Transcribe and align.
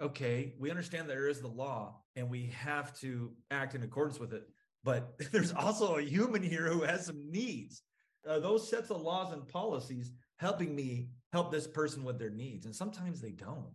okay, 0.00 0.54
we 0.58 0.70
understand 0.70 1.08
there 1.08 1.28
is 1.28 1.40
the 1.40 1.48
law 1.48 2.00
and 2.16 2.28
we 2.28 2.52
have 2.58 2.98
to 3.00 3.32
act 3.50 3.74
in 3.74 3.82
accordance 3.82 4.18
with 4.18 4.32
it. 4.32 4.48
But 4.82 5.14
there's 5.32 5.52
also 5.52 5.96
a 5.96 6.02
human 6.02 6.42
here 6.42 6.68
who 6.68 6.82
has 6.82 7.06
some 7.06 7.30
needs. 7.30 7.82
Uh, 8.28 8.38
those 8.38 8.68
sets 8.68 8.90
of 8.90 9.02
laws 9.02 9.32
and 9.32 9.46
policies 9.48 10.12
helping 10.38 10.74
me 10.74 11.08
help 11.32 11.50
this 11.50 11.66
person 11.66 12.04
with 12.04 12.18
their 12.18 12.30
needs. 12.30 12.66
And 12.66 12.74
sometimes 12.74 13.20
they 13.20 13.32
don't. 13.32 13.72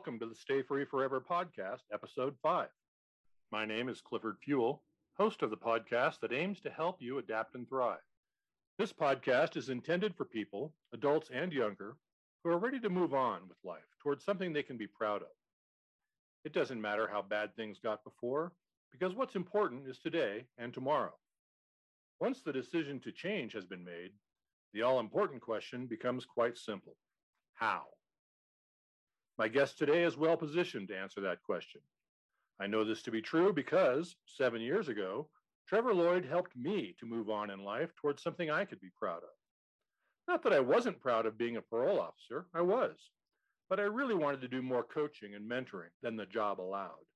Welcome 0.00 0.18
to 0.18 0.24
the 0.24 0.34
Stay 0.34 0.62
Free 0.62 0.86
Forever 0.86 1.20
podcast, 1.20 1.82
episode 1.92 2.34
five. 2.42 2.70
My 3.52 3.66
name 3.66 3.90
is 3.90 4.00
Clifford 4.00 4.38
Fuel, 4.42 4.82
host 5.18 5.42
of 5.42 5.50
the 5.50 5.58
podcast 5.58 6.20
that 6.20 6.32
aims 6.32 6.58
to 6.60 6.70
help 6.70 6.96
you 7.00 7.18
adapt 7.18 7.54
and 7.54 7.68
thrive. 7.68 7.98
This 8.78 8.94
podcast 8.94 9.58
is 9.58 9.68
intended 9.68 10.16
for 10.16 10.24
people, 10.24 10.72
adults 10.94 11.28
and 11.30 11.52
younger, 11.52 11.98
who 12.42 12.48
are 12.48 12.58
ready 12.58 12.80
to 12.80 12.88
move 12.88 13.12
on 13.12 13.42
with 13.46 13.58
life 13.62 13.84
towards 14.02 14.24
something 14.24 14.54
they 14.54 14.62
can 14.62 14.78
be 14.78 14.86
proud 14.86 15.20
of. 15.20 15.28
It 16.46 16.54
doesn't 16.54 16.80
matter 16.80 17.06
how 17.06 17.20
bad 17.20 17.54
things 17.54 17.78
got 17.78 18.02
before, 18.02 18.52
because 18.90 19.14
what's 19.14 19.36
important 19.36 19.86
is 19.86 19.98
today 19.98 20.46
and 20.56 20.72
tomorrow. 20.72 21.12
Once 22.20 22.40
the 22.40 22.54
decision 22.54 23.00
to 23.00 23.12
change 23.12 23.52
has 23.52 23.66
been 23.66 23.84
made, 23.84 24.12
the 24.72 24.80
all 24.80 24.98
important 24.98 25.42
question 25.42 25.84
becomes 25.84 26.24
quite 26.24 26.56
simple 26.56 26.96
how? 27.52 27.82
My 29.40 29.48
guest 29.48 29.78
today 29.78 30.04
is 30.04 30.18
well 30.18 30.36
positioned 30.36 30.88
to 30.88 30.98
answer 30.98 31.22
that 31.22 31.42
question. 31.42 31.80
I 32.60 32.66
know 32.66 32.84
this 32.84 33.00
to 33.04 33.10
be 33.10 33.22
true 33.22 33.54
because 33.54 34.14
seven 34.26 34.60
years 34.60 34.88
ago, 34.88 35.30
Trevor 35.66 35.94
Lloyd 35.94 36.26
helped 36.26 36.54
me 36.54 36.94
to 37.00 37.06
move 37.06 37.30
on 37.30 37.48
in 37.48 37.64
life 37.64 37.88
towards 37.96 38.22
something 38.22 38.50
I 38.50 38.66
could 38.66 38.82
be 38.82 38.90
proud 38.98 39.22
of. 39.22 39.30
Not 40.28 40.42
that 40.42 40.52
I 40.52 40.60
wasn't 40.60 41.00
proud 41.00 41.24
of 41.24 41.38
being 41.38 41.56
a 41.56 41.62
parole 41.62 41.98
officer, 41.98 42.48
I 42.52 42.60
was, 42.60 42.98
but 43.70 43.80
I 43.80 43.84
really 43.84 44.14
wanted 44.14 44.42
to 44.42 44.48
do 44.48 44.60
more 44.60 44.84
coaching 44.84 45.34
and 45.34 45.50
mentoring 45.50 45.88
than 46.02 46.16
the 46.16 46.26
job 46.26 46.60
allowed. 46.60 47.06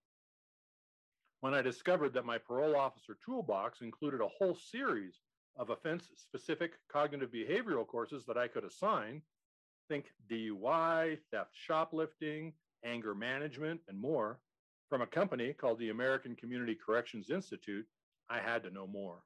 When 1.42 1.52
I 1.52 1.60
discovered 1.60 2.14
that 2.14 2.24
my 2.24 2.38
parole 2.38 2.74
officer 2.74 3.18
toolbox 3.22 3.82
included 3.82 4.22
a 4.22 4.28
whole 4.38 4.56
series 4.56 5.20
of 5.58 5.68
offense 5.68 6.08
specific 6.16 6.72
cognitive 6.90 7.30
behavioral 7.30 7.86
courses 7.86 8.24
that 8.24 8.38
I 8.38 8.48
could 8.48 8.64
assign, 8.64 9.20
Think 9.88 10.06
DUI, 10.30 11.18
theft 11.30 11.50
shoplifting, 11.52 12.52
anger 12.84 13.14
management, 13.14 13.80
and 13.88 13.98
more. 13.98 14.40
From 14.88 15.02
a 15.02 15.06
company 15.06 15.52
called 15.52 15.78
the 15.78 15.90
American 15.90 16.36
Community 16.36 16.74
Corrections 16.74 17.30
Institute, 17.30 17.86
I 18.30 18.38
had 18.38 18.62
to 18.62 18.70
know 18.70 18.86
more. 18.86 19.22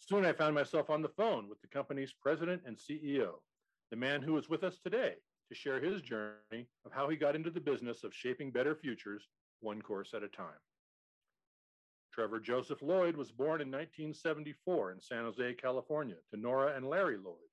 Soon 0.00 0.24
I 0.24 0.32
found 0.32 0.54
myself 0.54 0.90
on 0.90 1.02
the 1.02 1.08
phone 1.08 1.48
with 1.48 1.60
the 1.60 1.68
company's 1.68 2.12
president 2.12 2.62
and 2.66 2.76
CEO, 2.76 3.34
the 3.90 3.96
man 3.96 4.22
who 4.22 4.36
is 4.36 4.48
with 4.48 4.64
us 4.64 4.78
today 4.78 5.14
to 5.48 5.54
share 5.54 5.80
his 5.80 6.02
journey 6.02 6.66
of 6.84 6.92
how 6.92 7.08
he 7.08 7.16
got 7.16 7.36
into 7.36 7.50
the 7.50 7.60
business 7.60 8.04
of 8.04 8.14
shaping 8.14 8.50
better 8.50 8.74
futures 8.74 9.28
one 9.60 9.80
course 9.80 10.14
at 10.14 10.22
a 10.22 10.28
time. 10.28 10.60
Trevor 12.12 12.40
Joseph 12.40 12.82
Lloyd 12.82 13.16
was 13.16 13.32
born 13.32 13.60
in 13.60 13.70
1974 13.70 14.92
in 14.92 15.00
San 15.00 15.24
Jose, 15.24 15.54
California, 15.54 16.16
to 16.30 16.40
Nora 16.40 16.76
and 16.76 16.88
Larry 16.88 17.16
Lloyd 17.16 17.50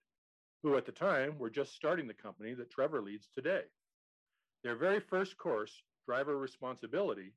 who 0.63 0.77
at 0.77 0.85
the 0.85 0.91
time 0.91 1.37
were 1.39 1.49
just 1.49 1.75
starting 1.75 2.07
the 2.07 2.13
company 2.13 2.53
that 2.53 2.69
Trevor 2.69 3.01
leads 3.01 3.27
today. 3.33 3.63
Their 4.63 4.75
very 4.75 4.99
first 4.99 5.37
course, 5.37 5.81
Driver 6.05 6.37
Responsibility, 6.37 7.33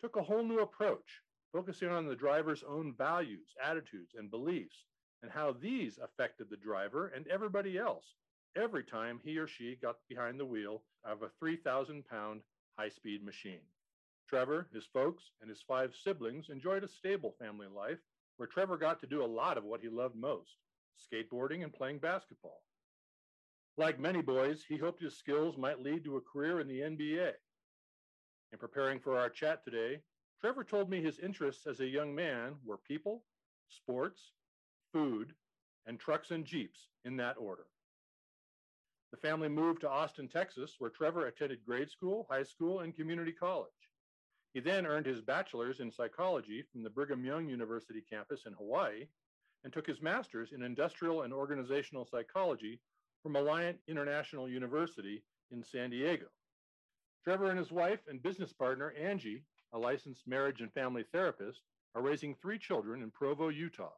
took 0.00 0.16
a 0.16 0.22
whole 0.22 0.44
new 0.44 0.60
approach, 0.60 1.22
focusing 1.52 1.88
on 1.88 2.06
the 2.06 2.14
driver's 2.14 2.62
own 2.62 2.94
values, 2.96 3.48
attitudes, 3.62 4.14
and 4.16 4.30
beliefs, 4.30 4.84
and 5.22 5.30
how 5.30 5.52
these 5.52 5.98
affected 5.98 6.48
the 6.50 6.56
driver 6.56 7.08
and 7.08 7.26
everybody 7.26 7.76
else 7.76 8.14
every 8.56 8.84
time 8.84 9.20
he 9.22 9.38
or 9.38 9.46
she 9.46 9.76
got 9.82 9.96
behind 10.08 10.38
the 10.38 10.46
wheel 10.46 10.82
of 11.04 11.22
a 11.22 11.30
3,000 11.38 12.06
pound 12.06 12.42
high 12.78 12.88
speed 12.88 13.24
machine. 13.24 13.60
Trevor, 14.28 14.68
his 14.72 14.84
folks, 14.92 15.24
and 15.40 15.50
his 15.50 15.62
five 15.66 15.94
siblings 16.04 16.50
enjoyed 16.50 16.84
a 16.84 16.88
stable 16.88 17.34
family 17.40 17.66
life 17.66 17.98
where 18.36 18.46
Trevor 18.46 18.76
got 18.76 19.00
to 19.00 19.06
do 19.06 19.24
a 19.24 19.26
lot 19.26 19.58
of 19.58 19.64
what 19.64 19.80
he 19.80 19.88
loved 19.88 20.14
most 20.14 20.56
skateboarding 21.12 21.62
and 21.62 21.72
playing 21.72 21.98
basketball. 21.98 22.60
Like 23.78 24.00
many 24.00 24.22
boys, 24.22 24.64
he 24.68 24.76
hoped 24.76 25.00
his 25.00 25.16
skills 25.16 25.56
might 25.56 25.80
lead 25.80 26.02
to 26.02 26.16
a 26.16 26.20
career 26.20 26.58
in 26.58 26.66
the 26.66 26.80
NBA. 26.80 27.30
In 28.50 28.58
preparing 28.58 28.98
for 28.98 29.16
our 29.16 29.30
chat 29.30 29.62
today, 29.62 30.00
Trevor 30.40 30.64
told 30.64 30.90
me 30.90 31.00
his 31.00 31.20
interests 31.20 31.64
as 31.64 31.78
a 31.78 31.86
young 31.86 32.12
man 32.12 32.56
were 32.64 32.78
people, 32.78 33.22
sports, 33.68 34.32
food, 34.92 35.32
and 35.86 36.00
trucks 36.00 36.32
and 36.32 36.44
Jeeps 36.44 36.88
in 37.04 37.16
that 37.18 37.36
order. 37.38 37.66
The 39.12 39.16
family 39.18 39.48
moved 39.48 39.82
to 39.82 39.88
Austin, 39.88 40.26
Texas, 40.26 40.74
where 40.80 40.90
Trevor 40.90 41.28
attended 41.28 41.64
grade 41.64 41.88
school, 41.88 42.26
high 42.28 42.42
school, 42.42 42.80
and 42.80 42.96
community 42.96 43.32
college. 43.32 43.70
He 44.54 44.60
then 44.60 44.86
earned 44.86 45.06
his 45.06 45.20
bachelor's 45.20 45.78
in 45.78 45.92
psychology 45.92 46.64
from 46.72 46.82
the 46.82 46.90
Brigham 46.90 47.24
Young 47.24 47.48
University 47.48 48.02
campus 48.10 48.40
in 48.44 48.54
Hawaii 48.54 49.06
and 49.62 49.72
took 49.72 49.86
his 49.86 50.02
master's 50.02 50.50
in 50.50 50.64
industrial 50.64 51.22
and 51.22 51.32
organizational 51.32 52.08
psychology 52.10 52.80
from 53.22 53.34
Alliant 53.34 53.76
International 53.88 54.48
University 54.48 55.22
in 55.50 55.62
San 55.62 55.90
Diego. 55.90 56.26
Trevor 57.24 57.50
and 57.50 57.58
his 57.58 57.72
wife 57.72 58.00
and 58.08 58.22
business 58.22 58.52
partner, 58.52 58.94
Angie, 59.00 59.44
a 59.72 59.78
licensed 59.78 60.26
marriage 60.26 60.60
and 60.60 60.72
family 60.72 61.04
therapist, 61.12 61.62
are 61.94 62.02
raising 62.02 62.34
three 62.34 62.58
children 62.58 63.02
in 63.02 63.10
Provo, 63.10 63.48
Utah, 63.48 63.92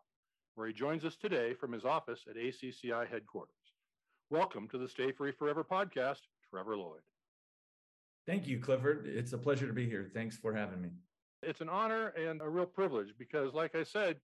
where 0.55 0.67
he 0.67 0.73
joins 0.73 1.05
us 1.05 1.17
today 1.17 1.55
from 1.55 1.73
his 1.73 1.85
office 1.85 2.25
at 2.29 2.37
ACCI 2.37 3.09
headquarters. 3.09 3.55
Welcome 4.31 4.69
to 4.69 4.79
the 4.79 4.89
Stay 4.89 5.13
Free 5.13 5.33
Forever 5.33 5.65
podcast, 5.65 6.21
Trevor 6.49 6.77
Lloyd. 6.77 7.03
Thank 8.27 8.47
you, 8.47 8.59
Clifford. 8.59 9.07
It's 9.07 9.33
a 9.33 9.39
pleasure 9.39 9.67
to 9.67 9.73
be 9.73 9.87
here. 9.87 10.11
Thanks 10.15 10.37
for 10.37 10.55
having 10.55 10.81
me. 10.81 10.91
It's 11.43 11.61
an 11.61 11.69
honor 11.69 12.09
and 12.09 12.41
a 12.41 12.49
real 12.49 12.67
privilege 12.67 13.15
because, 13.19 13.55
like 13.55 13.75
I 13.75 13.83
said, 13.83 14.17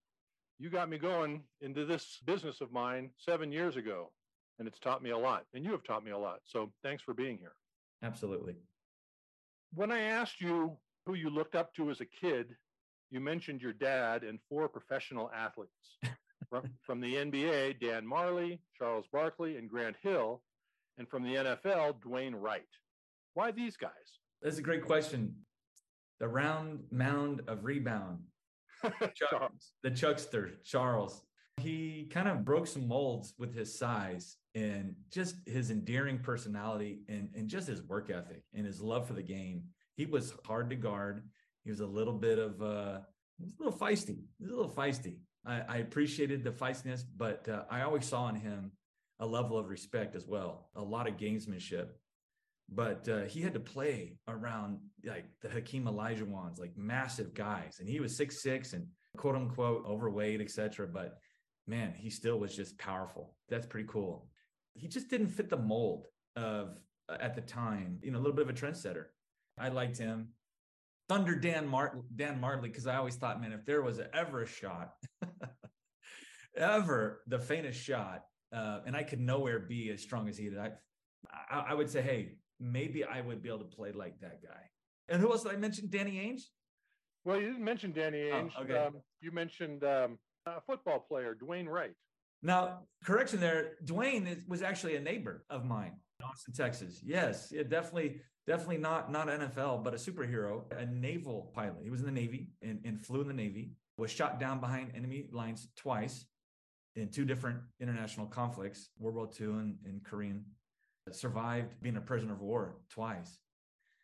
you 0.59 0.69
got 0.69 0.89
me 0.89 0.97
going 0.97 1.43
into 1.61 1.85
this 1.85 2.19
business 2.25 2.61
of 2.61 2.71
mine 2.71 3.11
seven 3.17 3.51
years 3.51 3.75
ago 3.75 4.11
and 4.59 4.67
it's 4.67 4.79
taught 4.79 5.03
me 5.03 5.11
a 5.11 5.17
lot. 5.17 5.45
And 5.53 5.63
you 5.63 5.71
have 5.71 5.83
taught 5.83 6.03
me 6.03 6.11
a 6.11 6.17
lot. 6.17 6.39
So 6.45 6.71
thanks 6.83 7.03
for 7.03 7.13
being 7.13 7.37
here. 7.37 7.53
Absolutely. 8.03 8.55
When 9.73 9.91
I 9.91 10.01
asked 10.01 10.41
you 10.41 10.77
who 11.05 11.15
you 11.15 11.29
looked 11.29 11.55
up 11.55 11.73
to 11.75 11.89
as 11.89 12.01
a 12.01 12.05
kid, 12.05 12.55
you 13.09 13.19
mentioned 13.19 13.61
your 13.61 13.73
dad 13.73 14.23
and 14.23 14.39
four 14.49 14.67
professional 14.67 15.31
athletes 15.35 15.97
from, 16.49 16.69
from 16.81 17.01
the 17.01 17.15
NBA 17.15 17.79
Dan 17.79 18.05
Majerle, 18.05 18.59
Charles 18.77 19.05
Barkley, 19.11 19.57
and 19.57 19.69
Grant 19.69 19.95
Hill, 20.01 20.41
and 20.97 21.07
from 21.07 21.23
the 21.23 21.35
NFL, 21.35 21.95
Dwayne 22.01 22.33
Wright. 22.35 22.61
Why 23.33 23.51
these 23.51 23.77
guys? 23.77 23.91
That's 24.41 24.57
a 24.57 24.63
great 24.63 24.85
question. 24.85 25.35
The 26.19 26.27
round 26.27 26.79
mound 26.91 27.41
of 27.47 27.63
rebound. 27.63 28.19
Chuck, 29.15 29.51
the 29.83 29.91
Chuckster, 29.91 30.51
Charles. 30.63 31.21
He 31.61 32.07
kind 32.11 32.27
of 32.27 32.45
broke 32.45 32.67
some 32.67 32.87
molds 32.87 33.33
with 33.39 33.55
his 33.55 33.77
size 33.77 34.37
and 34.57 34.95
just 35.11 35.35
his 35.45 35.69
endearing 35.69 36.17
personality 36.17 37.01
and, 37.07 37.29
and 37.35 37.47
just 37.47 37.67
his 37.67 37.83
work 37.83 38.09
ethic 38.09 38.41
and 38.55 38.65
his 38.65 38.81
love 38.81 39.07
for 39.07 39.13
the 39.13 39.21
game. 39.21 39.61
He 39.95 40.07
was 40.07 40.33
hard 40.45 40.71
to 40.71 40.75
guard. 40.75 41.23
He 41.63 41.69
was 41.69 41.79
a 41.79 41.85
little 41.85 42.13
bit 42.13 42.39
of 42.39 42.61
uh, 42.61 42.99
he 43.37 43.43
was 43.43 43.53
a 43.59 43.63
little 43.63 43.79
feisty. 43.79 44.23
He 44.37 44.43
was 44.43 44.51
a 44.51 44.55
little 44.55 44.71
feisty. 44.71 45.17
I, 45.45 45.61
I 45.67 45.77
appreciated 45.77 46.43
the 46.43 46.49
feistiness, 46.49 47.03
but 47.15 47.47
uh, 47.47 47.63
I 47.69 47.83
always 47.83 48.05
saw 48.05 48.29
in 48.29 48.35
him 48.35 48.71
a 49.19 49.27
level 49.27 49.59
of 49.59 49.69
respect 49.69 50.15
as 50.15 50.25
well, 50.25 50.69
a 50.75 50.81
lot 50.81 51.07
of 51.07 51.17
gamesmanship. 51.17 51.89
But 52.69 53.07
uh, 53.07 53.25
he 53.25 53.41
had 53.41 53.53
to 53.53 53.59
play 53.59 54.17
around 54.27 54.79
like 55.05 55.25
the 55.41 55.49
Hakeem 55.49 55.85
Olajuwons, 55.85 56.59
like 56.59 56.75
massive 56.75 57.35
guys, 57.35 57.77
and 57.79 57.87
he 57.87 57.99
was 57.99 58.17
six 58.17 58.41
six 58.41 58.73
and 58.73 58.87
quote 59.17 59.35
unquote 59.35 59.85
overweight, 59.85 60.41
etc. 60.41 60.87
But 60.87 61.19
man, 61.67 61.93
he 61.95 62.09
still 62.09 62.39
was 62.39 62.55
just 62.55 62.77
powerful. 62.79 63.35
That's 63.49 63.67
pretty 63.67 63.87
cool 63.87 64.27
he 64.77 64.87
just 64.87 65.09
didn't 65.09 65.29
fit 65.29 65.49
the 65.49 65.57
mold 65.57 66.07
of 66.35 66.77
uh, 67.09 67.17
at 67.19 67.35
the 67.35 67.41
time, 67.41 67.99
you 68.01 68.11
know, 68.11 68.17
a 68.17 68.21
little 68.21 68.35
bit 68.35 68.47
of 68.47 68.49
a 68.49 68.53
trendsetter. 68.53 69.05
I 69.57 69.69
liked 69.69 69.97
him. 69.97 70.29
Thunder 71.09 71.35
Dan 71.35 71.67
Martin, 71.67 72.03
Dan 72.15 72.39
Majerle, 72.39 72.63
because 72.63 72.85
I 72.85 72.97
always 72.97 73.15
thought, 73.15 73.41
man, 73.41 73.53
if 73.53 73.65
there 73.65 73.81
was 73.81 74.01
ever 74.13 74.41
a 74.41 74.45
shot, 74.45 74.91
ever 76.57 77.21
the 77.27 77.39
faintest 77.39 77.81
shot, 77.81 78.25
uh, 78.53 78.79
and 78.85 78.95
I 78.95 79.03
could 79.03 79.19
nowhere 79.19 79.59
be 79.59 79.89
as 79.89 80.01
strong 80.01 80.27
as 80.27 80.37
he 80.37 80.49
did, 80.49 80.59
I, 80.59 80.71
I, 81.49 81.59
I, 81.69 81.73
would 81.73 81.89
say, 81.89 82.01
hey, 82.01 82.35
maybe 82.59 83.05
I 83.05 83.21
would 83.21 83.41
be 83.41 83.49
able 83.49 83.59
to 83.59 83.65
play 83.65 83.93
like 83.93 84.19
that 84.19 84.41
guy. 84.43 84.69
And 85.07 85.21
who 85.21 85.31
else 85.31 85.43
did 85.43 85.53
I 85.53 85.55
mention? 85.55 85.87
Danny 85.89 86.11
Ainge. 86.11 86.41
Well, 87.23 87.39
you 87.39 87.47
didn't 87.47 87.63
mention 87.63 87.93
Danny 87.93 88.29
oh, 88.29 88.35
Ainge. 88.35 88.51
Oh, 88.57 88.63
okay. 88.63 88.77
Um, 88.77 88.95
you 89.21 89.31
mentioned 89.31 89.85
um, 89.85 90.17
a 90.45 90.61
football 90.61 90.99
player, 90.99 91.35
Dwayne 91.41 91.67
Wright. 91.67 91.95
Now, 92.41 92.79
correction 93.03 93.39
there, 93.39 93.73
Dwayne 93.83 94.47
was 94.47 94.61
actually 94.61 94.95
a 94.95 95.01
neighbor 95.01 95.43
of 95.49 95.65
mine 95.65 95.93
in 96.19 96.25
Austin, 96.25 96.53
Texas. 96.53 97.01
Yes, 97.03 97.51
yeah, 97.51 97.63
definitely, 97.63 98.21
definitely 98.45 98.77
not 98.77 99.11
not 99.11 99.27
NFL, 99.27 99.83
but 99.83 99.93
a 99.93 99.97
superhero, 99.97 100.63
a 100.77 100.85
naval 100.85 101.51
pilot. 101.53 101.77
He 101.83 101.89
was 101.89 102.01
in 102.01 102.05
the 102.05 102.11
Navy 102.11 102.49
and, 102.61 102.79
and 102.85 102.99
flew 102.99 103.21
in 103.21 103.27
the 103.27 103.33
Navy. 103.33 103.71
Was 103.97 104.11
shot 104.11 104.39
down 104.39 104.59
behind 104.59 104.91
enemy 104.95 105.27
lines 105.31 105.69
twice 105.75 106.25
in 106.95 107.09
two 107.09 107.25
different 107.25 107.59
international 107.79 108.27
conflicts, 108.27 108.89
World 108.99 109.15
War 109.15 109.29
II 109.39 109.47
and, 109.47 109.77
and 109.85 110.03
Korean. 110.03 110.45
Survived 111.11 111.73
being 111.81 111.97
a 111.97 112.01
prisoner 112.01 112.33
of 112.33 112.41
war 112.41 112.77
twice. 112.91 113.39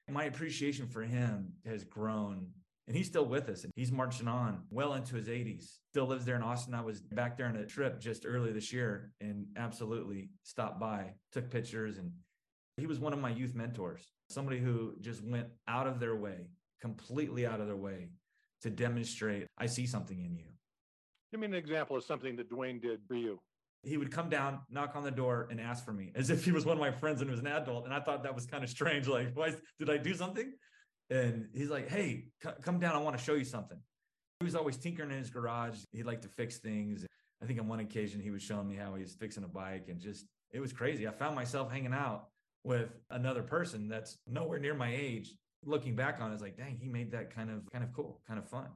My 0.10 0.26
appreciation 0.26 0.88
for 0.88 1.04
him 1.04 1.54
has 1.66 1.84
grown 1.84 2.48
and 2.88 2.96
he's 2.96 3.08
still 3.08 3.26
with 3.26 3.50
us 3.50 3.64
and 3.64 3.72
he's 3.76 3.92
marching 3.92 4.28
on 4.28 4.64
well 4.70 4.94
into 4.94 5.16
his 5.16 5.28
80s 5.28 5.78
still 5.90 6.06
lives 6.06 6.26
there 6.26 6.36
in 6.36 6.44
austin 6.44 6.74
i 6.74 6.82
was 6.82 7.02
back 7.02 7.38
there 7.38 7.48
on 7.48 7.56
a 7.56 7.66
trip 7.66 8.00
just 8.00 8.26
early 8.26 8.52
this 8.52 8.74
year 8.74 9.12
and 9.22 9.46
absolutely 9.58 10.30
stopped 10.44 10.80
by 10.80 11.12
took 11.32 11.50
pictures 11.50 11.98
and 11.98 12.12
he 12.78 12.88
was 12.88 13.00
one 13.00 13.14
of 13.14 13.20
my 13.20 13.30
youth 13.30 13.56
mentors 13.56 14.12
somebody 14.30 14.60
who 14.60 14.94
just 15.00 15.24
went 15.24 15.48
out 15.68 15.88
of 15.88 16.00
their 16.00 16.16
way 16.16 16.48
completely 16.82 17.46
out 17.46 17.62
of 17.62 17.68
their 17.68 17.76
way 17.76 18.10
to 18.62 18.70
demonstrate 18.70 19.48
i 19.58 19.66
see 19.66 19.86
something 19.86 20.20
in 20.20 20.36
you 20.36 20.46
give 21.32 21.40
me 21.40 21.48
an 21.48 21.54
example 21.54 21.96
of 21.96 22.04
something 22.04 22.36
that 22.36 22.50
dwayne 22.50 22.82
did 22.82 23.00
for 23.08 23.16
you 23.16 23.40
he 23.86 23.98
would 23.98 24.12
come 24.12 24.30
down, 24.30 24.62
knock 24.70 24.96
on 24.96 25.04
the 25.04 25.12
door, 25.12 25.48
and 25.52 25.60
ask 25.60 25.84
for 25.84 25.92
me 25.92 26.12
as 26.16 26.30
if 26.30 26.46
he 26.46 26.52
was 26.52 26.66
one 26.66 26.78
of 26.78 26.80
my 26.80 26.92
friends 26.92 27.22
and 27.22 27.30
was 27.30 27.42
an 27.42 27.48
adult. 27.48 27.84
And 27.84 27.94
I 27.94 28.00
thought 28.00 28.24
that 28.24 28.34
was 28.34 28.46
kind 28.46 28.64
of 28.64 28.70
strange. 28.70 29.08
Like, 29.08 29.36
why 29.36 29.54
did 29.78 29.90
I 29.90 29.98
do 29.98 30.14
something? 30.14 30.54
And 31.14 31.48
he's 31.54 31.70
like, 31.70 31.90
"Hey, 31.90 32.26
c- 32.44 32.50
come 32.62 32.80
down. 32.80 32.96
I 32.96 33.00
want 33.00 33.18
to 33.18 33.24
show 33.24 33.34
you 33.34 33.46
something." 33.46 33.78
He 34.40 34.46
was 34.46 34.56
always 34.56 34.78
tinkering 34.78 35.12
in 35.12 35.18
his 35.18 35.30
garage. 35.30 35.78
He 35.92 36.04
liked 36.04 36.24
to 36.24 36.30
fix 36.30 36.58
things. 36.58 37.06
I 37.42 37.46
think 37.46 37.60
on 37.60 37.68
one 37.68 37.80
occasion 37.80 38.22
he 38.22 38.32
was 38.32 38.42
showing 38.42 38.68
me 38.68 38.76
how 38.76 38.96
he 38.96 39.04
was 39.04 39.14
fixing 39.14 39.44
a 39.44 39.48
bike, 39.48 39.88
and 39.90 40.00
just 40.00 40.26
it 40.52 40.60
was 40.60 40.74
crazy. 40.74 41.08
I 41.08 41.12
found 41.12 41.36
myself 41.36 41.72
hanging 41.72 41.94
out 41.94 42.28
with 42.64 42.90
another 43.10 43.44
person 43.44 43.88
that's 43.88 44.18
nowhere 44.28 44.60
near 44.60 44.74
my 44.74 44.94
age. 44.94 45.36
Looking 45.66 45.96
back 45.96 46.20
on 46.20 46.32
it, 46.32 46.34
it's 46.34 46.44
like, 46.44 46.58
dang, 46.58 46.78
he 46.78 46.90
made 46.90 47.12
that 47.12 47.34
kind 47.34 47.50
of 47.50 47.70
kind 47.72 47.84
of 47.84 47.94
cool, 47.94 48.22
kind 48.28 48.40
of 48.40 48.48
fun. 48.48 48.68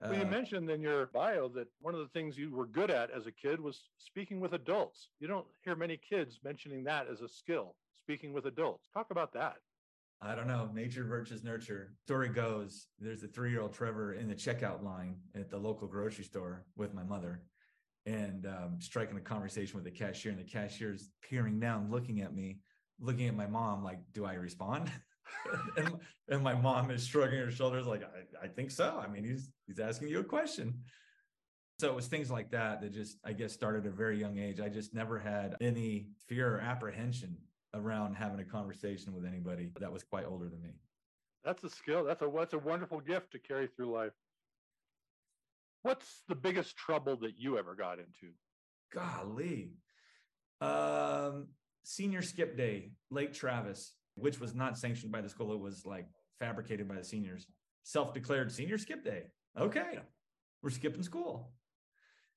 Well, 0.00 0.14
you 0.14 0.22
uh, 0.22 0.26
mentioned 0.26 0.70
in 0.70 0.80
your 0.80 1.06
bio 1.06 1.48
that 1.48 1.66
one 1.80 1.94
of 1.94 2.00
the 2.00 2.08
things 2.08 2.38
you 2.38 2.54
were 2.54 2.66
good 2.66 2.90
at 2.90 3.10
as 3.10 3.26
a 3.26 3.32
kid 3.32 3.60
was 3.60 3.82
speaking 3.98 4.38
with 4.38 4.52
adults. 4.52 5.10
You 5.18 5.26
don't 5.26 5.46
hear 5.64 5.74
many 5.74 5.96
kids 5.96 6.38
mentioning 6.44 6.84
that 6.84 7.08
as 7.10 7.20
a 7.20 7.28
skill, 7.28 7.74
speaking 8.00 8.32
with 8.32 8.46
adults. 8.46 8.88
Talk 8.94 9.10
about 9.10 9.32
that. 9.32 9.56
I 10.20 10.34
don't 10.34 10.48
know. 10.48 10.68
Nature 10.74 11.04
versus 11.04 11.44
nurture. 11.44 11.92
Story 12.04 12.28
goes 12.28 12.88
there's 12.98 13.22
a 13.22 13.28
three 13.28 13.50
year 13.50 13.60
old 13.60 13.72
Trevor 13.72 14.14
in 14.14 14.28
the 14.28 14.34
checkout 14.34 14.82
line 14.82 15.16
at 15.34 15.48
the 15.48 15.58
local 15.58 15.86
grocery 15.86 16.24
store 16.24 16.64
with 16.76 16.92
my 16.92 17.04
mother 17.04 17.42
and 18.04 18.46
um, 18.46 18.76
striking 18.80 19.16
a 19.16 19.20
conversation 19.20 19.76
with 19.76 19.84
the 19.84 19.90
cashier. 19.90 20.32
And 20.32 20.40
the 20.40 20.44
cashier's 20.44 21.10
peering 21.22 21.60
down, 21.60 21.90
looking 21.90 22.20
at 22.20 22.34
me, 22.34 22.58
looking 22.98 23.28
at 23.28 23.36
my 23.36 23.46
mom, 23.46 23.84
like, 23.84 24.00
do 24.12 24.24
I 24.24 24.34
respond? 24.34 24.90
and, 25.76 25.94
and, 26.28 26.42
my 26.42 26.54
mom 26.54 26.90
is 26.90 27.06
shrugging 27.06 27.38
her 27.38 27.50
shoulders, 27.50 27.86
like, 27.86 28.02
I, 28.02 28.46
I 28.46 28.48
think 28.48 28.70
so. 28.70 29.00
I 29.00 29.08
mean, 29.08 29.24
he's 29.24 29.50
he's 29.66 29.78
asking 29.78 30.08
you 30.08 30.20
a 30.20 30.24
question. 30.24 30.82
So 31.78 31.88
it 31.88 31.94
was 31.94 32.06
things 32.06 32.30
like 32.30 32.50
that 32.50 32.80
that 32.80 32.92
just, 32.92 33.18
I 33.24 33.34
guess, 33.34 33.52
started 33.52 33.86
at 33.86 33.92
a 33.92 33.94
very 33.94 34.18
young 34.18 34.38
age. 34.38 34.58
I 34.58 34.68
just 34.68 34.94
never 34.94 35.18
had 35.18 35.54
any 35.60 36.08
fear 36.26 36.56
or 36.56 36.60
apprehension 36.60 37.36
around 37.78 38.14
having 38.14 38.40
a 38.40 38.44
conversation 38.44 39.14
with 39.14 39.24
anybody 39.24 39.70
that 39.80 39.92
was 39.92 40.02
quite 40.02 40.26
older 40.26 40.48
than 40.48 40.60
me. 40.60 40.74
That's 41.44 41.62
a 41.64 41.70
skill. 41.70 42.04
That's 42.04 42.22
a 42.22 42.30
that's 42.36 42.54
a 42.54 42.58
wonderful 42.58 43.00
gift 43.00 43.32
to 43.32 43.38
carry 43.38 43.68
through 43.68 43.92
life. 43.92 44.12
What's 45.82 46.22
the 46.28 46.34
biggest 46.34 46.76
trouble 46.76 47.16
that 47.18 47.38
you 47.38 47.56
ever 47.56 47.74
got 47.74 47.98
into? 47.98 48.34
Golly. 48.92 49.72
Um, 50.60 51.48
senior 51.84 52.22
skip 52.22 52.56
day, 52.56 52.90
Lake 53.10 53.32
Travis, 53.32 53.94
which 54.16 54.40
was 54.40 54.54
not 54.54 54.76
sanctioned 54.76 55.12
by 55.12 55.20
the 55.20 55.28
school. 55.28 55.52
It 55.52 55.60
was 55.60 55.86
like 55.86 56.06
fabricated 56.38 56.88
by 56.88 56.96
the 56.96 57.04
seniors. 57.04 57.46
Self-declared 57.84 58.52
senior 58.52 58.76
skip 58.76 59.04
day. 59.04 59.22
Okay. 59.58 60.00
We're 60.62 60.70
skipping 60.70 61.02
school. 61.02 61.52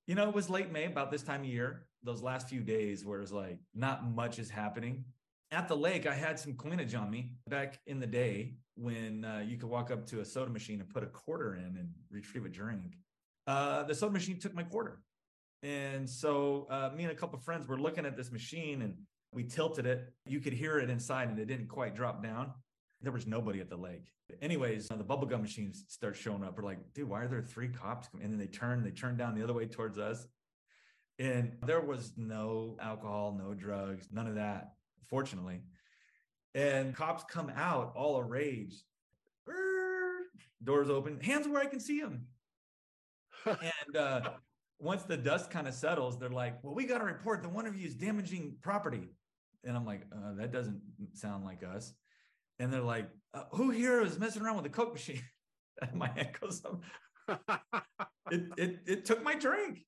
You 0.08 0.16
know, 0.16 0.30
it 0.30 0.36
was 0.36 0.50
late 0.50 0.72
May, 0.72 0.86
about 0.86 1.12
this 1.12 1.24
time 1.24 1.42
of 1.42 1.48
year, 1.48 1.88
those 2.04 2.22
last 2.22 2.48
few 2.48 2.62
days 2.62 3.06
where 3.06 3.22
it's 3.22 3.32
like 3.32 3.60
not 3.74 4.10
much 4.10 4.40
is 4.40 4.50
happening 4.50 5.06
at 5.52 5.68
the 5.68 5.76
lake, 5.76 6.08
I 6.08 6.14
had 6.14 6.40
some 6.40 6.54
coinage 6.54 6.96
on 6.96 7.12
me 7.12 7.34
back 7.50 7.80
in 7.86 8.00
the 8.00 8.08
day 8.08 8.56
when 8.76 9.26
uh, 9.26 9.44
you 9.46 9.58
could 9.58 9.70
walk 9.70 9.92
up 9.92 10.08
to 10.08 10.22
a 10.22 10.26
soda 10.26 10.50
machine 10.50 10.80
and 10.80 10.90
put 10.90 11.04
a 11.04 11.08
quarter 11.08 11.56
in 11.56 11.78
and 11.78 11.90
retrieve 12.10 12.46
a 12.46 12.50
drink. 12.50 12.98
Uh, 13.48 13.84
the 13.84 13.94
soda 13.94 14.14
machine 14.14 14.40
took 14.40 14.54
my 14.54 14.64
quarter. 14.64 15.02
And 15.62 16.10
so 16.10 16.68
uh, 16.70 16.92
me 16.96 17.04
and 17.04 17.12
a 17.12 17.16
couple 17.16 17.38
of 17.38 17.44
friends 17.44 17.68
were 17.68 17.78
looking 17.78 18.06
at 18.06 18.16
this 18.16 18.32
machine 18.32 18.82
and 18.82 18.96
we 19.34 19.44
tilted 19.44 19.86
it. 19.86 20.14
You 20.26 20.40
could 20.40 20.54
hear 20.54 20.80
it 20.80 20.90
inside 20.90 21.30
and 21.30 21.38
it 21.38 21.46
didn't 21.46 21.68
quite 21.68 21.96
drop 21.96 22.24
down. 22.24 22.54
There 23.02 23.12
was 23.12 23.28
nobody 23.28 23.60
at 23.60 23.70
the 23.70 23.78
lake. 23.78 24.08
Anyways, 24.42 24.88
the 24.88 25.04
bubblegum 25.04 25.42
machines 25.42 25.84
start 25.90 26.16
showing 26.16 26.44
up. 26.44 26.58
We're 26.58 26.64
like, 26.64 26.80
dude, 26.94 27.10
why 27.10 27.24
are 27.24 27.28
there 27.28 27.42
three 27.42 27.68
cops? 27.68 28.08
And 28.22 28.32
then 28.32 28.40
they 28.40 28.48
turn, 28.48 28.84
they 28.84 28.92
turn 28.92 29.18
down 29.18 29.36
the 29.36 29.44
other 29.44 29.54
way 29.54 29.66
towards 29.66 29.98
us. 29.98 30.26
And 31.20 31.58
there 31.66 31.82
was 31.82 32.14
no 32.16 32.78
alcohol, 32.80 33.38
no 33.38 33.54
drugs, 33.54 34.08
none 34.12 34.28
of 34.28 34.36
that 34.36 34.72
fortunately. 35.08 35.62
And 36.54 36.96
cops 36.96 37.24
come 37.30 37.52
out 37.56 37.94
all 37.96 38.18
a 38.18 38.24
rage. 38.24 38.84
Doors 40.64 40.90
open, 40.90 41.20
hands 41.20 41.48
where 41.48 41.62
I 41.62 41.66
can 41.66 41.80
see 41.80 42.02
them. 42.02 42.28
and 43.46 43.98
uh, 43.98 44.22
once 44.80 45.04
the 45.04 45.18
dust 45.18 45.50
kind 45.50 45.68
of 45.68 45.74
settles, 45.74 46.20
they're 46.20 46.30
like, 46.30 46.64
"Well, 46.64 46.76
we 46.76 46.86
got 46.86 47.00
to 47.00 47.06
report 47.06 47.42
that 47.42 47.50
one 47.50 47.66
of 47.66 47.76
you 47.76 47.88
is 47.88 47.96
damaging 47.96 48.58
property." 48.62 49.10
And 49.64 49.76
I'm 49.76 49.86
like, 49.86 50.02
uh, 50.12 50.34
"That 50.36 50.52
doesn't 50.52 50.82
sound 51.14 51.46
like 51.46 51.64
us." 51.64 51.94
And 52.60 52.72
they're 52.72 52.82
like, 52.82 53.10
uh, 53.34 53.44
"Who 53.54 53.72
here 53.72 54.02
is 54.02 54.20
messing 54.20 54.44
around 54.44 54.56
with 54.56 54.66
the 54.66 54.70
coke 54.70 54.94
machine?" 54.94 55.24
my 55.94 56.10
head 56.10 56.36
goes 56.40 56.64
up. 56.66 56.82
it, 58.32 58.44
it 58.58 58.80
it 58.86 59.06
took 59.06 59.24
my 59.24 59.36
drink. 59.36 59.86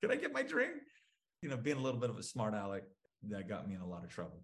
Can 0.00 0.10
I 0.10 0.16
get 0.16 0.32
my 0.32 0.42
drink? 0.42 0.72
You 1.42 1.50
know, 1.50 1.56
being 1.56 1.76
a 1.76 1.80
little 1.80 2.00
bit 2.00 2.10
of 2.10 2.18
a 2.18 2.22
smart 2.22 2.54
aleck, 2.54 2.84
that 3.24 3.48
got 3.48 3.68
me 3.68 3.74
in 3.74 3.80
a 3.80 3.86
lot 3.86 4.04
of 4.04 4.10
trouble 4.10 4.42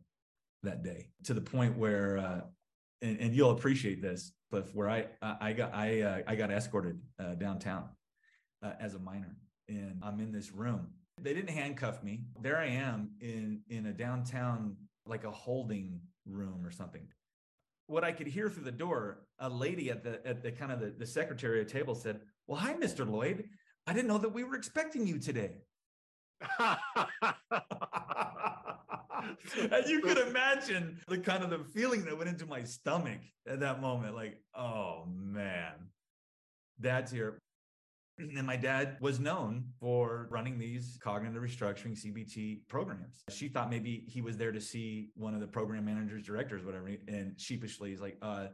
that 0.63 0.83
day 0.83 1.09
to 1.25 1.35
the 1.35 1.41
point 1.41 1.77
where, 1.77 2.19
uh, 2.19 2.41
and, 3.03 3.19
and, 3.21 3.35
you'll 3.35 3.51
appreciate 3.51 4.01
this, 4.01 4.33
Cliff, 4.51 4.75
where 4.75 4.89
I 4.89 5.07
I 5.23 5.53
got 5.53 5.75
I 5.75 6.01
uh, 6.01 6.23
I 6.27 6.35
got 6.37 6.51
escorted 6.51 6.99
uh, 7.19 7.35
downtown 7.35 7.89
uh, 8.63 8.73
as 8.81 8.95
a 8.95 8.99
minor, 8.99 9.37
and 9.69 10.01
I'm 10.03 10.21
in 10.21 10.33
this 10.33 10.53
room. 10.53 10.89
They 11.21 11.35
didn't 11.35 11.51
handcuff 11.51 12.03
me. 12.03 12.25
There 12.41 12.57
I 12.57 12.67
am 12.67 13.11
in 13.21 13.61
in 13.69 13.87
a 13.87 13.93
downtown 13.93 14.77
like 15.07 15.25
a 15.25 15.31
holding 15.31 16.01
room 16.27 16.65
or 16.65 16.71
something. 16.71 17.07
What 17.87 18.05
I 18.05 18.13
could 18.13 18.27
hear 18.27 18.49
through 18.49 18.65
the 18.65 18.73
door, 18.73 19.27
a 19.39 19.49
lady 19.49 19.91
at 19.91 20.03
the 20.03 20.27
at 20.27 20.43
the 20.43 20.51
kind 20.51 20.73
of 20.73 20.81
the, 20.81 20.95
the 20.97 21.07
secretariat 21.07 21.69
table 21.69 21.95
said, 21.95 22.21
"Well, 22.47 22.59
hi, 22.59 22.75
Mr. 22.75 23.09
Lloyd. 23.09 23.49
I 23.87 23.93
didn't 23.93 24.09
know 24.09 24.19
that 24.19 24.33
we 24.33 24.45
were 24.45 24.57
expecting 24.57 25.07
you 25.07 25.19
today." 25.19 25.59
and 29.73 29.87
you 29.87 30.01
could 30.01 30.19
imagine 30.19 31.01
the 31.09 31.19
kind 31.19 31.43
of 31.43 31.51
the 31.51 31.59
feeling 31.59 32.05
that 32.05 32.17
went 32.17 32.29
into 32.29 32.47
my 32.47 32.63
stomach 32.65 33.21
at 33.49 33.61
that 33.61 33.81
moment. 33.81 34.15
Like, 34.15 34.41
oh 34.57 35.05
man, 35.09 35.73
dad's 36.81 37.11
here. 37.11 37.39
And 38.17 38.47
my 38.47 38.55
dad 38.55 38.97
was 39.01 39.19
known 39.19 39.65
for 39.81 40.29
running 40.31 40.57
these 40.57 41.01
cognitive 41.03 41.43
restructuring 41.43 42.01
CBT 42.01 42.61
programs. 42.69 43.25
She 43.29 43.49
thought 43.49 43.71
maybe 43.71 44.05
he 44.07 44.21
was 44.21 44.37
there 44.37 44.53
to 44.53 44.61
see 44.61 45.11
one 45.17 45.35
of 45.35 45.41
the 45.41 45.49
program 45.49 45.85
managers, 45.85 46.23
directors, 46.23 46.65
whatever. 46.65 46.93
And 47.09 47.35
sheepishly, 47.37 47.91
he's 47.91 48.01
like, 48.01 48.17
uh, 48.23 48.47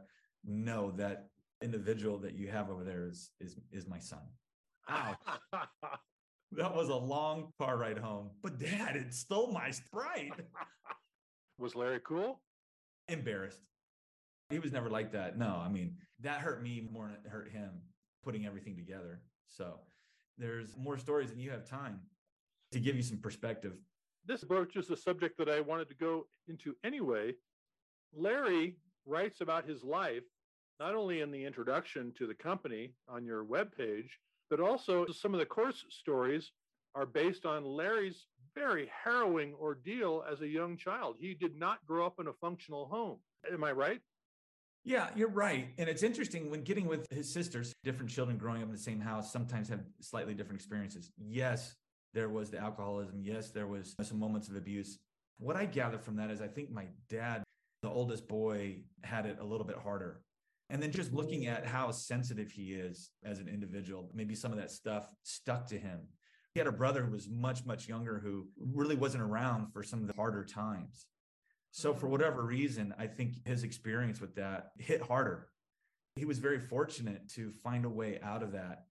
no, 0.43 0.89
that 0.97 1.27
individual 1.61 2.17
that 2.17 2.33
you 2.33 2.47
have 2.47 2.71
over 2.71 2.83
there 2.83 3.05
is 3.05 3.29
is 3.39 3.55
is 3.71 3.87
my 3.87 3.99
son. 3.99 4.21
That 6.53 6.75
was 6.75 6.89
a 6.89 6.95
long 6.95 7.53
car 7.59 7.77
ride 7.77 7.97
home. 7.97 8.29
But 8.41 8.59
dad, 8.59 8.95
it 8.95 9.13
stole 9.13 9.51
my 9.51 9.71
sprite. 9.71 10.33
was 11.57 11.75
Larry 11.75 12.01
cool? 12.05 12.41
Embarrassed. 13.07 13.61
He 14.49 14.59
was 14.59 14.71
never 14.71 14.89
like 14.89 15.13
that. 15.13 15.37
No, 15.37 15.61
I 15.63 15.69
mean, 15.69 15.95
that 16.19 16.41
hurt 16.41 16.61
me 16.61 16.87
more 16.91 17.05
than 17.05 17.15
it 17.23 17.29
hurt 17.29 17.51
him 17.51 17.69
putting 18.23 18.45
everything 18.45 18.75
together. 18.75 19.21
So 19.47 19.79
there's 20.37 20.75
more 20.77 20.97
stories 20.97 21.29
than 21.29 21.39
you 21.39 21.51
have 21.51 21.65
time 21.65 22.01
to 22.71 22.79
give 22.79 22.95
you 22.95 23.03
some 23.03 23.17
perspective. 23.17 23.73
This 24.25 24.43
broaches 24.43 24.89
a 24.89 24.97
subject 24.97 25.37
that 25.37 25.49
I 25.49 25.61
wanted 25.61 25.87
to 25.89 25.95
go 25.95 26.27
into 26.47 26.75
anyway. 26.83 27.33
Larry 28.13 28.75
writes 29.05 29.41
about 29.41 29.67
his 29.67 29.83
life 29.83 30.23
not 30.79 30.95
only 30.95 31.21
in 31.21 31.31
the 31.31 31.45
introduction 31.45 32.11
to 32.17 32.27
the 32.27 32.33
company 32.33 32.91
on 33.07 33.23
your 33.23 33.45
webpage, 33.45 34.09
but 34.51 34.59
also 34.59 35.07
some 35.07 35.33
of 35.33 35.39
the 35.39 35.45
course 35.45 35.85
stories 35.89 36.51
are 36.93 37.05
based 37.05 37.45
on 37.45 37.63
Larry's 37.63 38.27
very 38.53 38.91
harrowing 39.03 39.53
ordeal 39.59 40.23
as 40.29 40.41
a 40.41 40.47
young 40.47 40.75
child. 40.75 41.15
He 41.17 41.33
did 41.33 41.55
not 41.55 41.83
grow 41.87 42.05
up 42.05 42.19
in 42.19 42.27
a 42.27 42.33
functional 42.33 42.85
home. 42.85 43.19
Am 43.51 43.63
I 43.63 43.71
right? 43.71 44.01
Yeah, 44.83 45.09
you're 45.15 45.29
right. 45.29 45.69
And 45.77 45.87
it's 45.87 46.03
interesting 46.03 46.51
when 46.51 46.63
getting 46.63 46.85
with 46.85 47.07
his 47.11 47.31
sisters, 47.31 47.71
different 47.85 48.11
children 48.11 48.37
growing 48.37 48.61
up 48.61 48.67
in 48.67 48.73
the 48.73 48.81
same 48.81 48.99
house 48.99 49.31
sometimes 49.31 49.69
have 49.69 49.85
slightly 50.01 50.33
different 50.33 50.59
experiences. 50.59 51.11
Yes, 51.17 51.75
there 52.13 52.27
was 52.27 52.49
the 52.49 52.59
alcoholism. 52.59 53.21
Yes, 53.23 53.51
there 53.51 53.67
was 53.67 53.95
some 54.01 54.19
moments 54.19 54.49
of 54.49 54.57
abuse. 54.57 54.99
What 55.39 55.55
I 55.55 55.65
gather 55.65 55.97
from 55.97 56.17
that 56.17 56.29
is 56.29 56.41
I 56.41 56.47
think 56.47 56.71
my 56.71 56.87
dad, 57.09 57.43
the 57.83 57.89
oldest 57.89 58.27
boy, 58.27 58.79
had 59.01 59.25
it 59.25 59.37
a 59.39 59.45
little 59.45 59.65
bit 59.65 59.77
harder. 59.77 60.19
And 60.71 60.81
then 60.81 60.91
just 60.91 61.11
looking 61.11 61.47
at 61.47 61.67
how 61.67 61.91
sensitive 61.91 62.49
he 62.49 62.71
is 62.71 63.11
as 63.25 63.39
an 63.39 63.49
individual, 63.49 64.09
maybe 64.13 64.35
some 64.35 64.53
of 64.53 64.57
that 64.57 64.71
stuff 64.71 65.13
stuck 65.21 65.67
to 65.67 65.77
him. 65.77 65.99
He 66.53 66.61
had 66.61 66.67
a 66.67 66.71
brother 66.71 67.03
who 67.03 67.11
was 67.11 67.29
much, 67.29 67.65
much 67.65 67.89
younger 67.89 68.19
who 68.23 68.47
really 68.57 68.95
wasn't 68.95 69.23
around 69.23 69.73
for 69.73 69.83
some 69.83 69.99
of 69.99 70.07
the 70.07 70.13
harder 70.13 70.45
times. 70.45 71.07
So, 71.71 71.93
for 71.93 72.05
mm-hmm. 72.05 72.11
whatever 72.11 72.43
reason, 72.43 72.93
I 72.97 73.07
think 73.07 73.45
his 73.45 73.63
experience 73.63 74.21
with 74.21 74.35
that 74.35 74.71
hit 74.77 75.01
harder. 75.01 75.49
He 76.15 76.25
was 76.25 76.39
very 76.39 76.59
fortunate 76.59 77.29
to 77.35 77.51
find 77.51 77.83
a 77.83 77.89
way 77.89 78.19
out 78.23 78.41
of 78.41 78.53
that. 78.53 78.85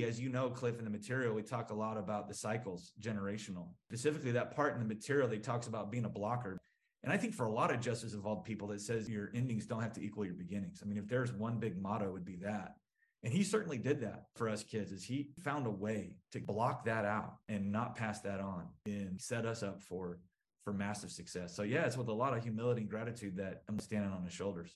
As 0.00 0.20
you 0.20 0.28
know, 0.28 0.50
Cliff, 0.50 0.78
in 0.78 0.84
the 0.84 0.90
material, 0.90 1.34
we 1.34 1.42
talk 1.42 1.70
a 1.70 1.74
lot 1.74 1.96
about 1.96 2.28
the 2.28 2.34
cycles, 2.34 2.92
generational. 3.00 3.68
Specifically, 3.88 4.32
that 4.32 4.54
part 4.54 4.74
in 4.74 4.80
the 4.80 4.92
material 4.92 5.28
that 5.28 5.42
talks 5.42 5.66
about 5.66 5.90
being 5.90 6.04
a 6.04 6.08
blocker. 6.08 6.58
And 7.04 7.12
I 7.12 7.18
think 7.18 7.34
for 7.34 7.44
a 7.44 7.52
lot 7.52 7.70
of 7.70 7.80
justice 7.80 8.14
involved 8.14 8.44
people 8.44 8.68
that 8.68 8.80
says 8.80 9.10
your 9.10 9.30
endings 9.34 9.66
don't 9.66 9.82
have 9.82 9.92
to 9.92 10.02
equal 10.02 10.24
your 10.24 10.34
beginnings. 10.34 10.80
I 10.82 10.86
mean, 10.86 10.96
if 10.96 11.06
there's 11.06 11.32
one 11.32 11.58
big 11.58 11.80
motto, 11.80 12.06
it 12.06 12.12
would 12.12 12.24
be 12.24 12.36
that. 12.36 12.76
And 13.22 13.32
he 13.32 13.42
certainly 13.42 13.78
did 13.78 14.00
that 14.00 14.26
for 14.36 14.48
us 14.48 14.62
kids 14.62 14.90
is 14.90 15.04
he 15.04 15.30
found 15.42 15.66
a 15.66 15.70
way 15.70 16.16
to 16.32 16.40
block 16.40 16.84
that 16.86 17.04
out 17.04 17.36
and 17.48 17.70
not 17.70 17.96
pass 17.96 18.20
that 18.20 18.40
on 18.40 18.68
and 18.86 19.20
set 19.20 19.46
us 19.46 19.62
up 19.62 19.82
for 19.82 20.18
for 20.64 20.72
massive 20.72 21.10
success. 21.10 21.54
So 21.54 21.62
yeah, 21.62 21.84
it's 21.84 21.96
with 21.96 22.08
a 22.08 22.12
lot 22.12 22.34
of 22.34 22.42
humility 22.42 22.80
and 22.80 22.90
gratitude 22.90 23.36
that 23.36 23.62
I'm 23.68 23.78
standing 23.78 24.10
on 24.10 24.24
his 24.24 24.32
shoulders, 24.32 24.74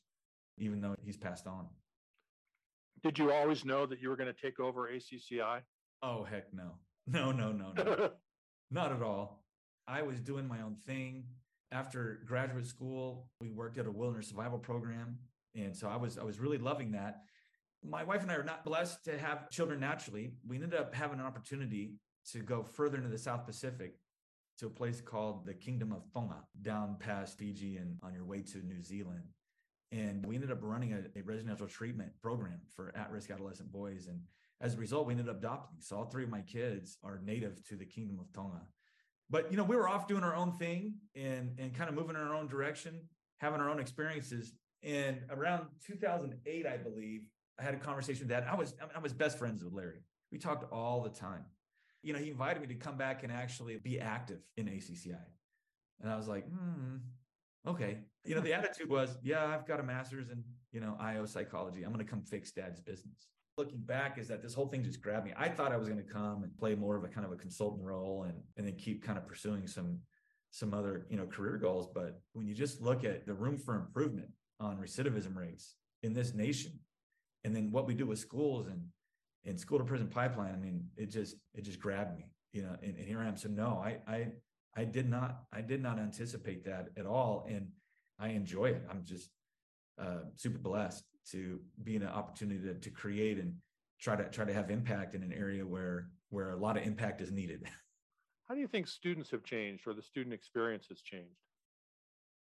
even 0.58 0.82
though 0.82 0.94
he's 1.02 1.16
passed 1.16 1.46
on. 1.46 1.66
Did 3.02 3.18
you 3.18 3.32
always 3.32 3.64
know 3.64 3.86
that 3.86 4.00
you 4.00 4.10
were 4.10 4.16
going 4.16 4.32
to 4.32 4.38
take 4.38 4.60
over 4.60 4.90
ACCI? 4.92 5.60
Oh 6.02 6.24
heck 6.24 6.52
no. 6.52 6.72
No, 7.06 7.32
no, 7.32 7.52
no, 7.52 7.72
no. 7.72 8.10
Not 8.70 8.92
at 8.92 9.02
all. 9.02 9.44
I 9.86 10.02
was 10.02 10.20
doing 10.20 10.46
my 10.46 10.60
own 10.60 10.76
thing. 10.86 11.24
After 11.70 12.20
graduate 12.24 12.66
school, 12.66 13.28
we 13.40 13.50
worked 13.50 13.78
at 13.78 13.86
a 13.86 13.90
wilderness 13.90 14.28
survival 14.28 14.58
program. 14.58 15.18
And 15.54 15.76
so 15.76 15.88
I 15.88 15.96
was 15.96 16.18
I 16.18 16.24
was 16.24 16.38
really 16.38 16.58
loving 16.58 16.92
that. 16.92 17.22
My 17.84 18.04
wife 18.04 18.22
and 18.22 18.30
I 18.30 18.34
are 18.34 18.44
not 18.44 18.64
blessed 18.64 19.04
to 19.04 19.18
have 19.18 19.50
children 19.50 19.80
naturally. 19.80 20.32
We 20.46 20.56
ended 20.56 20.74
up 20.74 20.94
having 20.94 21.20
an 21.20 21.26
opportunity 21.26 21.92
to 22.32 22.40
go 22.40 22.62
further 22.62 22.96
into 22.96 23.08
the 23.08 23.18
South 23.18 23.46
Pacific 23.46 23.94
to 24.58 24.66
a 24.66 24.70
place 24.70 25.00
called 25.00 25.46
the 25.46 25.54
Kingdom 25.54 25.92
of 25.92 26.02
Tonga 26.12 26.42
down 26.62 26.96
past 26.98 27.38
Fiji 27.38 27.76
and 27.76 27.98
on 28.02 28.12
your 28.12 28.24
way 28.24 28.42
to 28.42 28.58
New 28.58 28.82
Zealand. 28.82 29.22
And 29.92 30.26
we 30.26 30.34
ended 30.34 30.50
up 30.50 30.58
running 30.60 30.92
a, 30.92 31.18
a 31.18 31.22
residential 31.22 31.66
treatment 31.66 32.10
program 32.20 32.60
for 32.74 32.92
at 32.96 33.10
risk 33.10 33.30
adolescent 33.30 33.70
boys. 33.70 34.06
And 34.08 34.20
as 34.60 34.74
a 34.74 34.78
result, 34.78 35.06
we 35.06 35.12
ended 35.12 35.28
up 35.28 35.38
adopting. 35.38 35.78
So 35.80 35.96
all 35.96 36.04
three 36.06 36.24
of 36.24 36.30
my 36.30 36.42
kids 36.42 36.98
are 37.04 37.20
native 37.24 37.62
to 37.68 37.76
the 37.76 37.86
Kingdom 37.86 38.18
of 38.18 38.32
Tonga. 38.32 38.62
But 39.30 39.50
you 39.50 39.56
know, 39.56 39.64
we 39.64 39.76
were 39.76 39.88
off 39.88 40.06
doing 40.06 40.22
our 40.22 40.34
own 40.34 40.56
thing 40.58 40.94
and 41.14 41.58
and 41.58 41.74
kind 41.74 41.88
of 41.88 41.94
moving 41.94 42.16
in 42.16 42.22
our 42.22 42.34
own 42.34 42.48
direction, 42.48 43.00
having 43.38 43.60
our 43.60 43.70
own 43.70 43.80
experiences. 43.80 44.52
And 44.82 45.22
around 45.30 45.66
2008, 45.86 46.66
I 46.66 46.76
believe, 46.76 47.22
I 47.58 47.64
had 47.64 47.74
a 47.74 47.78
conversation 47.78 48.28
with 48.28 48.28
that. 48.28 48.46
I 48.48 48.54
was 48.54 48.74
I 48.94 48.98
was 49.00 49.12
best 49.12 49.38
friends 49.38 49.64
with 49.64 49.72
Larry. 49.72 50.02
We 50.30 50.38
talked 50.38 50.72
all 50.72 51.02
the 51.02 51.10
time 51.10 51.44
you 52.02 52.12
know, 52.12 52.18
he 52.18 52.30
invited 52.30 52.60
me 52.60 52.68
to 52.68 52.74
come 52.74 52.96
back 52.96 53.22
and 53.22 53.32
actually 53.32 53.76
be 53.76 54.00
active 54.00 54.38
in 54.56 54.66
ACCI. 54.66 55.18
And 56.00 56.10
I 56.10 56.16
was 56.16 56.28
like, 56.28 56.46
hmm, 56.48 56.96
okay. 57.66 57.98
You 58.24 58.34
know, 58.34 58.40
the 58.40 58.54
attitude 58.58 58.88
was, 58.88 59.18
yeah, 59.22 59.44
I've 59.44 59.66
got 59.66 59.80
a 59.80 59.82
master's 59.82 60.30
in, 60.30 60.44
you 60.72 60.80
know, 60.80 60.96
IO 61.00 61.26
psychology. 61.26 61.82
I'm 61.82 61.92
going 61.92 62.04
to 62.04 62.10
come 62.10 62.22
fix 62.22 62.52
dad's 62.52 62.80
business. 62.80 63.28
Looking 63.58 63.80
back 63.80 64.18
is 64.18 64.28
that 64.28 64.40
this 64.40 64.54
whole 64.54 64.68
thing 64.68 64.84
just 64.84 65.02
grabbed 65.02 65.26
me. 65.26 65.32
I 65.36 65.48
thought 65.48 65.72
I 65.72 65.76
was 65.76 65.88
going 65.88 66.00
to 66.00 66.08
come 66.08 66.44
and 66.44 66.56
play 66.56 66.76
more 66.76 66.94
of 66.94 67.02
a 67.02 67.08
kind 67.08 67.26
of 67.26 67.32
a 67.32 67.36
consultant 67.36 67.84
role 67.84 68.22
and, 68.22 68.38
and 68.56 68.64
then 68.64 68.76
keep 68.76 69.02
kind 69.02 69.18
of 69.18 69.26
pursuing 69.26 69.66
some, 69.66 69.98
some 70.52 70.72
other, 70.72 71.06
you 71.10 71.16
know, 71.16 71.26
career 71.26 71.56
goals. 71.56 71.88
But 71.92 72.20
when 72.34 72.46
you 72.46 72.54
just 72.54 72.80
look 72.80 73.02
at 73.04 73.26
the 73.26 73.34
room 73.34 73.58
for 73.58 73.74
improvement 73.74 74.28
on 74.60 74.76
recidivism 74.76 75.34
rates 75.34 75.74
in 76.04 76.12
this 76.12 76.34
nation, 76.34 76.78
and 77.42 77.54
then 77.54 77.72
what 77.72 77.84
we 77.84 77.94
do 77.94 78.06
with 78.06 78.20
schools 78.20 78.68
and 78.68 78.80
in 79.44 79.58
school 79.58 79.78
to 79.78 79.84
prison 79.84 80.06
pipeline, 80.06 80.54
I 80.54 80.58
mean, 80.58 80.84
it 80.96 81.10
just 81.10 81.34
it 81.52 81.64
just 81.64 81.80
grabbed 81.80 82.16
me, 82.16 82.26
you 82.52 82.62
know, 82.62 82.76
and, 82.80 82.96
and 82.96 83.04
here 83.04 83.18
I 83.18 83.26
am. 83.26 83.36
So 83.36 83.48
no, 83.48 83.82
I 83.84 83.98
I 84.06 84.28
I 84.76 84.84
did 84.84 85.10
not 85.10 85.42
I 85.52 85.62
did 85.62 85.82
not 85.82 85.98
anticipate 85.98 86.64
that 86.66 86.90
at 86.96 87.06
all, 87.06 87.44
and 87.48 87.66
I 88.20 88.28
enjoy 88.28 88.66
it. 88.66 88.86
I'm 88.88 89.02
just 89.04 89.30
uh, 90.00 90.20
super 90.36 90.58
blessed 90.58 91.02
to 91.32 91.60
be 91.82 91.96
an 91.96 92.06
opportunity 92.06 92.60
to, 92.60 92.74
to 92.74 92.90
create 92.90 93.38
and 93.38 93.54
try 94.00 94.16
to 94.16 94.24
try 94.24 94.44
to 94.44 94.52
have 94.52 94.70
impact 94.70 95.14
in 95.14 95.22
an 95.22 95.32
area 95.32 95.64
where 95.64 96.08
where 96.30 96.50
a 96.50 96.56
lot 96.56 96.76
of 96.76 96.86
impact 96.86 97.20
is 97.20 97.30
needed. 97.30 97.66
How 98.48 98.54
do 98.54 98.60
you 98.60 98.68
think 98.68 98.86
students 98.86 99.30
have 99.30 99.44
changed 99.44 99.86
or 99.86 99.92
the 99.92 100.02
student 100.02 100.32
experience 100.32 100.86
has 100.88 101.02
changed? 101.02 101.36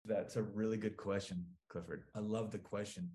That's 0.05 0.37
a 0.37 0.43
really 0.43 0.77
good 0.77 0.97
question, 0.97 1.47
Clifford. 1.71 2.05
I 2.15 2.21
love 2.21 2.51
the 2.51 2.59
question 2.59 3.11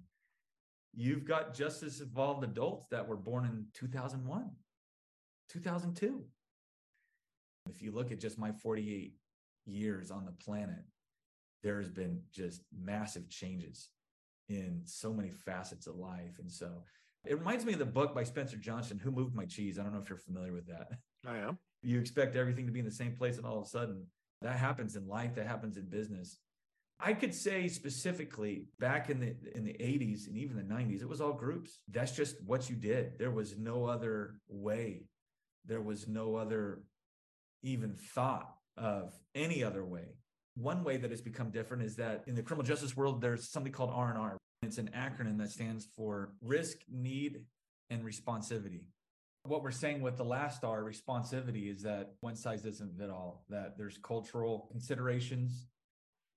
you've 0.94 1.26
got 1.26 1.54
just 1.54 1.84
as 1.84 2.02
evolved 2.02 2.44
adults 2.44 2.86
that 2.92 3.08
were 3.08 3.18
born 3.18 3.46
in 3.46 3.66
2001, 3.74 4.50
2002. 5.50 6.24
If 7.70 7.82
you 7.82 7.92
look 7.92 8.12
at 8.12 8.20
just 8.20 8.38
my 8.38 8.52
48 8.52 9.14
years 9.66 10.12
on 10.12 10.26
the 10.26 10.32
planet, 10.32 10.84
there's 11.64 11.90
been 11.90 12.22
just 12.32 12.62
massive 12.78 13.30
changes 13.30 13.90
in 14.54 14.82
so 14.86 15.14
many 15.14 15.32
facets 15.32 15.88
of 15.88 15.96
life. 15.96 16.40
And 16.40 16.52
so 16.52 16.84
it 17.26 17.38
reminds 17.38 17.66
me 17.66 17.74
of 17.74 17.80
the 17.80 17.86
book 17.86 18.14
by 18.14 18.24
Spencer 18.24 18.58
Johnson, 18.58 19.00
Who 19.00 19.12
Moved 19.12 19.36
My 19.36 19.46
Cheese? 19.46 19.80
I 19.80 19.84
don't 19.84 19.94
know 19.94 20.02
if 20.02 20.10
you're 20.10 20.18
familiar 20.18 20.54
with 20.54 20.68
that. 20.68 20.90
I 21.28 21.38
am. 21.38 21.58
You 21.82 22.00
expect 22.00 22.36
everything 22.36 22.66
to 22.66 22.72
be 22.72 22.80
in 22.80 22.86
the 22.86 22.92
same 22.92 23.16
place, 23.16 23.38
and 23.38 23.46
all 23.46 23.60
of 23.60 23.66
a 23.66 23.70
sudden, 23.70 24.08
that 24.42 24.58
happens 24.58 24.96
in 24.96 25.08
life, 25.08 25.36
that 25.36 25.48
happens 25.48 25.78
in 25.78 25.90
business. 25.90 26.38
I 27.00 27.14
could 27.14 27.34
say 27.34 27.68
specifically 27.68 28.68
back 28.80 29.10
in 29.10 29.20
the 29.20 29.36
in 29.56 29.66
the 29.66 29.74
80s 29.74 30.28
and 30.28 30.38
even 30.38 30.56
the 30.56 30.64
90s, 30.64 31.02
it 31.02 31.10
was 31.10 31.20
all 31.20 31.34
groups. 31.34 31.80
That's 31.90 32.16
just 32.16 32.36
what 32.46 32.70
you 32.70 32.76
did. 32.76 33.18
There 33.18 33.32
was 33.32 33.58
no 33.58 33.86
other 33.86 34.36
way. 34.48 35.08
There 35.66 35.82
was 35.82 36.08
no 36.08 36.36
other 36.36 36.84
even 37.62 37.94
thought 37.94 38.54
of 38.78 39.14
any 39.36 39.64
other 39.64 39.84
way. 39.84 40.16
One 40.56 40.84
way 40.84 40.98
that 40.98 41.10
has 41.10 41.22
become 41.22 41.50
different 41.50 41.84
is 41.84 41.96
that 41.96 42.24
in 42.28 42.36
the 42.36 42.44
criminal 42.44 42.66
justice 42.66 42.96
world, 42.96 43.22
there's 43.22 43.50
something 43.50 43.72
called 43.72 43.92
R&R. 43.94 44.38
It's 44.62 44.78
an 44.78 44.92
acronym 44.96 45.38
that 45.40 45.52
stands 45.52 45.88
for 45.96 46.34
risk, 46.42 46.78
need, 46.90 47.42
and 47.90 48.04
responsivity. 48.04 48.84
What 49.46 49.62
we're 49.62 49.72
saying 49.72 50.02
with 50.02 50.16
the 50.16 50.24
last 50.24 50.64
R, 50.64 50.84
responsivity, 50.84 51.70
is 51.70 51.82
that 51.82 52.14
one 52.22 52.36
size 52.36 52.62
doesn't 52.62 52.98
fit 52.98 53.10
all, 53.10 53.44
that 53.50 53.78
there's 53.78 53.98
cultural 53.98 54.70
considerations, 54.72 55.68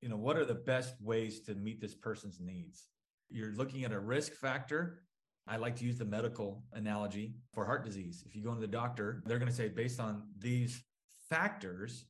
you 0.00 0.08
know, 0.08 0.16
what 0.16 0.37
are 0.37 0.44
the 0.44 0.54
best 0.54 0.94
ways 1.00 1.40
to 1.42 1.54
meet 1.54 1.80
this 1.80 1.94
person's 1.94 2.40
needs? 2.40 2.88
You're 3.30 3.52
looking 3.52 3.85
at 3.85 3.92
a 3.92 3.99
risk 3.99 4.32
factor. 4.32 5.02
I 5.46 5.56
like 5.56 5.76
to 5.76 5.85
use 5.85 5.99
the 5.99 6.04
medical 6.04 6.64
analogy 6.73 7.37
for 7.52 7.64
heart 7.64 7.85
disease. 7.85 8.25
If 8.26 8.35
you 8.35 8.42
go 8.42 8.54
to 8.54 8.61
the 8.61 8.66
doctor, 8.66 9.23
they're 9.26 9.38
going 9.38 9.50
to 9.50 9.56
say, 9.56 9.68
based 9.68 10.00
on 10.00 10.25
these 10.38 10.82
factors, 11.30 12.06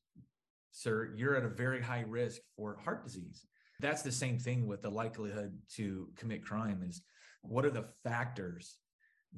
sir, 0.77 1.15
you're 1.17 1.37
at 1.37 1.45
a 1.45 1.49
very 1.49 1.81
high 1.81 2.05
risk 2.07 2.43
for 2.55 2.77
heart 2.85 3.03
disease. 3.03 3.47
That's 3.81 4.03
the 4.03 4.13
same 4.13 4.39
thing 4.39 4.67
with 4.67 4.83
the 4.83 4.91
likelihood 4.91 5.57
to 5.77 6.09
commit 6.17 6.45
crime 6.45 6.85
is 6.87 7.01
what 7.41 7.65
are 7.65 7.71
the 7.71 7.87
factors 8.05 8.77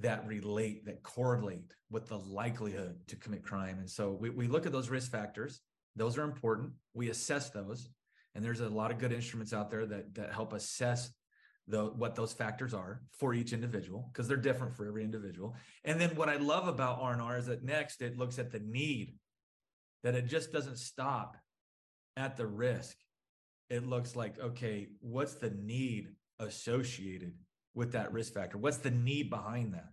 that 0.01 0.27
relate, 0.27 0.85
that 0.87 1.03
correlate 1.05 1.73
with 1.91 2.09
the 2.09 2.19
likelihood 2.19 2.97
to 3.07 3.17
commit 3.17 3.45
crime? 3.45 3.79
And 3.79 3.89
so 3.89 4.11
we, 4.11 4.31
we 4.31 4.49
look 4.49 4.67
at 4.67 4.73
those 4.73 4.91
risk 4.91 5.13
factors. 5.13 5.61
Those 5.95 6.19
are 6.19 6.25
important. 6.25 6.73
We 6.95 7.11
assess 7.11 7.51
those. 7.51 7.89
And 8.35 8.45
there's 8.45 8.61
a 8.61 8.69
lot 8.69 8.91
of 8.91 8.99
good 8.99 9.13
instruments 9.13 9.53
out 9.53 9.71
there 9.71 9.87
that 9.87 10.15
that 10.15 10.33
help 10.33 10.53
assess 10.53 11.11
the 11.69 11.85
what 11.85 12.15
those 12.15 12.33
factors 12.33 12.75
are 12.75 13.03
for 13.13 13.35
each 13.35 13.53
individual 13.53 14.11
because 14.13 14.27
they're 14.27 14.37
different 14.37 14.75
for 14.77 14.87
every 14.87 15.05
individual. 15.05 15.55
And 15.85 16.01
then 16.01 16.11
what 16.17 16.29
I 16.29 16.37
love 16.37 16.67
about 16.67 16.99
R&R 17.01 17.39
is 17.39 17.47
that 17.47 17.63
next 17.63 18.03
it 18.03 18.19
looks 18.19 18.39
at 18.39 18.51
the 18.51 18.61
need, 18.61 19.15
that 20.03 20.15
it 20.15 20.27
just 20.27 20.53
doesn't 20.53 20.79
stop 20.79 21.37
at 22.17 22.37
the 22.37 22.47
risk. 22.47 22.97
It 23.71 23.87
looks 23.87 24.17
like, 24.17 24.39
okay, 24.39 24.89
what's 25.01 25.35
the 25.35 25.51
need 25.51 26.09
associated 26.39 27.35
with 27.75 27.93
that 27.93 28.13
risk 28.13 28.35
factor? 28.35 28.59
What's 28.59 28.79
the 28.79 28.91
need 28.91 29.31
behind 29.31 29.75
that? 29.75 29.91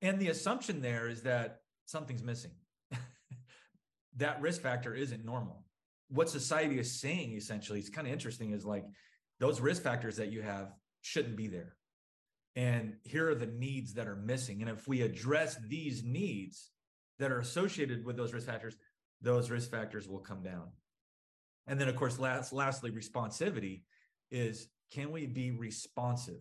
And 0.00 0.18
the 0.18 0.28
assumption 0.28 0.82
there 0.82 1.08
is 1.08 1.22
that 1.22 1.60
something's 1.86 2.22
missing. 2.22 2.52
that 4.16 4.40
risk 4.40 4.62
factor 4.62 4.94
isn't 4.94 5.24
normal 5.24 5.64
what 6.12 6.28
society 6.28 6.78
is 6.78 7.00
saying 7.00 7.32
essentially 7.32 7.78
it's 7.78 7.88
kind 7.88 8.06
of 8.06 8.12
interesting 8.12 8.52
is 8.52 8.64
like 8.64 8.84
those 9.40 9.60
risk 9.60 9.82
factors 9.82 10.16
that 10.16 10.30
you 10.30 10.42
have 10.42 10.72
shouldn't 11.00 11.36
be 11.36 11.48
there 11.48 11.74
and 12.54 12.94
here 13.02 13.30
are 13.30 13.34
the 13.34 13.46
needs 13.46 13.94
that 13.94 14.06
are 14.06 14.16
missing 14.16 14.60
and 14.60 14.70
if 14.70 14.86
we 14.86 15.00
address 15.00 15.56
these 15.68 16.04
needs 16.04 16.70
that 17.18 17.32
are 17.32 17.40
associated 17.40 18.04
with 18.04 18.16
those 18.16 18.32
risk 18.32 18.46
factors 18.46 18.76
those 19.22 19.50
risk 19.50 19.70
factors 19.70 20.08
will 20.08 20.18
come 20.18 20.42
down 20.42 20.68
and 21.66 21.80
then 21.80 21.88
of 21.88 21.96
course 21.96 22.18
last 22.18 22.52
lastly 22.52 22.90
responsivity 22.90 23.82
is 24.30 24.68
can 24.90 25.10
we 25.10 25.26
be 25.26 25.50
responsive 25.50 26.40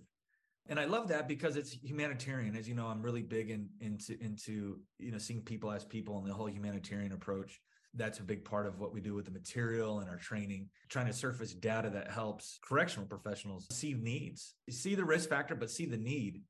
and 0.67 0.79
I 0.79 0.85
love 0.85 1.07
that 1.09 1.27
because 1.27 1.55
it's 1.55 1.71
humanitarian. 1.71 2.55
As 2.55 2.67
you 2.67 2.75
know, 2.75 2.87
I'm 2.87 3.01
really 3.01 3.23
big 3.23 3.49
in, 3.49 3.69
into 3.79 4.21
into 4.23 4.79
you 4.99 5.11
know 5.11 5.17
seeing 5.17 5.41
people 5.41 5.71
as 5.71 5.83
people 5.83 6.17
and 6.19 6.27
the 6.27 6.33
whole 6.33 6.49
humanitarian 6.49 7.11
approach. 7.11 7.59
That's 7.93 8.19
a 8.19 8.23
big 8.23 8.45
part 8.45 8.67
of 8.67 8.79
what 8.79 8.93
we 8.93 9.01
do 9.01 9.13
with 9.13 9.25
the 9.25 9.31
material 9.31 9.99
and 9.99 10.09
our 10.09 10.15
training, 10.15 10.69
trying 10.87 11.07
to 11.07 11.13
surface 11.13 11.53
data 11.53 11.89
that 11.89 12.09
helps 12.09 12.57
correctional 12.63 13.05
professionals 13.05 13.67
see 13.69 13.93
needs, 13.93 14.55
see 14.69 14.95
the 14.95 15.03
risk 15.03 15.27
factor, 15.27 15.55
but 15.55 15.69
see 15.69 15.85
the 15.85 15.97
need, 15.97 16.41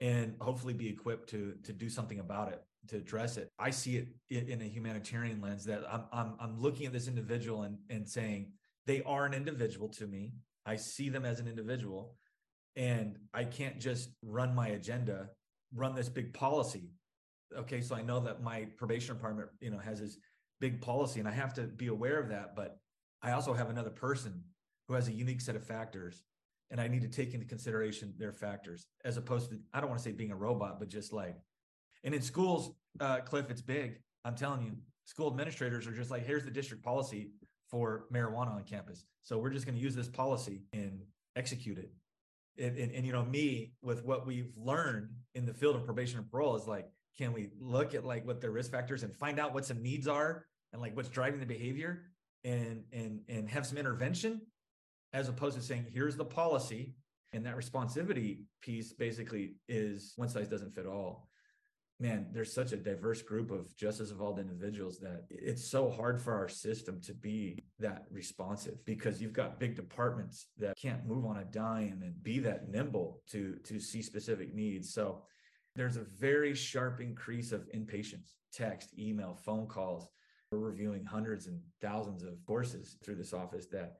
and 0.00 0.34
hopefully 0.40 0.72
be 0.72 0.88
equipped 0.88 1.28
to 1.30 1.54
to 1.64 1.72
do 1.72 1.90
something 1.90 2.20
about 2.20 2.52
it, 2.52 2.62
to 2.86 2.96
address 2.96 3.36
it. 3.36 3.50
I 3.58 3.70
see 3.70 3.96
it 4.30 4.48
in 4.48 4.62
a 4.62 4.64
humanitarian 4.64 5.40
lens 5.40 5.64
that 5.64 5.82
I'm 5.90 6.04
I'm, 6.12 6.34
I'm 6.40 6.60
looking 6.60 6.86
at 6.86 6.92
this 6.92 7.08
individual 7.08 7.62
and 7.62 7.78
and 7.90 8.08
saying 8.08 8.52
they 8.86 9.02
are 9.02 9.26
an 9.26 9.34
individual 9.34 9.88
to 9.90 10.06
me. 10.06 10.32
I 10.64 10.76
see 10.76 11.08
them 11.08 11.24
as 11.24 11.40
an 11.40 11.48
individual 11.48 12.16
and 12.78 13.18
I 13.34 13.44
can't 13.44 13.80
just 13.80 14.10
run 14.22 14.54
my 14.54 14.68
agenda, 14.68 15.30
run 15.74 15.96
this 15.96 16.08
big 16.08 16.32
policy. 16.32 16.92
Okay, 17.56 17.80
so 17.80 17.96
I 17.96 18.02
know 18.02 18.20
that 18.20 18.42
my 18.42 18.68
probation 18.76 19.16
department, 19.16 19.48
you 19.60 19.70
know, 19.70 19.78
has 19.78 20.00
this 20.00 20.16
big 20.60 20.80
policy, 20.80 21.18
and 21.18 21.28
I 21.28 21.32
have 21.32 21.52
to 21.54 21.62
be 21.62 21.88
aware 21.88 22.20
of 22.20 22.28
that. 22.28 22.54
But 22.54 22.78
I 23.20 23.32
also 23.32 23.52
have 23.52 23.68
another 23.68 23.90
person 23.90 24.44
who 24.86 24.94
has 24.94 25.08
a 25.08 25.12
unique 25.12 25.40
set 25.40 25.56
of 25.56 25.64
factors, 25.64 26.22
and 26.70 26.80
I 26.80 26.86
need 26.86 27.02
to 27.02 27.08
take 27.08 27.34
into 27.34 27.46
consideration 27.46 28.14
their 28.16 28.32
factors, 28.32 28.86
as 29.04 29.16
opposed 29.16 29.50
to 29.50 29.58
I 29.72 29.80
don't 29.80 29.90
want 29.90 30.00
to 30.00 30.04
say 30.04 30.12
being 30.12 30.30
a 30.30 30.36
robot, 30.36 30.78
but 30.78 30.88
just 30.88 31.12
like, 31.12 31.36
and 32.04 32.14
in 32.14 32.22
schools, 32.22 32.72
uh, 33.00 33.20
Cliff, 33.20 33.50
it's 33.50 33.62
big. 33.62 34.00
I'm 34.24 34.34
telling 34.34 34.62
you, 34.62 34.72
school 35.04 35.28
administrators 35.28 35.86
are 35.86 35.92
just 35.92 36.10
like, 36.10 36.26
here's 36.26 36.44
the 36.44 36.50
district 36.50 36.84
policy 36.84 37.30
for 37.70 38.06
marijuana 38.12 38.52
on 38.52 38.64
campus. 38.64 39.04
So 39.22 39.38
we're 39.38 39.50
just 39.50 39.66
going 39.66 39.76
to 39.76 39.82
use 39.82 39.94
this 39.94 40.08
policy 40.08 40.62
and 40.72 41.00
execute 41.36 41.78
it 41.78 41.90
and, 42.58 42.76
and, 42.76 42.92
and, 42.92 43.06
you 43.06 43.12
know 43.12 43.24
me 43.24 43.72
with 43.82 44.04
what 44.04 44.26
we've 44.26 44.52
learned 44.56 45.10
in 45.34 45.46
the 45.46 45.54
field 45.54 45.76
of 45.76 45.84
probation 45.84 46.18
and 46.18 46.30
parole 46.30 46.56
is 46.56 46.66
like 46.66 46.86
can 47.16 47.32
we 47.32 47.50
look 47.58 47.94
at 47.94 48.04
like 48.04 48.26
what 48.26 48.40
the 48.40 48.50
risk 48.50 48.70
factors 48.70 49.02
and 49.02 49.14
find 49.14 49.38
out 49.38 49.54
what 49.54 49.64
some 49.64 49.82
needs 49.82 50.08
are 50.08 50.46
and 50.72 50.82
like 50.82 50.96
what's 50.96 51.08
driving 51.08 51.40
the 51.40 51.46
behavior 51.46 52.04
and 52.44 52.84
and 52.92 53.20
and 53.28 53.48
have 53.48 53.66
some 53.66 53.78
intervention 53.78 54.40
as 55.12 55.28
opposed 55.28 55.56
to 55.56 55.62
saying 55.62 55.86
here's 55.92 56.16
the 56.16 56.24
policy 56.24 56.94
and 57.32 57.46
that 57.46 57.56
responsivity 57.56 58.40
piece 58.62 58.92
basically 58.92 59.54
is 59.68 60.12
one 60.16 60.28
size 60.28 60.48
doesn't 60.48 60.74
fit 60.74 60.86
all 60.86 61.27
man, 62.00 62.26
there's 62.32 62.52
such 62.52 62.72
a 62.72 62.76
diverse 62.76 63.22
group 63.22 63.50
of 63.50 63.74
justice 63.76 64.10
involved 64.10 64.38
individuals 64.38 64.98
that 65.00 65.24
it's 65.30 65.64
so 65.64 65.90
hard 65.90 66.20
for 66.20 66.32
our 66.32 66.48
system 66.48 67.00
to 67.00 67.12
be 67.12 67.64
that 67.80 68.04
responsive 68.10 68.84
because 68.84 69.20
you've 69.20 69.32
got 69.32 69.58
big 69.58 69.74
departments 69.74 70.46
that 70.58 70.76
can't 70.76 71.06
move 71.06 71.24
on 71.24 71.38
a 71.38 71.44
dime 71.44 72.00
and 72.04 72.22
be 72.22 72.38
that 72.38 72.68
nimble 72.68 73.20
to 73.30 73.56
to 73.64 73.80
see 73.80 74.02
specific 74.02 74.54
needs. 74.54 74.94
So 74.94 75.22
there's 75.74 75.96
a 75.96 76.04
very 76.18 76.54
sharp 76.54 77.00
increase 77.00 77.52
of 77.52 77.68
inpatients, 77.72 78.34
text, 78.52 78.90
email, 78.98 79.38
phone 79.44 79.66
calls. 79.66 80.08
We're 80.50 80.58
reviewing 80.58 81.04
hundreds 81.04 81.46
and 81.46 81.60
thousands 81.80 82.22
of 82.22 82.34
courses 82.46 82.96
through 83.04 83.16
this 83.16 83.32
office 83.32 83.66
that 83.72 83.98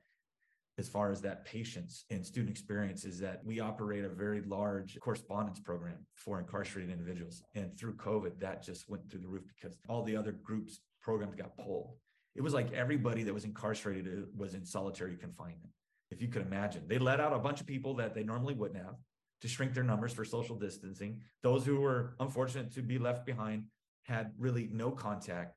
as 0.79 0.87
far 0.87 1.11
as 1.11 1.21
that 1.21 1.45
patience 1.45 2.05
and 2.09 2.25
student 2.25 2.49
experience 2.49 3.03
is 3.03 3.19
that 3.19 3.41
we 3.45 3.59
operate 3.59 4.05
a 4.05 4.09
very 4.09 4.41
large 4.41 4.97
correspondence 5.01 5.59
program 5.59 5.97
for 6.15 6.39
incarcerated 6.39 6.89
individuals. 6.89 7.43
And 7.53 7.77
through 7.77 7.95
COVID, 7.95 8.39
that 8.39 8.63
just 8.63 8.89
went 8.89 9.09
through 9.09 9.19
the 9.19 9.27
roof 9.27 9.43
because 9.53 9.77
all 9.89 10.03
the 10.03 10.15
other 10.15 10.31
groups 10.31 10.79
programs 11.01 11.35
got 11.35 11.57
pulled. 11.57 11.97
It 12.35 12.41
was 12.41 12.53
like 12.53 12.71
everybody 12.71 13.23
that 13.23 13.33
was 13.33 13.43
incarcerated 13.43 14.07
uh, 14.07 14.25
was 14.37 14.53
in 14.53 14.65
solitary 14.65 15.17
confinement. 15.17 15.73
If 16.11 16.21
you 16.21 16.29
could 16.29 16.43
imagine, 16.43 16.83
they 16.87 16.97
let 16.97 17.19
out 17.19 17.33
a 17.33 17.39
bunch 17.39 17.59
of 17.59 17.67
people 17.67 17.95
that 17.95 18.15
they 18.15 18.23
normally 18.23 18.53
wouldn't 18.53 18.83
have 18.83 18.95
to 19.41 19.47
shrink 19.47 19.73
their 19.73 19.83
numbers 19.83 20.13
for 20.13 20.23
social 20.25 20.55
distancing. 20.55 21.21
Those 21.43 21.65
who 21.65 21.79
were 21.81 22.15
unfortunate 22.19 22.73
to 22.75 22.81
be 22.81 22.97
left 22.97 23.25
behind 23.25 23.65
had 24.03 24.31
really 24.37 24.69
no 24.71 24.91
contact. 24.91 25.55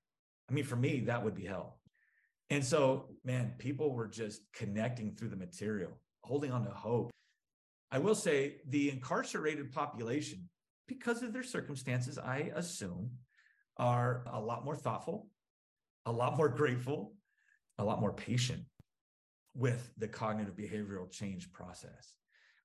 I 0.50 0.52
mean, 0.52 0.64
for 0.64 0.76
me, 0.76 1.00
that 1.06 1.24
would 1.24 1.34
be 1.34 1.44
hell. 1.44 1.78
And 2.52 2.62
so, 2.62 3.06
man, 3.24 3.54
people 3.56 3.94
were 3.94 4.06
just 4.06 4.42
connecting 4.52 5.14
through 5.14 5.30
the 5.30 5.36
material, 5.36 5.96
holding 6.22 6.52
on 6.52 6.66
to 6.66 6.70
hope. 6.70 7.10
I 7.90 7.98
will 7.98 8.14
say 8.14 8.56
the 8.68 8.90
incarcerated 8.90 9.72
population, 9.72 10.50
because 10.86 11.22
of 11.22 11.32
their 11.32 11.44
circumstances, 11.44 12.18
I 12.18 12.52
assume, 12.54 13.12
are 13.78 14.26
a 14.30 14.38
lot 14.38 14.66
more 14.66 14.76
thoughtful, 14.76 15.28
a 16.04 16.12
lot 16.12 16.36
more 16.36 16.50
grateful, 16.50 17.14
a 17.78 17.84
lot 17.84 18.02
more 18.02 18.12
patient 18.12 18.64
with 19.54 19.90
the 19.96 20.08
cognitive 20.08 20.54
behavioral 20.54 21.10
change 21.10 21.50
process. 21.52 22.16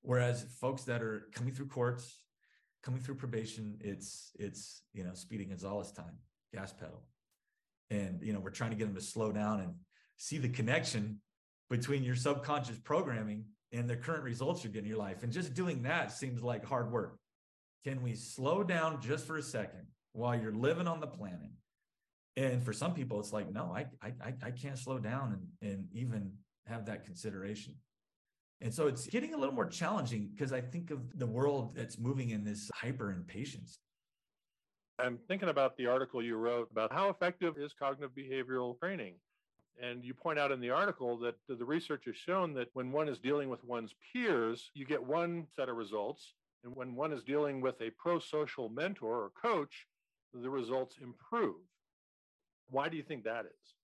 Whereas 0.02 0.48
folks 0.60 0.84
that 0.84 1.02
are 1.02 1.30
coming 1.34 1.54
through 1.54 1.68
courts, 1.68 2.20
coming 2.84 3.00
through 3.00 3.16
probation, 3.16 3.78
it's 3.80 4.32
it's 4.38 4.82
you 4.94 5.06
know 5.06 5.14
Speedy 5.14 5.46
Gonzales 5.46 5.94
time, 5.94 6.18
gas 6.54 6.74
pedal 6.74 7.06
and 7.90 8.20
you 8.22 8.34
know 8.34 8.40
we're 8.40 8.50
trying 8.50 8.72
to 8.72 8.76
get 8.76 8.86
them 8.86 8.96
to 8.96 9.02
slow 9.02 9.32
down 9.32 9.60
and 9.60 9.74
see 10.18 10.38
the 10.38 10.50
connection 10.50 11.22
between 11.70 12.04
your 12.04 12.16
subconscious 12.16 12.78
programming 12.80 13.46
and 13.72 13.90
the 13.90 13.96
current 13.96 14.24
results 14.24 14.64
you're 14.64 14.72
getting 14.72 14.86
in 14.86 14.90
your 14.90 15.00
life. 15.00 15.24
And 15.24 15.32
just 15.32 15.54
doing 15.54 15.84
that 15.84 16.12
seems 16.12 16.42
like 16.42 16.66
hard 16.66 16.92
work. 16.92 17.18
Can 17.84 18.02
we 18.02 18.16
slow 18.16 18.64
down 18.64 19.02
just 19.02 19.26
for 19.28 19.38
a 19.38 19.44
second 19.44 19.88
while 20.14 20.40
you're 20.40 20.54
living 20.54 20.88
on 20.88 21.00
the 21.00 21.08
planet? 21.08 21.52
And 22.36 22.64
for 22.64 22.74
some 22.74 22.94
people 22.94 23.20
it's 23.20 23.34
like 23.34 23.52
no 23.52 23.74
i 23.76 23.86
i 24.02 24.34
i 24.44 24.52
can't 24.52 24.78
slow 24.78 25.00
down 25.00 25.48
and 25.62 25.72
and 25.72 25.88
even 25.92 26.34
have 26.66 26.86
that 26.86 27.06
consideration. 27.06 27.76
And 28.60 28.74
so 28.74 28.88
it's 28.88 29.06
getting 29.06 29.34
a 29.34 29.38
little 29.38 29.54
more 29.54 29.68
challenging 29.68 30.30
because 30.34 30.52
i 30.52 30.62
think 30.62 30.92
of 30.92 31.18
the 31.18 31.28
world 31.28 31.76
that's 31.76 31.98
moving 31.98 32.32
in 32.32 32.44
this 32.44 32.70
hyper 32.74 33.12
impatience 33.12 33.80
I'm 35.00 35.20
thinking 35.28 35.50
about 35.50 35.78
the 35.78 35.86
article 35.86 36.24
you 36.24 36.38
wrote 36.38 36.70
about 36.72 36.92
how 36.92 37.10
effective 37.10 37.58
is 37.58 37.74
cognitive 37.78 38.16
behavioral 38.16 38.80
training. 38.80 39.16
And 39.80 40.04
you 40.04 40.16
point 40.16 40.40
out 40.40 40.52
in 40.52 40.60
the 40.60 40.72
article 40.72 41.20
that 41.20 41.36
the 41.48 41.64
research 41.64 42.06
has 42.08 42.16
shown 42.16 42.54
that 42.56 42.70
when 42.74 42.92
one 42.92 43.08
is 43.08 43.20
dealing 43.20 43.50
with 43.50 43.64
one's 43.64 43.94
peers, 44.12 44.72
you 44.74 44.86
get 44.86 45.04
one 45.04 45.46
set 45.56 45.70
of 45.70 45.76
results. 45.76 46.34
And 46.64 46.76
when 46.76 46.96
one 46.96 47.14
is 47.14 47.24
dealing 47.24 47.62
with 47.62 47.80
a 47.80 47.92
pro 47.92 48.18
social 48.18 48.70
mentor 48.70 49.24
or 49.24 49.32
coach, 49.40 49.86
the 50.34 50.50
results 50.50 50.96
improve. 51.00 51.56
Why 52.72 52.90
do 52.90 52.98
you 52.98 53.04
think 53.04 53.24
that 53.26 53.46
is? 53.46 53.76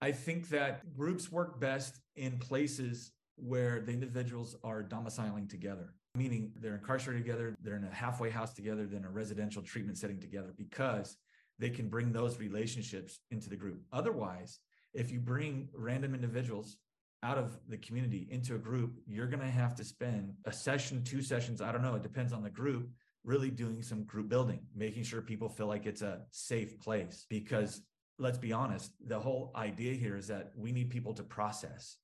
I 0.00 0.12
think 0.12 0.48
that 0.48 0.96
groups 0.96 1.30
work 1.30 1.60
best 1.60 2.00
in 2.16 2.38
places 2.38 3.12
where 3.36 3.80
the 3.80 3.92
individuals 3.92 4.56
are 4.64 4.82
domiciling 4.82 5.48
together 5.48 5.92
meaning 6.16 6.52
they're 6.60 6.74
incarcerated 6.74 7.24
together, 7.24 7.56
they're 7.62 7.76
in 7.76 7.84
a 7.84 7.94
halfway 7.94 8.30
house 8.30 8.52
together, 8.52 8.86
then 8.86 9.04
a 9.04 9.10
residential 9.10 9.62
treatment 9.62 9.98
setting 9.98 10.18
together 10.18 10.52
because 10.56 11.16
they 11.58 11.70
can 11.70 11.88
bring 11.88 12.12
those 12.12 12.38
relationships 12.38 13.20
into 13.30 13.48
the 13.48 13.56
group. 13.56 13.82
Otherwise, 13.92 14.58
if 14.92 15.10
you 15.10 15.20
bring 15.20 15.68
random 15.74 16.14
individuals 16.14 16.76
out 17.22 17.38
of 17.38 17.58
the 17.68 17.76
community 17.78 18.28
into 18.30 18.54
a 18.54 18.58
group, 18.58 18.98
you're 19.06 19.26
going 19.26 19.40
to 19.40 19.46
have 19.46 19.74
to 19.74 19.84
spend 19.84 20.34
a 20.44 20.52
session, 20.52 21.02
two 21.02 21.22
sessions, 21.22 21.60
I 21.60 21.72
don't 21.72 21.82
know, 21.82 21.94
it 21.94 22.02
depends 22.02 22.32
on 22.32 22.42
the 22.42 22.50
group, 22.50 22.88
really 23.24 23.50
doing 23.50 23.82
some 23.82 24.04
group 24.04 24.28
building, 24.28 24.60
making 24.74 25.02
sure 25.02 25.20
people 25.20 25.48
feel 25.48 25.66
like 25.66 25.86
it's 25.86 26.02
a 26.02 26.20
safe 26.30 26.78
place. 26.78 27.26
Because 27.28 27.82
let's 28.18 28.38
be 28.38 28.52
honest, 28.52 28.92
the 29.06 29.18
whole 29.18 29.52
idea 29.56 29.94
here 29.94 30.16
is 30.16 30.26
that 30.28 30.52
we 30.56 30.72
need 30.72 30.90
people 30.90 31.14
to 31.14 31.22
process 31.22 31.96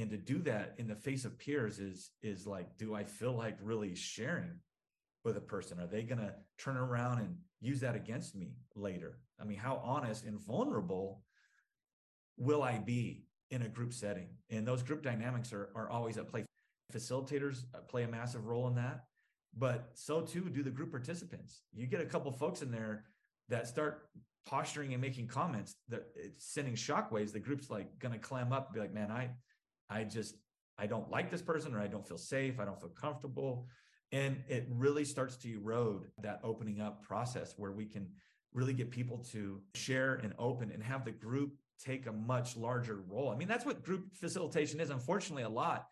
and 0.00 0.10
to 0.10 0.16
do 0.16 0.38
that 0.40 0.74
in 0.78 0.88
the 0.88 0.94
face 0.94 1.24
of 1.24 1.38
peers 1.38 1.78
is 1.78 2.10
is 2.22 2.46
like 2.46 2.76
do 2.78 2.94
i 2.94 3.04
feel 3.04 3.32
like 3.32 3.56
really 3.62 3.94
sharing 3.94 4.58
with 5.24 5.36
a 5.36 5.40
person? 5.40 5.78
Are 5.78 5.86
they 5.86 6.02
going 6.02 6.18
to 6.18 6.32
turn 6.58 6.76
around 6.76 7.18
and 7.18 7.36
use 7.60 7.80
that 7.80 7.94
against 7.94 8.34
me 8.34 8.54
later? 8.74 9.18
I 9.40 9.44
mean 9.44 9.58
how 9.58 9.80
honest 9.84 10.24
and 10.24 10.40
vulnerable 10.40 11.22
will 12.36 12.62
i 12.62 12.78
be 12.78 13.24
in 13.50 13.62
a 13.62 13.68
group 13.68 13.92
setting? 13.92 14.28
And 14.48 14.66
those 14.66 14.82
group 14.82 15.02
dynamics 15.02 15.52
are, 15.52 15.70
are 15.74 15.90
always 15.90 16.16
at 16.16 16.28
play. 16.28 16.44
Facilitators 16.92 17.64
uh, 17.74 17.78
play 17.88 18.04
a 18.04 18.08
massive 18.08 18.46
role 18.46 18.66
in 18.68 18.74
that 18.76 19.04
but 19.56 19.90
so 19.94 20.20
too 20.20 20.48
do 20.48 20.62
the 20.62 20.70
group 20.70 20.92
participants. 20.92 21.62
You 21.74 21.86
get 21.86 22.00
a 22.00 22.06
couple 22.06 22.30
folks 22.30 22.62
in 22.62 22.70
there 22.70 23.04
that 23.48 23.66
start 23.66 24.08
posturing 24.46 24.92
and 24.92 25.02
making 25.02 25.26
comments 25.26 25.74
that 25.88 26.06
it's 26.14 26.46
sending 26.46 26.74
shockwaves 26.74 27.32
the 27.32 27.38
group's 27.38 27.68
like 27.68 27.98
going 27.98 28.12
to 28.12 28.18
clam 28.18 28.52
up 28.52 28.72
be 28.72 28.80
like 28.80 28.92
man 28.92 29.10
i 29.10 29.28
I 29.90 30.04
just, 30.04 30.36
I 30.78 30.86
don't 30.86 31.10
like 31.10 31.30
this 31.30 31.42
person 31.42 31.74
or 31.74 31.80
I 31.80 31.88
don't 31.88 32.06
feel 32.06 32.18
safe. 32.18 32.60
I 32.60 32.64
don't 32.64 32.80
feel 32.80 32.90
comfortable. 32.90 33.66
And 34.12 34.42
it 34.48 34.66
really 34.70 35.04
starts 35.04 35.36
to 35.38 35.52
erode 35.52 36.06
that 36.22 36.40
opening 36.42 36.80
up 36.80 37.02
process 37.02 37.54
where 37.56 37.72
we 37.72 37.84
can 37.84 38.08
really 38.52 38.72
get 38.72 38.90
people 38.90 39.18
to 39.32 39.60
share 39.74 40.14
and 40.14 40.32
open 40.38 40.70
and 40.72 40.82
have 40.82 41.04
the 41.04 41.12
group 41.12 41.52
take 41.84 42.06
a 42.06 42.12
much 42.12 42.56
larger 42.56 43.00
role. 43.08 43.30
I 43.30 43.36
mean, 43.36 43.48
that's 43.48 43.64
what 43.64 43.84
group 43.84 44.14
facilitation 44.14 44.80
is. 44.80 44.90
Unfortunately, 44.90 45.44
a 45.44 45.48
lot 45.48 45.86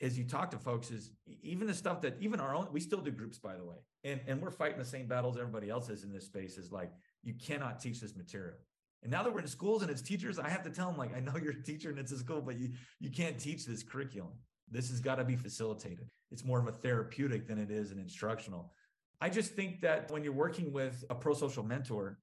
as 0.00 0.18
you 0.18 0.24
talk 0.24 0.50
to 0.50 0.58
folks 0.58 0.90
is 0.90 1.10
even 1.42 1.66
the 1.66 1.74
stuff 1.74 2.00
that 2.02 2.16
even 2.20 2.40
our 2.40 2.54
own 2.54 2.68
we 2.72 2.80
still 2.80 3.00
do 3.00 3.10
groups 3.10 3.38
by 3.38 3.56
the 3.56 3.64
way 3.64 3.76
and 4.04 4.20
and 4.26 4.40
we're 4.40 4.50
fighting 4.50 4.78
the 4.78 4.84
same 4.84 5.06
battles 5.06 5.36
everybody 5.38 5.70
else 5.70 5.88
is 5.88 6.04
in 6.04 6.12
this 6.12 6.26
space 6.26 6.58
is 6.58 6.70
like 6.70 6.90
you 7.22 7.34
cannot 7.34 7.80
teach 7.80 8.00
this 8.00 8.14
material 8.14 8.56
and 9.02 9.10
now 9.10 9.22
that 9.22 9.32
we're 9.32 9.40
in 9.40 9.46
schools 9.46 9.82
and 9.82 9.90
it's 9.90 10.02
teachers, 10.02 10.38
I 10.38 10.48
have 10.48 10.62
to 10.64 10.70
tell 10.70 10.88
them 10.88 10.98
like, 10.98 11.16
I 11.16 11.20
know 11.20 11.34
you're 11.40 11.52
a 11.52 11.62
teacher 11.62 11.90
and 11.90 11.98
it's 11.98 12.12
a 12.12 12.18
school, 12.18 12.40
but 12.40 12.58
you 12.58 12.70
you 13.00 13.10
can't 13.10 13.38
teach 13.38 13.66
this 13.66 13.82
curriculum. 13.82 14.32
This 14.70 14.90
has 14.90 15.00
got 15.00 15.16
to 15.16 15.24
be 15.24 15.36
facilitated. 15.36 16.08
It's 16.30 16.44
more 16.44 16.58
of 16.58 16.66
a 16.66 16.72
therapeutic 16.72 17.46
than 17.46 17.58
it 17.58 17.70
is 17.70 17.92
an 17.92 17.98
instructional. 17.98 18.72
I 19.20 19.30
just 19.30 19.52
think 19.52 19.80
that 19.80 20.10
when 20.10 20.24
you're 20.24 20.32
working 20.32 20.72
with 20.72 21.04
a 21.08 21.14
pro 21.14 21.34
social 21.34 21.62
mentor, 21.62 22.18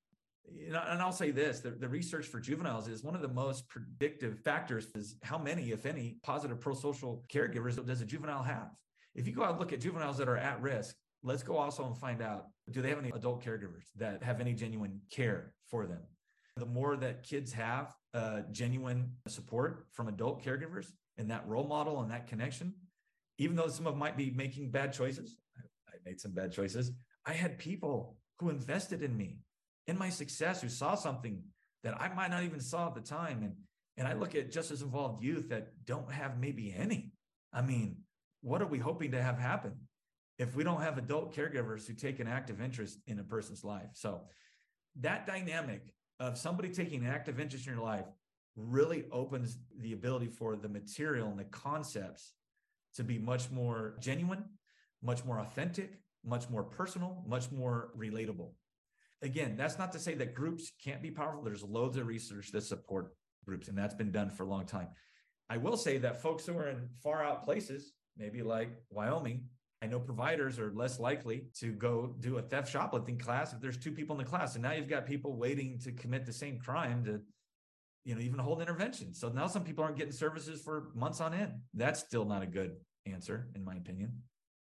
and 0.68 0.76
I'll 0.76 1.14
say 1.14 1.32
this 1.32 1.62
the, 1.62 1.72
the 1.72 1.88
research 1.88 2.28
for 2.28 2.40
juveniles 2.40 2.88
is 2.88 3.04
one 3.04 3.16
of 3.16 3.22
the 3.22 3.30
most 3.30 3.68
predictive 3.70 4.40
factors 4.40 4.88
is 4.94 5.16
how 5.24 5.38
many, 5.38 5.72
if 5.72 5.86
any, 5.86 6.18
positive 6.24 6.60
pro 6.60 6.74
social 6.74 7.24
caregivers 7.34 7.84
does 7.86 8.02
a 8.02 8.06
juvenile 8.06 8.44
have? 8.44 8.70
If 9.16 9.28
you 9.28 9.34
go 9.34 9.44
out 9.44 9.52
and 9.52 9.60
look 9.60 9.74
at 9.74 9.80
juveniles 9.80 10.18
that 10.18 10.28
are 10.28 10.38
at 10.38 10.62
risk, 10.62 10.96
let's 11.24 11.44
go 11.44 11.58
also 11.58 11.86
and 11.86 11.98
find 11.98 12.22
out 12.22 12.48
do 12.72 12.82
they 12.82 12.90
have 12.90 13.00
any 13.00 13.10
adult 13.10 13.44
caregivers 13.44 13.86
that 13.96 14.22
have 14.24 14.42
any 14.42 14.54
genuine 14.54 15.00
care 15.12 15.54
for 15.68 15.86
them? 15.86 16.02
The 16.58 16.66
more 16.66 16.96
that 16.98 17.24
kids 17.24 17.52
have 17.54 17.94
uh, 18.14 18.42
genuine 18.52 19.12
support 19.28 19.88
from 19.92 20.08
adult 20.08 20.44
caregivers 20.44 20.88
and 21.18 21.32
that 21.32 21.48
role 21.48 21.68
model 21.68 22.02
and 22.02 22.12
that 22.12 22.28
connection, 22.28 22.74
even 23.40 23.56
though 23.56 23.68
some 23.68 23.88
of 23.88 23.94
them 23.94 24.00
might 24.00 24.18
be 24.18 24.32
making 24.32 24.70
bad 24.70 24.94
choices, 24.94 25.36
I, 25.58 25.62
I 25.94 25.98
made 26.06 26.22
some 26.22 26.32
bad 26.32 26.52
choices. 26.52 26.92
I 27.26 27.34
had 27.34 27.58
people 27.58 28.18
who 28.40 28.50
invested 28.50 29.02
in 29.02 29.18
me, 29.18 29.40
in 29.88 29.98
my 29.98 30.10
success, 30.10 30.62
who 30.62 30.70
saw 30.70 30.96
something 30.96 31.42
that 31.84 32.00
I 32.00 32.14
might 32.14 32.30
not 32.30 32.44
even 32.44 32.60
saw 32.60 32.88
at 32.88 32.96
the 32.96 33.02
time. 33.02 33.42
And 33.44 33.56
and 33.98 34.08
I 34.08 34.14
look 34.14 34.34
at 34.36 34.52
just 34.52 34.72
as 34.72 34.82
involved 34.82 35.24
youth 35.24 35.50
that 35.50 35.86
don't 35.86 36.12
have 36.12 36.40
maybe 36.40 36.74
any. 36.76 37.12
I 37.52 37.62
mean, 37.62 37.98
what 38.42 38.62
are 38.62 38.68
we 38.68 38.80
hoping 38.80 39.12
to 39.12 39.22
have 39.22 39.38
happen 39.38 39.74
if 40.40 40.56
we 40.56 40.64
don't 40.64 40.82
have 40.82 40.98
adult 40.98 41.36
caregivers 41.36 41.88
who 41.88 41.94
take 41.94 42.20
an 42.20 42.28
active 42.28 42.60
interest 42.60 43.00
in 43.06 43.20
a 43.20 43.24
person's 43.24 43.64
life? 43.64 43.90
So 43.94 44.22
that 45.02 45.28
dynamic 45.28 45.94
of 46.20 46.38
somebody 46.38 46.70
taking 46.70 47.06
an 47.06 47.12
active 47.12 47.40
interest 47.40 47.68
in 47.68 47.74
your 47.74 47.84
life 47.84 48.06
really 48.56 49.06
opens 49.12 49.58
the 49.80 49.94
ability 49.94 50.28
for 50.28 50.56
the 50.56 50.70
material 50.70 51.28
and 51.30 51.40
the 51.40 51.46
concepts 51.46 52.34
to 52.96 53.04
be 53.04 53.18
much 53.18 53.50
more 53.50 53.96
genuine, 54.00 54.44
much 55.02 55.26
more 55.26 55.40
authentic, 55.40 56.00
much 56.24 56.50
more 56.50 56.64
personal, 56.64 57.24
much 57.28 57.52
more 57.52 57.92
relatable. 57.98 58.52
Again, 59.22 59.56
that's 59.58 59.80
not 59.80 59.92
to 59.94 60.00
say 60.00 60.14
that 60.16 60.36
groups 60.36 60.72
can't 60.84 61.02
be 61.02 61.10
powerful. 61.10 61.42
There's 61.42 61.64
loads 61.64 61.98
of 61.98 62.08
research 62.08 62.52
that 62.52 62.64
support 62.64 63.16
groups, 63.46 63.68
and 63.68 63.78
that's 63.78 63.96
been 63.96 64.12
done 64.12 64.30
for 64.30 64.44
a 64.44 64.48
long 64.48 64.66
time. 64.66 64.90
I 65.50 65.58
will 65.58 65.78
say 65.78 65.98
that 66.00 66.22
folks 66.22 66.46
who 66.46 66.58
are 66.58 66.68
in 66.68 66.90
far 67.02 67.24
out 67.24 67.44
places, 67.44 67.94
maybe 68.18 68.44
like 68.44 68.70
Wyoming, 68.90 69.46
I 69.84 69.86
know 69.86 70.00
providers 70.00 70.60
are 70.60 70.72
less 70.74 70.98
likely 70.98 71.44
to 71.60 71.74
go 71.74 72.16
do 72.22 72.38
a 72.38 72.42
theft 72.42 72.72
shoplifting 72.72 73.20
class 73.20 73.52
if 73.52 73.60
there's 73.60 73.76
two 73.76 73.92
people 73.92 74.18
in 74.18 74.24
the 74.24 74.30
class. 74.30 74.56
And 74.56 74.64
now 74.64 74.72
you've 74.72 74.88
got 74.88 75.06
people 75.06 75.36
waiting 75.36 75.78
to 75.80 75.92
commit 75.92 76.26
the 76.26 76.32
same 76.32 76.58
crime 76.58 77.04
to, 77.04 77.20
you 78.06 78.16
know, 78.16 78.22
even 78.22 78.40
hold 78.40 78.62
intervention. 78.62 79.14
So 79.14 79.28
now 79.28 79.46
some 79.48 79.66
people 79.66 79.84
aren't 79.84 79.98
getting 79.98 80.14
services 80.14 80.62
for 80.62 80.92
months 80.96 81.20
on 81.20 81.34
end. 81.34 81.56
That's 81.74 82.00
still 82.00 82.24
not 82.24 82.42
a 82.42 82.46
good 82.46 82.78
answer, 83.06 83.50
in 83.56 83.66
my 83.66 83.76
opinion. 83.76 84.14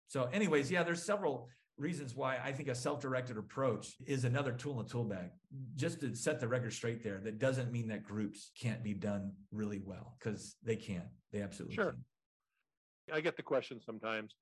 So, 0.10 0.26
anyways, 0.34 0.70
yeah, 0.70 0.84
there's 0.84 1.04
several 1.04 1.48
reasons 1.78 2.14
why 2.14 2.40
I 2.44 2.52
think 2.52 2.68
a 2.68 2.76
self-directed 2.76 3.38
approach 3.38 3.96
is 4.06 4.26
another 4.26 4.52
tool 4.52 4.78
in 4.78 4.86
the 4.86 4.92
tool 4.92 5.06
bag. 5.06 5.30
Just 5.78 6.02
to 6.02 6.14
set 6.16 6.42
the 6.42 6.50
record 6.50 6.74
straight 6.74 7.02
there, 7.02 7.22
that 7.24 7.40
doesn't 7.40 7.72
mean 7.72 7.88
that 7.88 8.04
groups 8.04 8.52
can't 8.60 8.84
be 8.84 8.94
done 8.94 9.32
really 9.54 9.80
well 9.86 10.18
because 10.20 10.58
they 10.64 10.76
can. 10.76 11.04
They 11.32 11.42
absolutely 11.42 11.76
sure. 11.76 11.92
can. 11.92 13.16
I 13.16 13.22
get 13.22 13.38
the 13.38 13.44
question 13.44 13.80
sometimes 13.86 14.34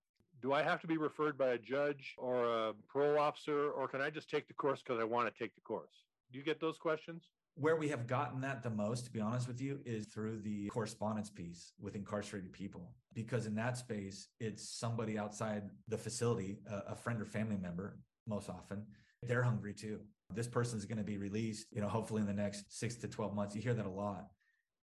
do 0.41 0.53
I 0.53 0.63
have 0.63 0.81
to 0.81 0.87
be 0.87 0.97
referred 0.97 1.37
by 1.37 1.49
a 1.49 1.57
judge 1.57 2.15
or 2.17 2.45
a 2.45 2.73
parole 2.87 3.19
officer, 3.19 3.69
or 3.71 3.87
can 3.87 4.01
I 4.01 4.09
just 4.09 4.29
take 4.29 4.47
the 4.47 4.53
course 4.53 4.81
because 4.85 4.99
I 5.01 5.03
want 5.03 5.33
to 5.33 5.43
take 5.43 5.55
the 5.55 5.61
course? 5.61 5.91
Do 6.31 6.37
you 6.37 6.45
get 6.45 6.59
those 6.59 6.77
questions? 6.77 7.23
Where 7.57 7.77
we 7.77 7.87
have 7.87 8.05
gotten 8.05 8.41
that 8.41 8.63
the 8.63 8.69
most, 8.69 9.05
to 9.05 9.11
be 9.11 9.21
honest 9.21 9.47
with 9.47 9.61
you, 9.61 9.79
is 9.85 10.07
through 10.07 10.41
the 10.41 10.67
correspondence 10.67 11.29
piece 11.29 11.71
with 11.79 11.95
incarcerated 11.95 12.51
people. 12.51 12.91
Because 13.13 13.45
in 13.45 13.55
that 13.55 13.77
space, 13.77 14.27
it's 14.41 14.67
somebody 14.77 15.17
outside 15.17 15.69
the 15.87 15.97
facility, 15.97 16.57
a, 16.69 16.95
friend 16.95 17.21
or 17.21 17.25
family 17.25 17.55
member, 17.55 17.97
most 18.27 18.49
often. 18.49 18.85
They're 19.23 19.43
hungry 19.43 19.73
too. 19.73 20.01
This 20.33 20.47
person's 20.47 20.85
going 20.85 20.97
to 20.97 21.03
be 21.03 21.17
released, 21.17 21.67
you 21.71 21.79
know, 21.79 21.87
hopefully 21.87 22.19
in 22.19 22.27
the 22.27 22.33
next 22.33 22.77
six 22.77 22.95
to 22.95 23.07
12 23.07 23.33
months. 23.33 23.55
You 23.55 23.61
hear 23.61 23.73
that 23.73 23.85
a 23.85 23.89
lot. 23.89 24.27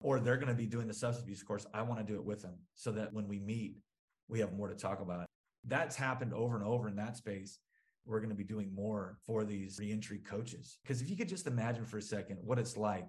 Or 0.00 0.20
they're 0.20 0.36
going 0.36 0.48
to 0.48 0.54
be 0.54 0.66
doing 0.66 0.86
the 0.86 0.94
substance 0.94 1.24
abuse 1.24 1.42
course. 1.42 1.66
I 1.74 1.82
want 1.82 1.98
to 1.98 2.06
do 2.06 2.18
it 2.18 2.24
with 2.24 2.40
them 2.40 2.54
so 2.76 2.92
that 2.92 3.12
when 3.12 3.26
we 3.26 3.40
meet, 3.40 3.78
we 4.28 4.38
have 4.38 4.52
more 4.52 4.68
to 4.68 4.76
talk 4.76 5.00
about. 5.00 5.26
That's 5.66 5.96
happened 5.96 6.32
over 6.32 6.56
and 6.56 6.64
over 6.64 6.88
in 6.88 6.96
that 6.96 7.16
space. 7.16 7.58
We're 8.06 8.20
going 8.20 8.30
to 8.30 8.36
be 8.36 8.44
doing 8.44 8.74
more 8.74 9.18
for 9.26 9.44
these 9.44 9.78
reentry 9.78 10.18
coaches. 10.18 10.78
Because 10.82 11.02
if 11.02 11.10
you 11.10 11.16
could 11.16 11.28
just 11.28 11.46
imagine 11.46 11.84
for 11.84 11.98
a 11.98 12.02
second 12.02 12.38
what 12.42 12.58
it's 12.58 12.76
like 12.76 13.06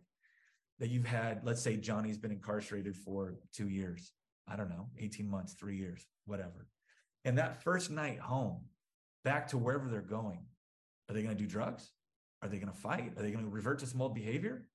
that 0.79 0.89
you've 0.89 1.05
had, 1.05 1.41
let's 1.43 1.61
say 1.61 1.77
Johnny's 1.77 2.17
been 2.17 2.31
incarcerated 2.31 2.95
for 2.95 3.35
two 3.53 3.69
years, 3.69 4.11
I 4.47 4.55
don't 4.55 4.69
know, 4.69 4.89
18 4.99 5.29
months, 5.29 5.53
three 5.53 5.77
years, 5.77 6.05
whatever. 6.25 6.67
And 7.23 7.37
that 7.37 7.63
first 7.63 7.89
night 7.89 8.19
home, 8.19 8.65
back 9.23 9.47
to 9.49 9.57
wherever 9.57 9.87
they're 9.87 10.01
going, 10.01 10.45
are 11.09 11.13
they 11.13 11.21
going 11.23 11.35
to 11.35 11.41
do 11.41 11.47
drugs? 11.47 11.91
Are 12.41 12.49
they 12.49 12.57
going 12.57 12.71
to 12.71 12.77
fight? 12.77 13.13
Are 13.17 13.21
they 13.21 13.31
going 13.31 13.45
to 13.45 13.51
revert 13.51 13.79
to 13.79 13.87
old 13.99 14.15
behavior? 14.15 14.67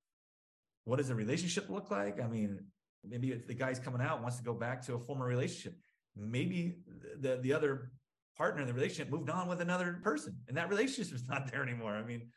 What 0.85 0.97
does 0.97 1.09
the 1.09 1.15
relationship 1.15 1.69
look 1.69 1.91
like? 1.91 2.23
I 2.23 2.29
mean, 2.29 2.61
maybe 3.05 3.33
the 3.33 3.55
guy's 3.55 3.81
coming 3.81 4.01
out 4.01 4.23
wants 4.23 4.37
to 4.37 4.45
go 4.45 4.55
back 4.55 4.83
to 4.87 4.95
a 4.95 4.99
former 4.99 5.27
relationship 5.27 5.77
maybe 6.17 6.77
the 7.21 7.37
the 7.37 7.53
other 7.53 7.91
partner 8.37 8.61
in 8.61 8.67
the 8.67 8.75
relationship 8.75 9.11
moved 9.11 9.31
on 9.31 9.49
with 9.49 9.61
another 9.61 10.01
person 10.03 10.37
and 10.49 10.57
that 10.57 10.69
relationship 10.69 11.15
is 11.15 11.29
not 11.29 11.51
there 11.51 11.63
anymore. 11.63 11.95
I 11.95 12.03
mean 12.03 12.31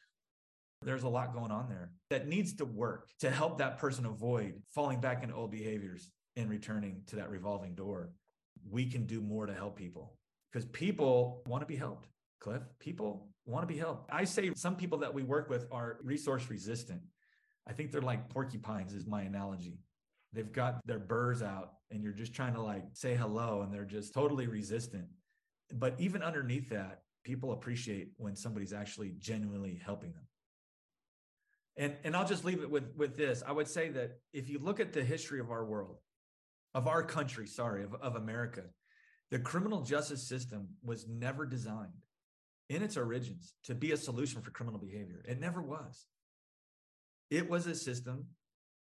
there's 0.82 1.04
a 1.04 1.10
lot 1.10 1.34
going 1.34 1.52
on 1.52 1.68
there 1.68 1.92
that 2.10 2.28
needs 2.28 2.54
to 2.54 2.66
work 2.66 3.10
to 3.20 3.30
help 3.30 3.58
that 3.58 3.78
person 3.78 4.06
avoid 4.06 4.54
falling 4.74 5.02
back 5.02 5.24
into 5.24 5.36
old 5.36 5.52
behaviors 5.52 6.10
and 6.38 6.50
returning 6.50 7.02
to 7.08 7.18
that 7.18 7.30
revolving 7.30 7.76
door. 7.76 8.12
We 8.70 8.90
can 8.90 9.06
do 9.06 9.20
more 9.20 9.46
to 9.46 9.54
help 9.54 9.76
people 9.76 10.16
because 10.52 10.66
people 10.68 11.44
want 11.46 11.62
to 11.62 11.66
be 11.66 11.76
helped 11.76 12.08
cliff. 12.40 12.62
People 12.80 13.28
want 13.46 13.68
to 13.68 13.74
be 13.74 13.78
helped. 13.78 14.10
I 14.12 14.24
say 14.24 14.52
some 14.56 14.76
people 14.76 15.00
that 15.00 15.14
we 15.14 15.24
work 15.24 15.50
with 15.50 15.68
are 15.72 16.00
resource 16.04 16.50
resistant. 16.50 17.02
I 17.68 17.74
think 17.74 17.92
they're 17.92 18.02
like 18.02 18.30
porcupines 18.30 18.94
is 18.94 19.06
my 19.06 19.24
analogy. 19.24 19.80
They've 20.34 20.52
got 20.52 20.80
their 20.86 21.00
burrs 21.00 21.42
out 21.42 21.74
and 21.92 22.04
you're 22.04 22.14
just 22.14 22.34
trying 22.34 22.54
to 22.54 22.62
like 22.62 22.84
say 22.94 23.16
hello 23.16 23.62
and 23.62 23.74
they're 23.74 23.86
just 23.86 24.14
totally 24.14 24.48
resistant. 24.48 25.06
But 25.74 25.96
even 26.00 26.22
underneath 26.22 26.70
that, 26.70 27.02
people 27.24 27.52
appreciate 27.52 28.10
when 28.18 28.36
somebody's 28.36 28.74
actually 28.74 29.14
genuinely 29.18 29.80
helping 29.84 30.14
them. 30.14 30.28
And, 31.78 31.96
and 32.04 32.16
I'll 32.16 32.28
just 32.28 32.44
leave 32.44 32.62
it 32.62 32.70
with, 32.70 32.96
with 32.96 33.16
this. 33.16 33.42
I 33.46 33.52
would 33.52 33.68
say 33.68 33.90
that 33.90 34.20
if 34.34 34.50
you 34.50 34.60
look 34.60 34.80
at 34.80 34.94
the 34.94 35.04
history 35.04 35.40
of 35.40 35.50
our 35.52 35.64
world, 35.64 35.98
of 36.74 36.88
our 36.88 37.04
country, 37.04 37.48
sorry, 37.48 37.84
of, 37.84 37.94
of 37.96 38.16
America, 38.16 38.64
the 39.32 39.40
criminal 39.40 39.82
justice 39.82 40.28
system 40.28 40.70
was 40.84 41.08
never 41.08 41.46
designed 41.46 41.94
in 42.70 42.84
its 42.84 42.98
origins 42.98 43.54
to 43.64 43.76
be 43.76 43.92
a 43.92 43.98
solution 43.98 44.42
for 44.42 44.52
criminal 44.52 44.80
behavior. 44.80 45.24
It 45.28 45.40
never 45.40 45.62
was. 45.62 46.06
It 47.30 47.50
was 47.50 47.68
a 47.68 47.76
system 47.76 48.26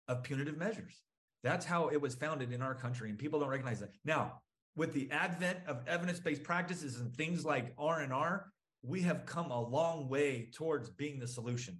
of 0.08 0.22
punitive 0.22 0.56
measures. 0.56 1.02
That's 1.42 1.64
how 1.64 1.88
it 1.88 2.00
was 2.00 2.14
founded 2.14 2.52
in 2.52 2.62
our 2.62 2.74
country, 2.74 3.08
and 3.08 3.18
people 3.18 3.40
don't 3.40 3.48
recognize 3.48 3.80
that. 3.80 3.90
Now, 4.04 4.40
with 4.76 4.92
the 4.92 5.10
advent 5.10 5.58
of 5.66 5.86
evidence-based 5.86 6.42
practices 6.42 7.00
and 7.00 7.14
things 7.14 7.44
like 7.44 7.74
R&R, 7.78 8.52
we 8.82 9.02
have 9.02 9.26
come 9.26 9.50
a 9.50 9.60
long 9.60 10.08
way 10.08 10.48
towards 10.54 10.90
being 10.90 11.18
the 11.18 11.28
solution. 11.28 11.78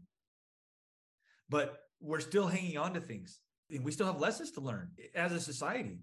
But 1.48 1.78
we're 2.00 2.20
still 2.20 2.46
hanging 2.46 2.78
on 2.78 2.94
to 2.94 3.00
things. 3.00 3.40
And 3.70 3.84
we 3.84 3.92
still 3.92 4.06
have 4.06 4.20
lessons 4.20 4.50
to 4.52 4.60
learn 4.60 4.90
as 5.14 5.32
a 5.32 5.40
society. 5.40 6.00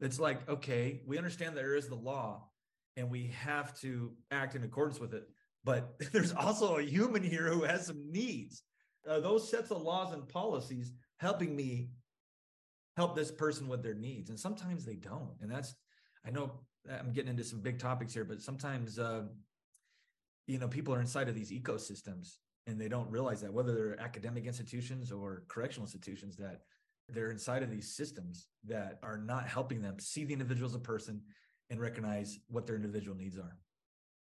It's 0.00 0.20
like, 0.20 0.48
okay, 0.48 1.02
we 1.06 1.16
understand 1.16 1.56
there 1.56 1.76
is 1.76 1.88
the 1.88 1.94
law 1.94 2.48
and 2.96 3.10
we 3.10 3.28
have 3.38 3.78
to 3.80 4.12
act 4.30 4.54
in 4.54 4.64
accordance 4.64 5.00
with 5.00 5.14
it. 5.14 5.24
But 5.64 5.94
there's 6.12 6.32
also 6.32 6.76
a 6.76 6.82
human 6.82 7.22
here 7.22 7.48
who 7.48 7.62
has 7.62 7.86
some 7.86 8.10
needs. 8.10 8.62
Those 9.04 9.50
sets 9.50 9.70
of 9.70 9.82
laws 9.82 10.12
and 10.12 10.28
policies 10.28 10.92
helping 11.18 11.54
me 11.54 11.90
help 12.96 13.14
this 13.14 13.30
person 13.30 13.68
with 13.68 13.82
their 13.82 13.94
needs 13.94 14.30
and 14.30 14.38
sometimes 14.38 14.84
they 14.84 14.96
don't 14.96 15.34
and 15.40 15.50
that's 15.50 15.74
i 16.26 16.30
know 16.30 16.50
i'm 16.98 17.12
getting 17.12 17.30
into 17.30 17.44
some 17.44 17.60
big 17.60 17.78
topics 17.78 18.14
here 18.14 18.24
but 18.24 18.40
sometimes 18.40 18.98
uh, 18.98 19.22
you 20.46 20.58
know 20.58 20.68
people 20.68 20.94
are 20.94 21.00
inside 21.00 21.28
of 21.28 21.34
these 21.34 21.50
ecosystems 21.50 22.36
and 22.66 22.80
they 22.80 22.88
don't 22.88 23.10
realize 23.10 23.40
that 23.40 23.52
whether 23.52 23.74
they're 23.74 24.00
academic 24.00 24.46
institutions 24.46 25.12
or 25.12 25.44
correctional 25.48 25.86
institutions 25.86 26.36
that 26.36 26.62
they're 27.08 27.30
inside 27.30 27.62
of 27.62 27.70
these 27.70 27.94
systems 27.94 28.48
that 28.64 28.98
are 29.02 29.18
not 29.18 29.46
helping 29.46 29.80
them 29.80 29.98
see 29.98 30.24
the 30.24 30.32
individual 30.32 30.68
as 30.68 30.74
a 30.74 30.80
person 30.80 31.20
and 31.70 31.80
recognize 31.80 32.38
what 32.48 32.66
their 32.66 32.76
individual 32.76 33.16
needs 33.16 33.38
are. 33.38 33.56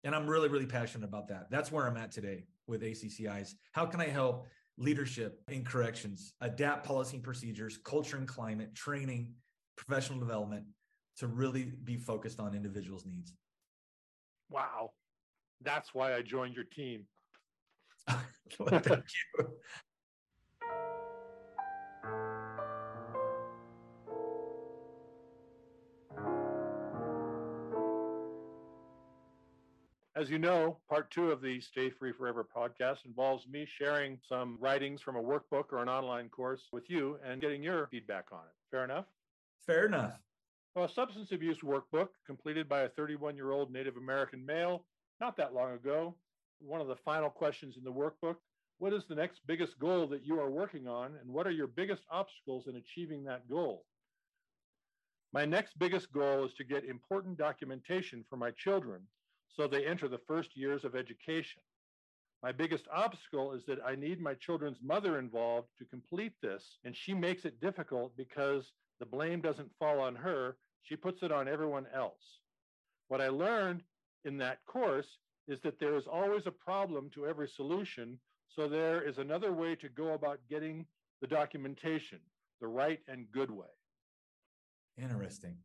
And 0.04 0.14
i'm 0.14 0.26
really 0.26 0.48
really 0.48 0.66
passionate 0.66 1.06
about 1.06 1.28
that. 1.28 1.50
That's 1.50 1.70
where 1.70 1.86
i'm 1.86 1.96
at 1.96 2.10
today 2.10 2.44
with 2.66 2.82
accis 2.82 3.54
how 3.72 3.86
can 3.86 4.00
i 4.00 4.08
help 4.08 4.46
leadership 4.78 5.40
in 5.48 5.64
corrections, 5.64 6.34
adapt 6.40 6.86
policy 6.86 7.16
and 7.16 7.24
procedures, 7.24 7.78
culture 7.78 8.16
and 8.16 8.28
climate, 8.28 8.74
training, 8.74 9.34
professional 9.76 10.18
development 10.18 10.64
to 11.18 11.26
really 11.26 11.72
be 11.84 11.96
focused 11.96 12.40
on 12.40 12.54
individuals' 12.54 13.06
needs. 13.06 13.32
Wow. 14.50 14.90
That's 15.62 15.94
why 15.94 16.14
I 16.14 16.22
joined 16.22 16.54
your 16.54 16.64
team. 16.64 17.04
Thank 18.08 18.86
you. 18.86 19.48
As 30.16 30.30
you 30.30 30.38
know, 30.38 30.78
part 30.88 31.10
two 31.10 31.30
of 31.30 31.42
the 31.42 31.60
Stay 31.60 31.90
Free 31.90 32.10
Forever 32.10 32.42
podcast 32.42 33.04
involves 33.04 33.46
me 33.46 33.66
sharing 33.66 34.18
some 34.26 34.56
writings 34.58 35.02
from 35.02 35.14
a 35.14 35.22
workbook 35.22 35.72
or 35.72 35.82
an 35.82 35.90
online 35.90 36.30
course 36.30 36.68
with 36.72 36.88
you 36.88 37.18
and 37.22 37.38
getting 37.38 37.62
your 37.62 37.86
feedback 37.88 38.28
on 38.32 38.38
it. 38.38 38.54
Fair 38.70 38.82
enough? 38.82 39.04
Fair 39.66 39.84
enough. 39.84 40.12
Well, 40.74 40.86
a 40.86 40.88
substance 40.88 41.32
abuse 41.32 41.58
workbook 41.58 42.08
completed 42.24 42.66
by 42.66 42.80
a 42.84 42.88
31 42.88 43.36
year 43.36 43.50
old 43.50 43.70
Native 43.70 43.98
American 43.98 44.44
male 44.46 44.86
not 45.20 45.36
that 45.36 45.52
long 45.52 45.74
ago. 45.74 46.14
One 46.60 46.80
of 46.80 46.88
the 46.88 46.96
final 46.96 47.28
questions 47.28 47.76
in 47.76 47.84
the 47.84 47.92
workbook 47.92 48.36
What 48.78 48.94
is 48.94 49.04
the 49.06 49.14
next 49.14 49.42
biggest 49.46 49.78
goal 49.78 50.06
that 50.06 50.24
you 50.24 50.40
are 50.40 50.50
working 50.50 50.88
on, 50.88 51.12
and 51.20 51.30
what 51.30 51.46
are 51.46 51.50
your 51.50 51.66
biggest 51.66 52.04
obstacles 52.10 52.68
in 52.68 52.76
achieving 52.76 53.22
that 53.24 53.50
goal? 53.50 53.84
My 55.34 55.44
next 55.44 55.78
biggest 55.78 56.10
goal 56.10 56.46
is 56.46 56.54
to 56.54 56.64
get 56.64 56.86
important 56.86 57.36
documentation 57.36 58.24
for 58.30 58.38
my 58.38 58.50
children 58.52 59.02
so 59.56 59.66
they 59.66 59.86
enter 59.86 60.08
the 60.08 60.20
first 60.26 60.56
years 60.56 60.84
of 60.84 60.94
education. 60.94 61.62
My 62.42 62.52
biggest 62.52 62.84
obstacle 62.92 63.52
is 63.52 63.64
that 63.66 63.78
I 63.84 63.96
need 63.96 64.20
my 64.20 64.34
children's 64.34 64.78
mother 64.82 65.18
involved 65.18 65.68
to 65.78 65.84
complete 65.86 66.34
this, 66.42 66.78
and 66.84 66.94
she 66.94 67.14
makes 67.14 67.44
it 67.44 67.60
difficult 67.60 68.16
because 68.16 68.72
the 69.00 69.06
blame 69.06 69.40
doesn't 69.40 69.70
fall 69.78 70.00
on 70.00 70.14
her, 70.14 70.56
she 70.82 70.96
puts 70.96 71.22
it 71.22 71.32
on 71.32 71.48
everyone 71.48 71.86
else. 71.94 72.40
What 73.08 73.20
I 73.20 73.28
learned 73.28 73.82
in 74.24 74.36
that 74.38 74.64
course 74.66 75.18
is 75.48 75.60
that 75.62 75.80
there 75.80 75.96
is 75.96 76.06
always 76.06 76.46
a 76.46 76.50
problem 76.50 77.10
to 77.14 77.26
every 77.26 77.48
solution, 77.48 78.18
so 78.48 78.68
there 78.68 79.02
is 79.02 79.18
another 79.18 79.52
way 79.52 79.74
to 79.76 79.88
go 79.88 80.12
about 80.12 80.40
getting 80.50 80.84
the 81.20 81.26
documentation, 81.26 82.18
the 82.60 82.66
right 82.66 83.00
and 83.08 83.30
good 83.32 83.50
way. 83.50 83.66
Interesting. 84.98 85.56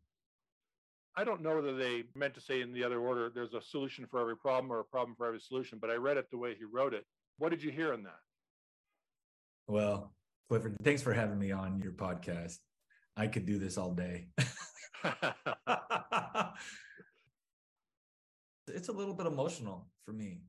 I 1.17 1.23
don't 1.25 1.41
know 1.41 1.55
whether 1.55 1.75
they 1.75 2.03
meant 2.15 2.33
to 2.35 2.41
say 2.41 2.61
in 2.61 2.71
the 2.71 2.83
other 2.83 2.99
order, 2.99 3.29
there's 3.29 3.53
a 3.53 3.61
solution 3.61 4.05
for 4.09 4.21
every 4.21 4.37
problem 4.37 4.71
or 4.71 4.79
a 4.79 4.85
problem 4.85 5.15
for 5.17 5.25
every 5.27 5.41
solution, 5.41 5.77
but 5.79 5.89
I 5.89 5.95
read 5.95 6.17
it 6.17 6.31
the 6.31 6.37
way 6.37 6.55
he 6.57 6.63
wrote 6.63 6.93
it. 6.93 7.05
What 7.37 7.49
did 7.49 7.61
you 7.61 7.71
hear 7.71 7.93
in 7.93 8.03
that? 8.03 8.19
Well, 9.67 10.13
Clifford, 10.47 10.77
thanks 10.83 11.01
for 11.01 11.13
having 11.13 11.37
me 11.37 11.51
on 11.51 11.81
your 11.81 11.91
podcast. 11.91 12.59
I 13.17 13.27
could 13.27 13.45
do 13.45 13.59
this 13.59 13.77
all 13.77 13.91
day. 13.93 14.27
it's 18.67 18.87
a 18.89 18.93
little 18.93 19.13
bit 19.13 19.27
emotional 19.27 19.89
for 20.05 20.13
me. 20.13 20.43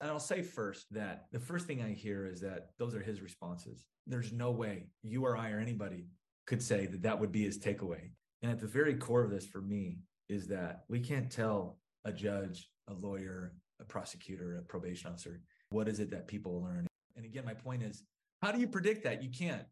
And 0.00 0.10
I'll 0.10 0.18
say 0.18 0.42
first 0.42 0.86
that 0.92 1.26
the 1.30 1.38
first 1.38 1.66
thing 1.66 1.82
I 1.82 1.92
hear 1.92 2.26
is 2.26 2.40
that 2.40 2.70
those 2.78 2.94
are 2.94 3.02
his 3.02 3.20
responses. 3.20 3.84
There's 4.06 4.32
no 4.32 4.50
way 4.50 4.86
you 5.02 5.24
or 5.24 5.36
I 5.36 5.50
or 5.50 5.60
anybody 5.60 6.06
could 6.46 6.62
say 6.62 6.86
that 6.86 7.02
that 7.02 7.20
would 7.20 7.30
be 7.30 7.44
his 7.44 7.58
takeaway. 7.58 8.10
And 8.42 8.50
at 8.50 8.60
the 8.60 8.66
very 8.66 8.94
core 8.94 9.22
of 9.22 9.30
this 9.30 9.46
for 9.46 9.60
me 9.60 9.98
is 10.28 10.46
that 10.48 10.84
we 10.88 11.00
can't 11.00 11.30
tell 11.30 11.78
a 12.04 12.12
judge, 12.12 12.70
a 12.88 12.94
lawyer, 12.94 13.54
a 13.80 13.84
prosecutor, 13.84 14.56
a 14.56 14.62
probation 14.62 15.10
officer, 15.10 15.40
what 15.70 15.88
is 15.88 16.00
it 16.00 16.10
that 16.10 16.26
people 16.26 16.62
learn? 16.62 16.86
And 17.16 17.24
again, 17.24 17.44
my 17.44 17.54
point 17.54 17.82
is, 17.82 18.02
how 18.42 18.52
do 18.52 18.60
you 18.60 18.66
predict 18.66 19.04
that? 19.04 19.22
You 19.22 19.30
can't. 19.30 19.64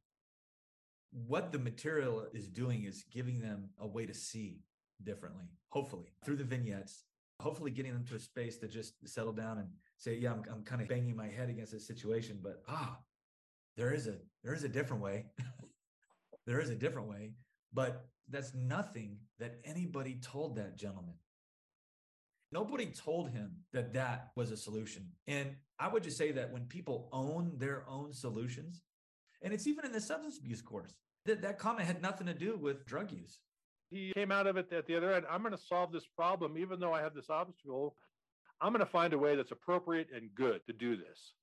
What 1.10 1.52
the 1.52 1.58
material 1.58 2.26
is 2.34 2.48
doing 2.48 2.84
is 2.84 3.04
giving 3.10 3.40
them 3.40 3.70
a 3.78 3.86
way 3.86 4.04
to 4.04 4.14
see 4.14 4.60
differently, 5.02 5.46
hopefully, 5.70 6.12
through 6.24 6.36
the 6.36 6.44
vignettes, 6.44 7.04
hopefully 7.40 7.70
getting 7.70 7.92
them 7.92 8.04
to 8.06 8.16
a 8.16 8.18
space 8.18 8.58
to 8.58 8.68
just 8.68 8.94
settle 9.08 9.32
down 9.32 9.58
and 9.58 9.68
say, 9.96 10.16
yeah, 10.16 10.32
I'm, 10.32 10.42
I'm 10.50 10.62
kind 10.64 10.82
of 10.82 10.88
banging 10.88 11.16
my 11.16 11.28
head 11.28 11.48
against 11.48 11.72
this 11.72 11.86
situation, 11.86 12.38
but 12.42 12.62
ah, 12.68 12.98
there 13.76 13.94
is 13.94 14.06
a 14.06 14.16
there 14.44 14.52
is 14.52 14.64
a 14.64 14.68
different 14.68 15.02
way. 15.02 15.26
there 16.46 16.60
is 16.60 16.68
a 16.68 16.74
different 16.74 17.08
way. 17.08 17.32
But 17.72 18.06
that's 18.30 18.54
nothing 18.54 19.18
that 19.38 19.60
anybody 19.64 20.18
told 20.20 20.56
that 20.56 20.76
gentleman. 20.76 21.14
Nobody 22.50 22.86
told 22.86 23.30
him 23.30 23.56
that 23.72 23.92
that 23.94 24.30
was 24.34 24.50
a 24.50 24.56
solution. 24.56 25.10
And 25.26 25.56
I 25.78 25.88
would 25.88 26.02
just 26.02 26.16
say 26.16 26.32
that 26.32 26.52
when 26.52 26.64
people 26.64 27.08
own 27.12 27.52
their 27.56 27.84
own 27.88 28.12
solutions, 28.12 28.82
and 29.42 29.52
it's 29.52 29.66
even 29.66 29.84
in 29.84 29.92
the 29.92 30.00
substance 30.00 30.38
abuse 30.38 30.62
course, 30.62 30.94
that, 31.26 31.42
that 31.42 31.58
comment 31.58 31.86
had 31.86 32.00
nothing 32.00 32.26
to 32.26 32.34
do 32.34 32.56
with 32.56 32.86
drug 32.86 33.12
use. 33.12 33.38
He 33.90 34.12
came 34.14 34.32
out 34.32 34.46
of 34.46 34.56
it 34.56 34.72
at 34.72 34.86
the 34.86 34.96
other 34.96 35.12
end. 35.12 35.26
I'm 35.30 35.42
going 35.42 35.54
to 35.54 35.62
solve 35.62 35.92
this 35.92 36.06
problem, 36.16 36.58
even 36.58 36.80
though 36.80 36.92
I 36.92 37.02
have 37.02 37.14
this 37.14 37.30
obstacle. 37.30 37.96
I'm 38.60 38.72
going 38.72 38.84
to 38.84 38.90
find 38.90 39.12
a 39.12 39.18
way 39.18 39.36
that's 39.36 39.52
appropriate 39.52 40.08
and 40.14 40.34
good 40.34 40.60
to 40.66 40.72
do 40.72 40.96
this. 40.96 41.34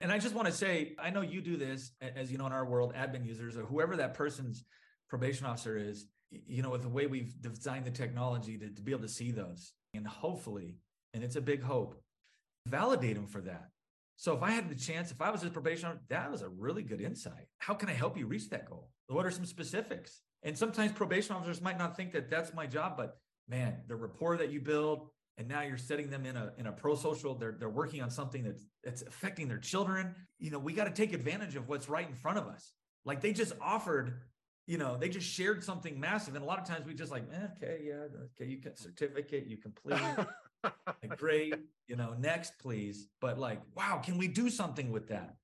And 0.00 0.10
I 0.10 0.18
just 0.18 0.34
want 0.34 0.46
to 0.46 0.52
say, 0.52 0.94
I 0.98 1.10
know 1.10 1.20
you 1.20 1.42
do 1.42 1.56
this, 1.56 1.92
as 2.00 2.32
you 2.32 2.38
know, 2.38 2.46
in 2.46 2.52
our 2.52 2.64
world, 2.64 2.94
admin 2.94 3.26
users 3.26 3.56
or 3.56 3.64
whoever 3.64 3.96
that 3.96 4.14
person's 4.14 4.64
probation 5.08 5.46
officer 5.46 5.76
is, 5.76 6.06
you 6.30 6.62
know, 6.62 6.70
with 6.70 6.82
the 6.82 6.88
way 6.88 7.06
we've 7.06 7.40
designed 7.40 7.84
the 7.84 7.90
technology 7.90 8.56
to, 8.58 8.68
to 8.68 8.82
be 8.82 8.92
able 8.92 9.02
to 9.02 9.08
see 9.08 9.30
those 9.30 9.72
and 9.94 10.06
hopefully, 10.06 10.76
and 11.14 11.24
it's 11.24 11.36
a 11.36 11.40
big 11.40 11.62
hope, 11.62 12.00
validate 12.66 13.16
them 13.16 13.26
for 13.26 13.40
that. 13.40 13.68
So 14.16 14.36
if 14.36 14.42
I 14.42 14.50
had 14.50 14.68
the 14.68 14.74
chance, 14.74 15.10
if 15.10 15.20
I 15.20 15.30
was 15.30 15.42
a 15.42 15.50
probation 15.50 15.98
that 16.08 16.30
was 16.30 16.42
a 16.42 16.48
really 16.48 16.82
good 16.82 17.00
insight. 17.00 17.46
How 17.58 17.74
can 17.74 17.88
I 17.88 17.94
help 17.94 18.18
you 18.18 18.26
reach 18.26 18.50
that 18.50 18.68
goal? 18.68 18.90
What 19.08 19.26
are 19.26 19.30
some 19.30 19.46
specifics? 19.46 20.20
And 20.42 20.56
sometimes 20.56 20.92
probation 20.92 21.34
officers 21.34 21.60
might 21.60 21.78
not 21.78 21.96
think 21.96 22.12
that 22.12 22.30
that's 22.30 22.54
my 22.54 22.66
job, 22.66 22.96
but 22.96 23.16
man, 23.48 23.76
the 23.88 23.96
rapport 23.96 24.36
that 24.36 24.50
you 24.50 24.60
build, 24.60 25.08
and 25.36 25.48
now 25.48 25.62
you're 25.62 25.78
setting 25.78 26.10
them 26.10 26.26
in 26.26 26.36
a 26.36 26.52
in 26.58 26.66
a 26.66 26.72
pro 26.72 26.94
social. 26.94 27.34
They're 27.34 27.56
they're 27.58 27.70
working 27.70 28.02
on 28.02 28.10
something 28.10 28.42
that's 28.42 28.66
that's 28.84 29.02
affecting 29.02 29.48
their 29.48 29.58
children. 29.58 30.14
You 30.38 30.50
know, 30.50 30.58
we 30.58 30.74
got 30.74 30.84
to 30.84 30.90
take 30.90 31.14
advantage 31.14 31.56
of 31.56 31.68
what's 31.68 31.88
right 31.88 32.06
in 32.06 32.14
front 32.14 32.38
of 32.38 32.46
us. 32.46 32.72
Like 33.04 33.22
they 33.22 33.32
just 33.32 33.54
offered 33.60 34.20
you 34.70 34.78
know, 34.78 34.96
they 34.96 35.08
just 35.08 35.28
shared 35.28 35.64
something 35.64 35.98
massive. 35.98 36.36
And 36.36 36.44
a 36.44 36.46
lot 36.46 36.60
of 36.60 36.64
times 36.64 36.86
we 36.86 36.94
just 36.94 37.10
like, 37.10 37.24
eh, 37.32 37.48
okay, 37.56 37.80
yeah, 37.82 38.06
okay, 38.36 38.48
you 38.48 38.58
can 38.58 38.76
certificate, 38.76 39.48
you 39.48 39.56
complete. 39.56 39.98
great, 41.16 41.56
you 41.88 41.96
know, 41.96 42.14
next, 42.16 42.56
please. 42.60 43.08
But 43.20 43.36
like, 43.36 43.60
wow, 43.74 44.00
can 44.00 44.16
we 44.16 44.28
do 44.28 44.48
something 44.48 44.92
with 44.92 45.08
that? 45.08 45.34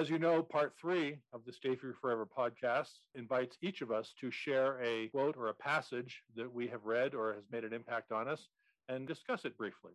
As 0.00 0.08
you 0.08 0.18
know, 0.18 0.42
part 0.42 0.72
three 0.80 1.18
of 1.34 1.44
the 1.44 1.52
Stay 1.52 1.76
Free 1.76 1.92
Forever 2.00 2.24
podcast 2.26 2.88
invites 3.14 3.58
each 3.60 3.82
of 3.82 3.92
us 3.92 4.14
to 4.18 4.30
share 4.30 4.82
a 4.82 5.08
quote 5.08 5.36
or 5.36 5.48
a 5.48 5.54
passage 5.54 6.22
that 6.36 6.50
we 6.50 6.66
have 6.68 6.86
read 6.86 7.14
or 7.14 7.34
has 7.34 7.44
made 7.52 7.64
an 7.64 7.74
impact 7.74 8.10
on 8.10 8.26
us 8.26 8.48
and 8.88 9.06
discuss 9.06 9.44
it 9.44 9.58
briefly. 9.58 9.92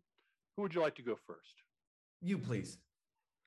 Who 0.56 0.62
would 0.62 0.76
you 0.76 0.82
like 0.82 0.94
to 0.98 1.02
go 1.02 1.18
first? 1.26 1.56
You, 2.22 2.38
please. 2.38 2.78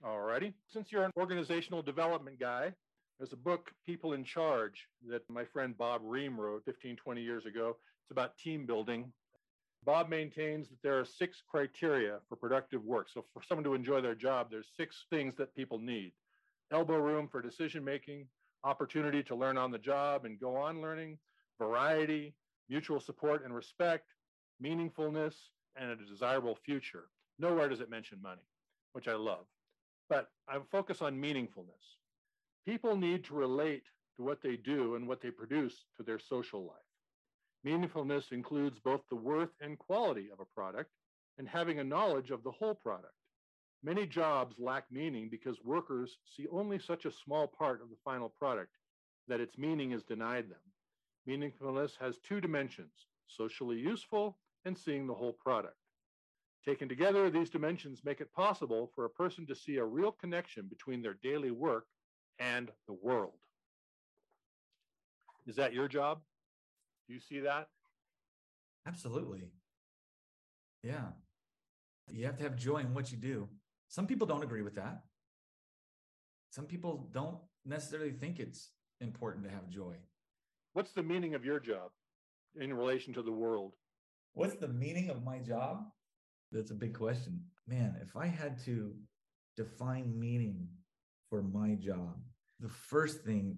All 0.05 0.19
righty. 0.19 0.53
Since 0.67 0.91
you're 0.91 1.05
an 1.05 1.13
organizational 1.17 1.81
development 1.81 2.41
guy, 2.41 2.73
there's 3.21 3.33
a 3.33 3.37
book, 3.37 3.71
People 3.87 4.15
in 4.15 4.25
Charge, 4.25 4.89
that 5.09 5.23
my 5.31 5.45
friend 5.45 5.79
Bob 5.79 6.03
Rehm 6.03 6.39
wrote 6.39 6.65
15, 6.65 6.97
20 6.97 7.23
years 7.23 7.47
ago. 7.47 7.77
It's 8.03 8.11
about 8.11 8.37
team 8.37 8.67
building. 8.67 9.13
Bob 9.85 10.09
maintains 10.09 10.71
that 10.71 10.83
there 10.83 10.99
are 10.99 11.05
six 11.05 11.41
criteria 11.49 12.19
for 12.29 12.35
productive 12.35 12.85
work. 12.85 13.07
So, 13.15 13.25
for 13.33 13.45
someone 13.49 13.63
to 13.63 13.75
enjoy 13.75 14.01
their 14.01 14.17
job, 14.17 14.49
there's 14.51 14.67
six 14.77 15.05
things 15.09 15.37
that 15.37 15.55
people 15.55 15.79
need 15.79 16.11
elbow 16.73 16.97
room 16.97 17.29
for 17.29 17.41
decision 17.43 17.85
making, 17.85 18.27
opportunity 18.65 19.23
to 19.23 19.35
learn 19.35 19.57
on 19.57 19.71
the 19.71 19.79
job 19.79 20.25
and 20.25 20.41
go 20.41 20.57
on 20.57 20.81
learning, 20.81 21.19
variety, 21.59 22.35
mutual 22.69 23.01
support 23.01 23.45
and 23.45 23.55
respect, 23.55 24.09
meaningfulness, 24.63 25.35
and 25.77 25.91
a 25.91 25.97
desirable 25.97 26.57
future. 26.65 27.05
Nowhere 27.39 27.69
does 27.69 27.81
it 27.81 27.91
mention 27.91 28.21
money, 28.21 28.43
which 28.93 29.09
I 29.09 29.15
love. 29.15 29.47
But 30.09 30.29
I 30.49 30.59
focus 30.71 31.03
on 31.03 31.21
meaningfulness. 31.21 31.97
People 32.67 32.97
need 32.97 33.25
to 33.25 33.35
relate 33.35 33.85
to 34.17 34.23
what 34.23 34.43
they 34.43 34.57
do 34.57 34.97
and 34.97 35.07
what 35.07 35.21
they 35.21 35.31
produce 35.31 35.85
to 35.97 36.03
their 36.03 36.19
social 36.19 36.65
life. 36.67 36.77
Meaningfulness 37.67 38.33
includes 38.33 38.79
both 38.79 39.03
the 39.09 39.17
worth 39.17 39.51
and 39.61 39.79
quality 39.79 40.29
of 40.33 40.41
a 40.41 40.45
product 40.45 40.91
and 41.39 41.49
having 41.49 41.79
a 41.79 41.85
knowledge 41.85 42.31
of 42.31 42.43
the 42.43 42.51
whole 42.51 42.75
product. 42.75 43.13
Many 43.83 44.07
jobs 44.07 44.57
lack 44.59 44.85
meaning 44.91 45.29
because 45.31 45.63
workers 45.63 46.19
see 46.25 46.47
only 46.51 46.79
such 46.79 47.05
a 47.05 47.13
small 47.13 47.47
part 47.47 47.81
of 47.81 47.91
the 47.91 47.97
final 48.05 48.29
product 48.29 48.73
that 49.29 49.41
its 49.41 49.57
meaning 49.57 49.93
is 49.93 50.03
denied 50.03 50.47
them. 50.49 50.59
Meaningfulness 51.29 51.93
has 52.01 52.19
two 52.19 52.41
dimensions 52.41 53.07
socially 53.29 53.77
useful 53.77 54.39
and 54.65 54.77
seeing 54.77 55.07
the 55.07 55.15
whole 55.15 55.35
product. 55.35 55.77
Taken 56.65 56.89
together, 56.89 57.31
these 57.31 57.51
dimensions 57.51 58.01
make 58.05 58.21
it 58.21 58.33
possible 58.33 58.91
for 58.95 59.05
a 59.05 59.11
person 59.11 59.47
to 59.47 59.55
see 59.55 59.77
a 59.77 59.85
real 59.85 60.11
connection 60.11 60.67
between 60.67 61.03
their 61.03 61.19
daily 61.23 61.51
work 61.51 61.87
and 62.39 62.71
the 62.87 62.95
world. 62.95 63.35
Is 65.47 65.57
that 65.57 65.73
your 65.73 65.89
job? 65.89 66.21
Do 67.07 67.15
you 67.15 67.21
see 67.21 67.41
that? 67.41 67.69
Absolutely. 68.87 69.45
Yeah. 70.83 71.09
You 72.11 72.27
have 72.27 72.37
to 72.39 72.43
have 72.43 72.57
joy 72.57 72.79
in 72.79 72.93
what 72.93 73.13
you 73.13 73.19
do. 73.19 73.49
Some 73.89 74.07
people 74.07 74.27
don't 74.27 74.43
agree 74.43 74.63
with 74.63 74.75
that. 74.77 75.03
Some 76.51 76.67
people 76.67 77.09
don't 77.13 77.39
necessarily 77.65 78.13
think 78.13 78.39
it's 78.39 78.71
important 79.01 79.45
to 79.45 79.51
have 79.51 79.69
joy. 79.69 79.97
What's 80.73 80.93
the 80.93 81.03
meaning 81.03 81.35
of 81.35 81.45
your 81.45 81.61
job 81.61 81.91
in 82.57 82.73
relation 82.73 83.13
to 83.15 83.23
the 83.23 83.33
world? 83.33 83.75
What's 84.35 84.57
the 84.57 84.69
meaning 84.69 85.11
of 85.11 85.25
my 85.25 85.39
job? 85.39 85.85
That's 86.53 86.71
a 86.71 86.75
big 86.75 86.95
question. 86.95 87.41
Man, 87.67 87.97
if 88.01 88.17
I 88.17 88.27
had 88.27 88.59
to 88.65 88.95
define 89.57 90.19
meaning 90.19 90.69
for 91.29 91.43
my 91.43 91.75
job, 91.75 92.17
the 92.61 92.69
first 92.69 93.25
thing 93.25 93.57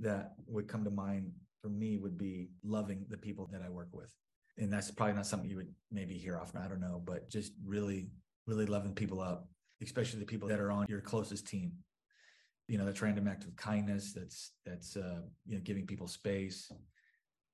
that 0.00 0.32
would 0.46 0.68
come 0.68 0.84
to 0.84 0.90
mind 0.90 1.30
for 1.62 1.68
me 1.68 1.98
would 1.98 2.18
be 2.18 2.50
loving 2.64 3.06
the 3.08 3.16
people 3.16 3.48
that 3.52 3.62
I 3.62 3.68
work 3.68 3.88
with. 3.92 4.12
And 4.58 4.72
that's 4.72 4.90
probably 4.90 5.14
not 5.14 5.26
something 5.26 5.48
you 5.48 5.56
would 5.56 5.74
maybe 5.90 6.14
hear 6.14 6.38
often. 6.38 6.60
I 6.60 6.68
don't 6.68 6.80
know, 6.80 7.02
but 7.04 7.30
just 7.30 7.52
really, 7.64 8.08
really 8.46 8.66
loving 8.66 8.94
people 8.94 9.20
up, 9.20 9.48
especially 9.82 10.20
the 10.20 10.26
people 10.26 10.48
that 10.48 10.60
are 10.60 10.70
on 10.70 10.86
your 10.88 11.00
closest 11.00 11.46
team. 11.46 11.72
You 12.68 12.78
know, 12.78 12.84
that's 12.84 13.02
random 13.02 13.28
act 13.28 13.44
of 13.44 13.54
kindness. 13.56 14.12
That's 14.12 14.52
that's 14.64 14.96
uh, 14.96 15.20
you 15.46 15.56
know 15.56 15.62
giving 15.62 15.86
people 15.86 16.08
space. 16.08 16.70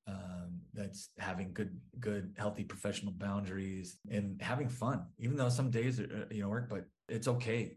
Um, 0.09 0.63
that's 0.75 1.11
having 1.19 1.53
good, 1.53 1.79
good, 2.01 2.35
healthy 2.37 2.65
professional 2.65 3.13
boundaries 3.13 3.99
and 4.11 4.41
having 4.43 4.69
fun. 4.69 5.07
Even 5.19 5.37
though 5.37 5.49
some 5.49 5.71
days 5.71 6.01
are, 6.01 6.27
you 6.31 6.43
know 6.43 6.49
work, 6.49 6.69
but 6.69 6.87
it's 7.09 7.29
okay 7.29 7.77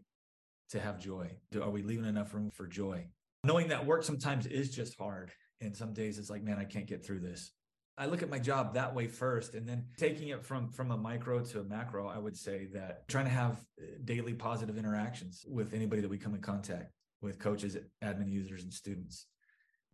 to 0.70 0.80
have 0.80 0.98
joy. 0.98 1.30
Are 1.60 1.70
we 1.70 1.82
leaving 1.82 2.06
enough 2.06 2.34
room 2.34 2.50
for 2.50 2.66
joy? 2.66 3.06
Knowing 3.44 3.68
that 3.68 3.86
work 3.86 4.02
sometimes 4.02 4.46
is 4.46 4.74
just 4.74 4.98
hard 4.98 5.30
and 5.60 5.76
some 5.76 5.92
days 5.92 6.18
it's 6.18 6.30
like, 6.30 6.42
man, 6.42 6.58
I 6.58 6.64
can't 6.64 6.86
get 6.86 7.04
through 7.04 7.20
this. 7.20 7.52
I 7.98 8.06
look 8.06 8.22
at 8.22 8.28
my 8.28 8.38
job 8.38 8.74
that 8.74 8.94
way 8.94 9.06
first, 9.06 9.54
and 9.54 9.66
then 9.66 9.86
taking 9.96 10.28
it 10.28 10.44
from 10.44 10.68
from 10.68 10.90
a 10.90 10.96
micro 10.96 11.42
to 11.42 11.60
a 11.60 11.64
macro. 11.64 12.08
I 12.08 12.18
would 12.18 12.36
say 12.36 12.66
that 12.74 13.08
trying 13.08 13.24
to 13.24 13.30
have 13.30 13.60
uh, 13.80 13.84
daily 14.04 14.34
positive 14.34 14.76
interactions 14.76 15.44
with 15.48 15.72
anybody 15.72 16.02
that 16.02 16.10
we 16.10 16.18
come 16.18 16.34
in 16.34 16.42
contact 16.42 16.92
with, 17.22 17.38
coaches, 17.38 17.76
admin 18.04 18.30
users, 18.30 18.62
and 18.62 18.72
students. 18.72 19.26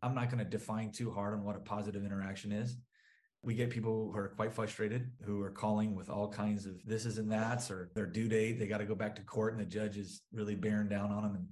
I'm 0.03 0.15
not 0.17 0.31
going 0.31 0.45
to 0.45 0.51
define 0.51 0.91
too 0.91 1.13
hard 1.13 1.33
on 1.35 1.45
what 1.45 1.55
a 1.55 1.61
positive 1.61 2.05
interaction 2.05 2.51
is. 2.51 2.77
We 3.45 3.55
get 3.55 3.71
people 3.71 4.11
who 4.13 4.19
are 4.19 4.29
quite 4.29 4.53
frustrated, 4.53 5.13
who 5.25 5.41
are 5.43 5.51
calling 5.51 5.95
with 5.95 6.11
all 6.11 6.29
kinds 6.29 6.67
of 6.67 6.85
this 6.85 7.07
is 7.07 7.19
and 7.19 7.31
that's, 7.31 7.71
or 7.71 7.91
their 7.95 8.07
due 8.07 8.29
date, 8.29 8.59
they 8.59 8.67
got 8.67 8.79
to 8.79 8.85
go 8.85 8.97
back 8.97 9.15
to 9.17 9.23
court, 9.23 9.53
and 9.53 9.61
the 9.61 9.67
judge 9.67 9.97
is 9.97 10.23
really 10.33 10.57
bearing 10.57 10.89
down 10.89 11.13
on 11.13 11.23
them 11.23 11.35
and 11.37 11.47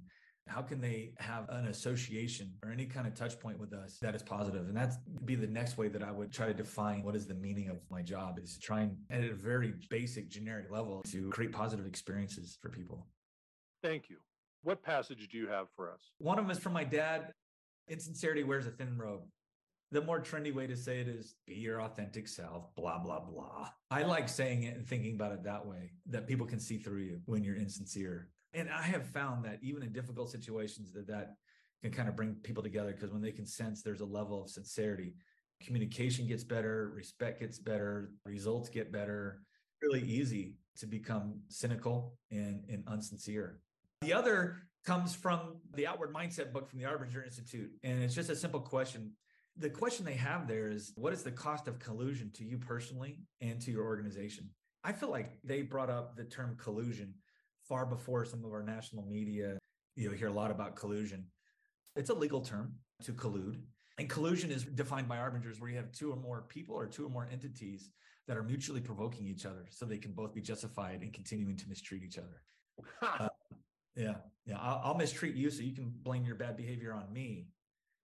how 0.51 0.61
can 0.61 0.81
they 0.81 1.13
have 1.17 1.47
an 1.49 1.67
association 1.67 2.51
or 2.63 2.71
any 2.71 2.85
kind 2.85 3.07
of 3.07 3.13
touch 3.13 3.39
point 3.39 3.57
with 3.57 3.73
us 3.73 3.97
that 4.01 4.13
is 4.13 4.21
positive? 4.21 4.67
And 4.67 4.75
that's 4.75 4.97
be 5.23 5.35
the 5.35 5.47
next 5.47 5.77
way 5.77 5.87
that 5.87 6.03
i 6.03 6.11
would 6.11 6.31
try 6.31 6.47
to 6.47 6.53
define 6.53 7.03
what 7.03 7.15
is 7.15 7.25
the 7.25 7.33
meaning 7.33 7.69
of 7.69 7.77
my 7.89 8.01
job 8.01 8.37
is 8.37 8.55
to 8.55 8.59
try 8.59 8.81
and 8.81 8.97
at 9.09 9.23
a 9.23 9.33
very 9.33 9.73
basic 9.89 10.29
generic 10.29 10.69
level 10.69 11.01
to 11.11 11.29
create 11.29 11.53
positive 11.53 11.85
experiences 11.85 12.57
for 12.61 12.69
people. 12.69 13.07
Thank 13.81 14.09
you. 14.09 14.17
What 14.63 14.83
passage 14.83 15.29
do 15.31 15.37
you 15.37 15.47
have 15.47 15.67
for 15.75 15.89
us? 15.89 16.11
One 16.17 16.37
of 16.37 16.45
them 16.45 16.51
is 16.51 16.59
from 16.59 16.73
my 16.73 16.83
dad 16.83 17.31
insincerity 17.87 18.43
wears 18.43 18.67
a 18.67 18.71
thin 18.71 18.97
robe. 18.97 19.21
The 19.91 20.01
more 20.01 20.21
trendy 20.21 20.53
way 20.53 20.67
to 20.67 20.75
say 20.75 20.99
it 20.99 21.07
is 21.07 21.35
be 21.47 21.55
your 21.55 21.81
authentic 21.81 22.27
self, 22.27 22.73
blah, 22.75 22.99
blah, 22.99 23.19
blah. 23.19 23.69
I 23.89 24.03
like 24.03 24.29
saying 24.29 24.63
it 24.63 24.75
and 24.75 24.87
thinking 24.87 25.15
about 25.15 25.33
it 25.33 25.43
that 25.43 25.65
way, 25.65 25.91
that 26.09 26.27
people 26.27 26.45
can 26.45 26.59
see 26.59 26.77
through 26.77 27.01
you 27.01 27.21
when 27.25 27.43
you're 27.43 27.57
insincere. 27.57 28.29
And 28.53 28.69
I 28.69 28.81
have 28.81 29.05
found 29.07 29.45
that 29.45 29.59
even 29.61 29.83
in 29.83 29.91
difficult 29.91 30.29
situations 30.29 30.91
that 30.93 31.07
that 31.07 31.35
can 31.81 31.91
kind 31.91 32.09
of 32.09 32.15
bring 32.15 32.35
people 32.43 32.61
together 32.61 32.91
because 32.91 33.11
when 33.11 33.21
they 33.21 33.31
can 33.31 33.45
sense 33.45 33.81
there's 33.81 34.01
a 34.01 34.05
level 34.05 34.43
of 34.43 34.49
sincerity, 34.49 35.13
communication 35.63 36.27
gets 36.27 36.43
better, 36.43 36.91
respect 36.95 37.39
gets 37.39 37.59
better, 37.59 38.11
results 38.25 38.69
get 38.69 38.91
better. 38.91 39.41
Really 39.81 40.01
easy 40.01 40.57
to 40.77 40.85
become 40.85 41.39
cynical 41.47 42.17
and, 42.29 42.63
and 42.69 42.85
unsincere. 42.85 43.55
The 44.01 44.13
other 44.13 44.57
comes 44.85 45.15
from 45.15 45.57
the 45.75 45.87
Outward 45.87 46.13
Mindset 46.13 46.51
book 46.51 46.69
from 46.69 46.79
the 46.79 46.85
Arbinger 46.85 47.25
Institute. 47.25 47.71
And 47.83 48.01
it's 48.01 48.15
just 48.15 48.29
a 48.29 48.35
simple 48.35 48.59
question. 48.59 49.11
The 49.57 49.69
question 49.69 50.05
they 50.05 50.13
have 50.13 50.47
there 50.47 50.69
is 50.69 50.93
what 50.95 51.13
is 51.13 51.23
the 51.23 51.31
cost 51.31 51.67
of 51.67 51.79
collusion 51.79 52.31
to 52.35 52.43
you 52.43 52.57
personally 52.57 53.19
and 53.41 53.61
to 53.61 53.71
your 53.71 53.85
organization? 53.85 54.49
I 54.83 54.93
feel 54.93 55.09
like 55.09 55.37
they 55.43 55.61
brought 55.61 55.89
up 55.89 56.15
the 56.15 56.23
term 56.23 56.57
collusion 56.57 57.13
far 57.71 57.85
before 57.85 58.25
some 58.25 58.43
of 58.43 58.51
our 58.51 58.61
national 58.61 59.05
media, 59.05 59.57
you 59.95 60.09
know, 60.09 60.13
hear 60.13 60.27
a 60.27 60.33
lot 60.33 60.51
about 60.51 60.75
collusion. 60.75 61.23
It's 61.95 62.09
a 62.09 62.13
legal 62.13 62.41
term 62.41 62.73
to 63.05 63.13
collude. 63.13 63.61
And 63.97 64.09
collusion 64.09 64.51
is 64.51 64.65
defined 64.65 65.07
by 65.07 65.15
Arbinger's 65.15 65.61
where 65.61 65.69
you 65.69 65.77
have 65.77 65.89
two 65.93 66.11
or 66.11 66.17
more 66.17 66.43
people 66.49 66.75
or 66.75 66.85
two 66.85 67.05
or 67.05 67.09
more 67.09 67.29
entities 67.31 67.89
that 68.27 68.35
are 68.35 68.43
mutually 68.43 68.81
provoking 68.81 69.25
each 69.25 69.45
other 69.45 69.67
so 69.69 69.85
they 69.85 69.97
can 69.97 70.11
both 70.11 70.33
be 70.33 70.41
justified 70.41 71.01
in 71.01 71.11
continuing 71.11 71.55
to 71.55 71.69
mistreat 71.69 72.03
each 72.03 72.17
other. 72.17 72.43
uh, 73.21 73.29
yeah. 73.95 74.15
Yeah. 74.45 74.57
I'll, 74.59 74.81
I'll, 74.83 74.97
mistreat 74.97 75.35
you 75.35 75.49
so 75.49 75.63
you 75.63 75.73
can 75.73 75.93
blame 76.03 76.25
your 76.25 76.35
bad 76.35 76.57
behavior 76.57 76.91
on 76.91 77.13
me. 77.13 77.47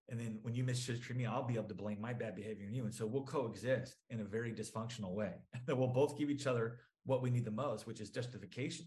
And 0.08 0.18
then 0.18 0.40
when 0.44 0.56
you 0.56 0.64
mistreat 0.64 1.18
me, 1.18 1.26
I'll 1.26 1.46
be 1.46 1.56
able 1.56 1.68
to 1.68 1.76
blame 1.76 2.00
my 2.00 2.14
bad 2.14 2.38
behavior 2.38 2.68
on 2.68 2.74
you. 2.74 2.86
And 2.86 2.96
so 2.96 3.06
we'll 3.06 3.26
coexist 3.26 3.98
in 4.10 4.22
a 4.22 4.24
very 4.24 4.54
dysfunctional 4.54 5.14
way 5.14 5.34
that 5.66 5.76
we'll 5.78 5.90
both 5.90 6.18
give 6.18 6.30
each 6.30 6.48
other 6.48 6.78
what 7.06 7.22
we 7.22 7.30
need 7.30 7.44
the 7.44 7.52
most, 7.52 7.86
which 7.86 8.00
is 8.00 8.10
justification. 8.10 8.86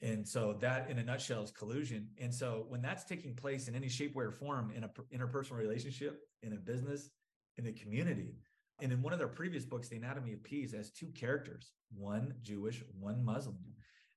And 0.00 0.26
so 0.26 0.56
that 0.60 0.90
in 0.90 0.98
a 0.98 1.04
nutshell 1.04 1.42
is 1.42 1.50
collusion. 1.50 2.08
And 2.18 2.32
so 2.32 2.66
when 2.68 2.80
that's 2.80 3.04
taking 3.04 3.34
place 3.34 3.66
in 3.68 3.74
any 3.74 3.88
shape, 3.88 4.14
way, 4.14 4.24
or 4.24 4.30
form 4.30 4.72
in 4.74 4.84
a 4.84 4.90
interpersonal 5.12 5.56
relationship, 5.56 6.20
in 6.42 6.52
a 6.52 6.56
business, 6.56 7.10
in 7.56 7.66
a 7.66 7.72
community, 7.72 8.36
and 8.80 8.92
in 8.92 9.02
one 9.02 9.12
of 9.12 9.18
their 9.18 9.28
previous 9.28 9.64
books, 9.64 9.88
The 9.88 9.96
Anatomy 9.96 10.34
of 10.34 10.42
Peace, 10.44 10.72
has 10.72 10.90
two 10.90 11.08
characters, 11.08 11.72
one 11.96 12.34
Jewish, 12.42 12.84
one 13.00 13.24
Muslim, 13.24 13.58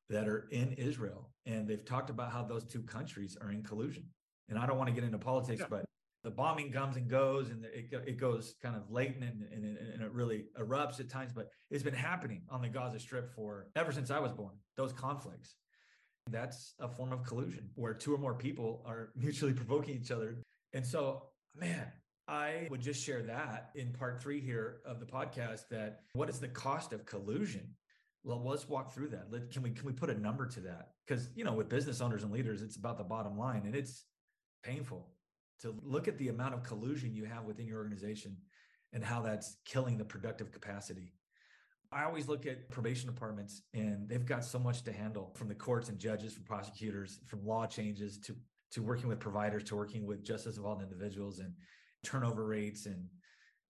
that 0.09 0.27
are 0.27 0.47
in 0.51 0.73
Israel. 0.73 1.31
And 1.47 1.67
they've 1.67 1.83
talked 1.83 2.11
about 2.11 2.31
how 2.31 2.43
those 2.43 2.65
two 2.65 2.83
countries 2.83 3.37
are 3.41 3.51
in 3.51 3.63
collusion. 3.63 4.05
And 4.49 4.59
I 4.59 4.67
don't 4.67 4.77
want 4.77 4.89
to 4.89 4.93
get 4.93 5.03
into 5.03 5.17
politics, 5.17 5.61
yeah. 5.61 5.67
but 5.69 5.85
the 6.23 6.29
bombing 6.29 6.71
comes 6.71 6.97
and 6.97 7.09
goes 7.09 7.49
and 7.49 7.65
it, 7.65 7.91
it 8.05 8.17
goes 8.17 8.55
kind 8.61 8.75
of 8.75 8.91
latent 8.91 9.23
and, 9.23 9.43
and, 9.51 9.77
and, 9.77 10.03
it 10.03 10.11
really 10.11 10.45
erupts 10.59 10.99
at 10.99 11.09
times, 11.09 11.31
but 11.33 11.49
it's 11.71 11.83
been 11.83 11.95
happening 11.95 12.43
on 12.49 12.61
the 12.61 12.69
Gaza 12.69 12.99
Strip 12.99 13.33
for 13.33 13.67
ever 13.75 13.91
since 13.91 14.11
I 14.11 14.19
was 14.19 14.31
born, 14.31 14.53
those 14.77 14.93
conflicts. 14.93 15.55
That's 16.29 16.73
a 16.79 16.87
form 16.87 17.11
of 17.11 17.23
collusion 17.23 17.69
where 17.75 17.93
two 17.93 18.13
or 18.13 18.17
more 18.17 18.33
people 18.33 18.83
are 18.85 19.11
mutually 19.15 19.53
provoking 19.53 19.95
each 19.95 20.11
other. 20.11 20.37
And 20.73 20.85
so, 20.85 21.23
man, 21.55 21.91
I 22.27 22.67
would 22.69 22.81
just 22.81 23.03
share 23.03 23.23
that 23.23 23.71
in 23.75 23.91
part 23.91 24.21
three 24.21 24.39
here 24.39 24.81
of 24.85 24.99
the 24.99 25.05
podcast 25.05 25.67
that 25.71 26.01
what 26.13 26.29
is 26.29 26.39
the 26.39 26.47
cost 26.47 26.93
of 26.93 27.05
collusion? 27.05 27.75
Well, 28.23 28.41
let's 28.45 28.69
walk 28.69 28.93
through 28.93 29.09
that. 29.09 29.27
Let, 29.31 29.51
can 29.51 29.63
we 29.63 29.71
can 29.71 29.85
we 29.85 29.93
put 29.93 30.09
a 30.09 30.19
number 30.19 30.45
to 30.45 30.59
that? 30.61 30.91
Because 31.07 31.29
you 31.35 31.43
know, 31.43 31.53
with 31.53 31.69
business 31.69 32.01
owners 32.01 32.23
and 32.23 32.31
leaders, 32.31 32.61
it's 32.61 32.75
about 32.75 32.97
the 32.97 33.03
bottom 33.03 33.37
line, 33.37 33.63
and 33.65 33.75
it's 33.75 34.05
painful 34.63 35.09
to 35.61 35.75
look 35.83 36.07
at 36.07 36.17
the 36.17 36.29
amount 36.29 36.53
of 36.53 36.63
collusion 36.63 37.15
you 37.15 37.25
have 37.25 37.45
within 37.45 37.67
your 37.67 37.79
organization 37.79 38.37
and 38.93 39.03
how 39.03 39.21
that's 39.21 39.57
killing 39.65 39.97
the 39.97 40.05
productive 40.05 40.51
capacity 40.51 41.13
I 41.91 42.05
always 42.05 42.27
look 42.27 42.45
at 42.45 42.69
probation 42.69 43.07
departments 43.07 43.63
and 43.73 44.07
they've 44.07 44.25
got 44.25 44.45
so 44.45 44.57
much 44.57 44.83
to 44.83 44.93
handle 44.93 45.33
from 45.35 45.49
the 45.49 45.55
courts 45.55 45.89
and 45.89 45.99
judges, 45.99 46.33
from 46.33 46.43
prosecutors, 46.43 47.19
from 47.27 47.45
law 47.45 47.65
changes 47.67 48.17
to 48.25 48.35
to 48.71 48.81
working 48.81 49.09
with 49.09 49.19
providers, 49.19 49.65
to 49.65 49.75
working 49.75 50.05
with 50.05 50.23
justice 50.23 50.55
involved 50.55 50.81
individuals 50.81 51.39
and 51.39 51.53
turnover 52.03 52.45
rates 52.45 52.85
and 52.85 53.07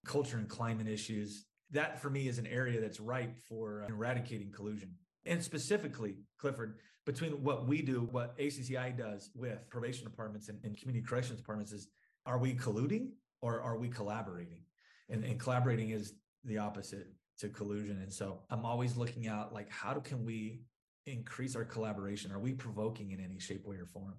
culture 0.06 0.38
and 0.38 0.48
climate 0.48 0.88
issues. 0.88 1.46
That 1.72 2.00
for 2.00 2.10
me 2.10 2.28
is 2.28 2.38
an 2.38 2.48
area 2.48 2.80
that's 2.80 3.00
ripe 3.00 3.40
for 3.50 3.84
eradicating 3.90 4.52
collusion. 4.52 4.94
And 5.26 5.44
specifically, 5.44 6.18
Clifford, 6.40 6.80
between 7.06 7.44
what 7.44 7.68
we 7.68 7.82
do, 7.82 8.08
what 8.12 8.38
ACCI 8.38 8.96
does 8.96 9.32
with 9.34 9.68
probation 9.70 10.04
departments 10.04 10.50
and, 10.50 10.60
and 10.64 10.78
community 10.78 11.04
corrections 11.04 11.40
departments 11.40 11.72
is 11.72 11.88
are 12.26 12.38
we 12.38 12.54
colluding 12.54 13.10
or 13.42 13.62
are 13.62 13.78
we 13.78 13.90
collaborating? 13.90 14.62
And, 15.10 15.24
and 15.24 15.40
collaborating 15.40 15.90
is 15.90 16.14
the 16.44 16.60
opposite 16.60 17.08
to 17.42 17.50
collusion. 17.50 18.00
And 18.02 18.14
so 18.14 18.40
I'm 18.50 18.66
always 18.66 18.96
looking 18.96 19.28
out 19.28 19.54
like, 19.54 19.70
how 19.70 19.96
can 19.96 20.26
we 20.26 20.62
increase 21.06 21.56
our 21.56 21.66
collaboration? 21.66 22.32
Are 22.32 22.40
we 22.40 22.54
provoking 22.54 23.12
in 23.12 23.20
any 23.20 23.40
shape, 23.40 23.66
way, 23.66 23.78
or 23.78 23.88
form? 23.88 24.16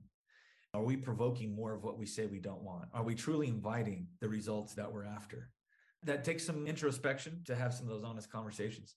Are 0.74 0.82
we 0.82 0.96
provoking 0.96 1.54
more 1.54 1.72
of 1.74 1.84
what 1.84 1.98
we 1.98 2.06
say 2.06 2.26
we 2.26 2.40
don't 2.40 2.62
want? 2.62 2.88
Are 2.92 3.04
we 3.04 3.14
truly 3.14 3.48
inviting 3.48 4.08
the 4.20 4.28
results 4.28 4.74
that 4.74 4.92
we're 4.92 5.04
after? 5.04 5.50
That 6.02 6.24
takes 6.24 6.44
some 6.44 6.66
introspection 6.66 7.42
to 7.46 7.54
have 7.54 7.72
some 7.72 7.86
of 7.86 7.92
those 7.92 8.04
honest 8.04 8.30
conversations. 8.30 8.96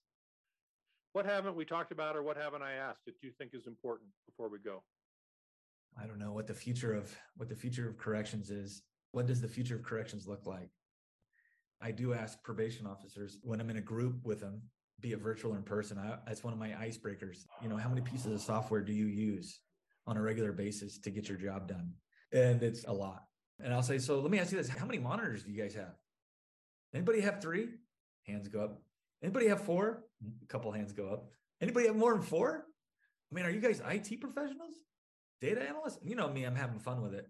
What 1.12 1.24
haven't 1.24 1.54
we 1.54 1.64
talked 1.64 1.92
about, 1.92 2.16
or 2.16 2.22
what 2.22 2.36
haven't 2.36 2.62
I 2.62 2.72
asked 2.72 3.04
that 3.06 3.14
you 3.22 3.30
think 3.30 3.52
is 3.54 3.66
important 3.66 4.10
before 4.26 4.48
we 4.48 4.58
go? 4.58 4.82
I 5.98 6.06
don't 6.06 6.18
know 6.18 6.32
what 6.32 6.46
the 6.46 6.54
future 6.54 6.92
of 6.92 7.14
what 7.36 7.48
the 7.48 7.54
future 7.54 7.88
of 7.88 7.96
corrections 7.96 8.50
is. 8.50 8.82
What 9.12 9.26
does 9.26 9.40
the 9.40 9.48
future 9.48 9.76
of 9.76 9.82
corrections 9.82 10.26
look 10.26 10.46
like? 10.46 10.68
I 11.80 11.90
do 11.90 12.14
ask 12.14 12.42
probation 12.42 12.86
officers 12.86 13.38
when 13.42 13.60
I'm 13.60 13.70
in 13.70 13.76
a 13.76 13.82
group 13.82 14.24
with 14.24 14.40
them, 14.40 14.62
be 15.00 15.12
it 15.12 15.20
virtual 15.20 15.52
or 15.52 15.56
in 15.56 15.62
person. 15.62 15.98
I, 15.98 16.16
that's 16.26 16.42
one 16.42 16.52
of 16.52 16.58
my 16.58 16.70
icebreakers. 16.70 17.44
You 17.62 17.68
know, 17.68 17.76
how 17.76 17.88
many 17.88 18.00
pieces 18.00 18.32
of 18.32 18.40
software 18.40 18.80
do 18.80 18.92
you 18.92 19.06
use 19.06 19.60
on 20.06 20.16
a 20.16 20.22
regular 20.22 20.52
basis 20.52 20.98
to 21.00 21.10
get 21.10 21.28
your 21.28 21.38
job 21.38 21.68
done? 21.68 21.92
And 22.32 22.62
it's 22.62 22.84
a 22.84 22.92
lot. 22.92 23.24
And 23.62 23.72
I'll 23.72 23.82
say, 23.82 23.98
so 23.98 24.20
let 24.20 24.30
me 24.30 24.38
ask 24.38 24.52
you 24.52 24.58
this: 24.58 24.68
How 24.68 24.86
many 24.86 24.98
monitors 24.98 25.42
do 25.42 25.52
you 25.52 25.60
guys 25.60 25.74
have? 25.74 25.94
Anybody 26.94 27.20
have 27.20 27.40
three? 27.40 27.68
Hands 28.26 28.46
go 28.48 28.60
up. 28.64 28.82
Anybody 29.22 29.48
have 29.48 29.62
four? 29.62 30.04
A 30.42 30.46
couple 30.46 30.72
hands 30.72 30.92
go 30.92 31.08
up. 31.08 31.30
Anybody 31.60 31.86
have 31.86 31.96
more 31.96 32.12
than 32.14 32.22
four? 32.22 32.64
I 33.30 33.34
mean, 33.34 33.44
are 33.44 33.50
you 33.50 33.60
guys 33.60 33.80
IT 33.86 34.20
professionals? 34.20 34.74
Data 35.40 35.62
analysts? 35.62 35.98
You 36.02 36.16
know 36.16 36.28
me, 36.28 36.44
I'm 36.44 36.54
having 36.54 36.78
fun 36.78 37.02
with 37.02 37.14
it 37.14 37.26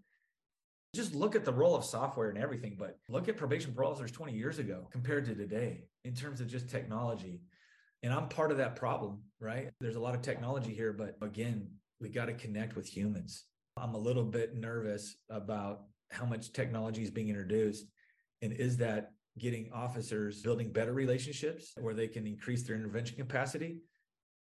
just 0.94 1.14
look 1.14 1.34
at 1.36 1.44
the 1.44 1.52
role 1.52 1.74
of 1.76 1.84
software 1.84 2.30
and 2.30 2.38
everything, 2.38 2.76
but 2.78 2.98
look 3.08 3.28
at 3.28 3.36
probation 3.36 3.74
parole 3.74 3.92
officers 3.92 4.12
20 4.12 4.32
years 4.32 4.58
ago 4.58 4.88
compared 4.90 5.26
to 5.26 5.34
today 5.34 5.84
in 6.04 6.14
terms 6.14 6.40
of 6.40 6.48
just 6.48 6.68
technology 6.70 7.40
And 8.02 8.12
I'm 8.12 8.28
part 8.28 8.52
of 8.52 8.58
that 8.58 8.76
problem, 8.76 9.22
right? 9.40 9.70
There's 9.80 9.96
a 9.96 10.00
lot 10.00 10.14
of 10.14 10.22
technology 10.22 10.72
here, 10.72 10.92
but 10.92 11.16
again, 11.22 11.68
we 12.00 12.08
got 12.08 12.26
to 12.26 12.34
connect 12.34 12.76
with 12.76 12.86
humans. 12.86 13.44
I'm 13.76 13.94
a 13.94 13.98
little 13.98 14.24
bit 14.24 14.54
nervous 14.54 15.16
about 15.30 15.82
how 16.10 16.24
much 16.24 16.52
technology 16.52 17.02
is 17.02 17.10
being 17.10 17.28
introduced. 17.28 17.86
And 18.42 18.52
is 18.52 18.76
that 18.78 19.12
getting 19.38 19.70
officers 19.72 20.40
building 20.42 20.72
better 20.72 20.92
relationships 20.92 21.72
where 21.80 21.94
they 21.94 22.08
can 22.08 22.26
increase 22.26 22.62
their 22.62 22.76
intervention 22.76 23.16
capacity 23.16 23.80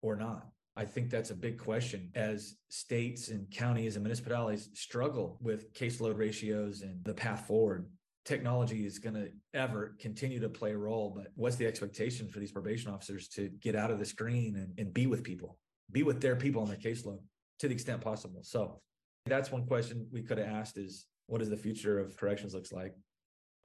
or 0.02 0.16
not? 0.16 0.46
I 0.76 0.84
think 0.84 1.08
that's 1.08 1.30
a 1.30 1.34
big 1.34 1.58
question 1.58 2.10
as 2.14 2.56
states 2.68 3.28
and 3.28 3.50
counties 3.50 3.96
and 3.96 4.04
municipalities 4.04 4.68
struggle 4.74 5.38
with 5.40 5.72
caseload 5.72 6.18
ratios 6.18 6.82
and 6.82 7.02
the 7.04 7.14
path 7.14 7.46
forward. 7.46 7.88
Technology 8.26 8.84
is 8.84 8.98
going 8.98 9.14
to 9.14 9.30
ever 9.54 9.96
continue 9.98 10.38
to 10.40 10.50
play 10.50 10.72
a 10.72 10.76
role, 10.76 11.14
but 11.16 11.28
what's 11.34 11.56
the 11.56 11.66
expectation 11.66 12.28
for 12.28 12.40
these 12.40 12.52
probation 12.52 12.92
officers 12.92 13.28
to 13.28 13.48
get 13.60 13.74
out 13.74 13.90
of 13.90 13.98
the 13.98 14.04
screen 14.04 14.56
and, 14.56 14.78
and 14.78 14.92
be 14.92 15.06
with 15.06 15.22
people, 15.22 15.58
be 15.92 16.02
with 16.02 16.20
their 16.20 16.36
people 16.36 16.60
on 16.60 16.68
their 16.68 16.76
caseload 16.76 17.20
to 17.60 17.68
the 17.68 17.74
extent 17.74 18.02
possible? 18.02 18.40
So 18.42 18.80
that's 19.24 19.50
one 19.50 19.64
question 19.64 20.06
we 20.12 20.22
could 20.22 20.36
have 20.36 20.48
asked 20.48 20.76
is 20.76 21.06
what 21.26 21.38
does 21.38 21.48
the 21.48 21.56
future 21.56 21.98
of 21.98 22.16
corrections 22.18 22.52
looks 22.52 22.72
like? 22.72 22.94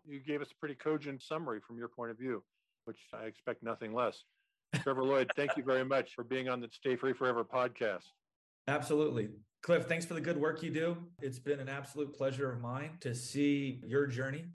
You 0.05 0.19
gave 0.19 0.41
us 0.41 0.47
a 0.51 0.59
pretty 0.59 0.75
cogent 0.75 1.21
summary 1.21 1.59
from 1.67 1.77
your 1.77 1.89
point 1.89 2.11
of 2.11 2.17
view, 2.17 2.41
which 2.85 2.99
I 3.13 3.25
expect 3.25 3.63
nothing 3.63 3.93
less. 3.93 4.23
Trevor 4.81 5.03
Lloyd, 5.03 5.31
thank 5.35 5.55
you 5.55 5.63
very 5.63 5.85
much 5.85 6.13
for 6.15 6.23
being 6.23 6.49
on 6.49 6.59
the 6.59 6.69
Stay 6.71 6.95
Free 6.95 7.13
Forever 7.13 7.43
podcast. 7.43 8.05
Absolutely. 8.67 9.29
Cliff, 9.61 9.85
thanks 9.85 10.05
for 10.05 10.15
the 10.15 10.21
good 10.21 10.37
work 10.37 10.63
you 10.63 10.71
do. 10.71 10.97
It's 11.21 11.37
been 11.37 11.59
an 11.59 11.69
absolute 11.69 12.15
pleasure 12.15 12.51
of 12.51 12.61
mine 12.61 12.97
to 13.01 13.13
see 13.13 13.79
your 13.85 14.07
journey 14.07 14.45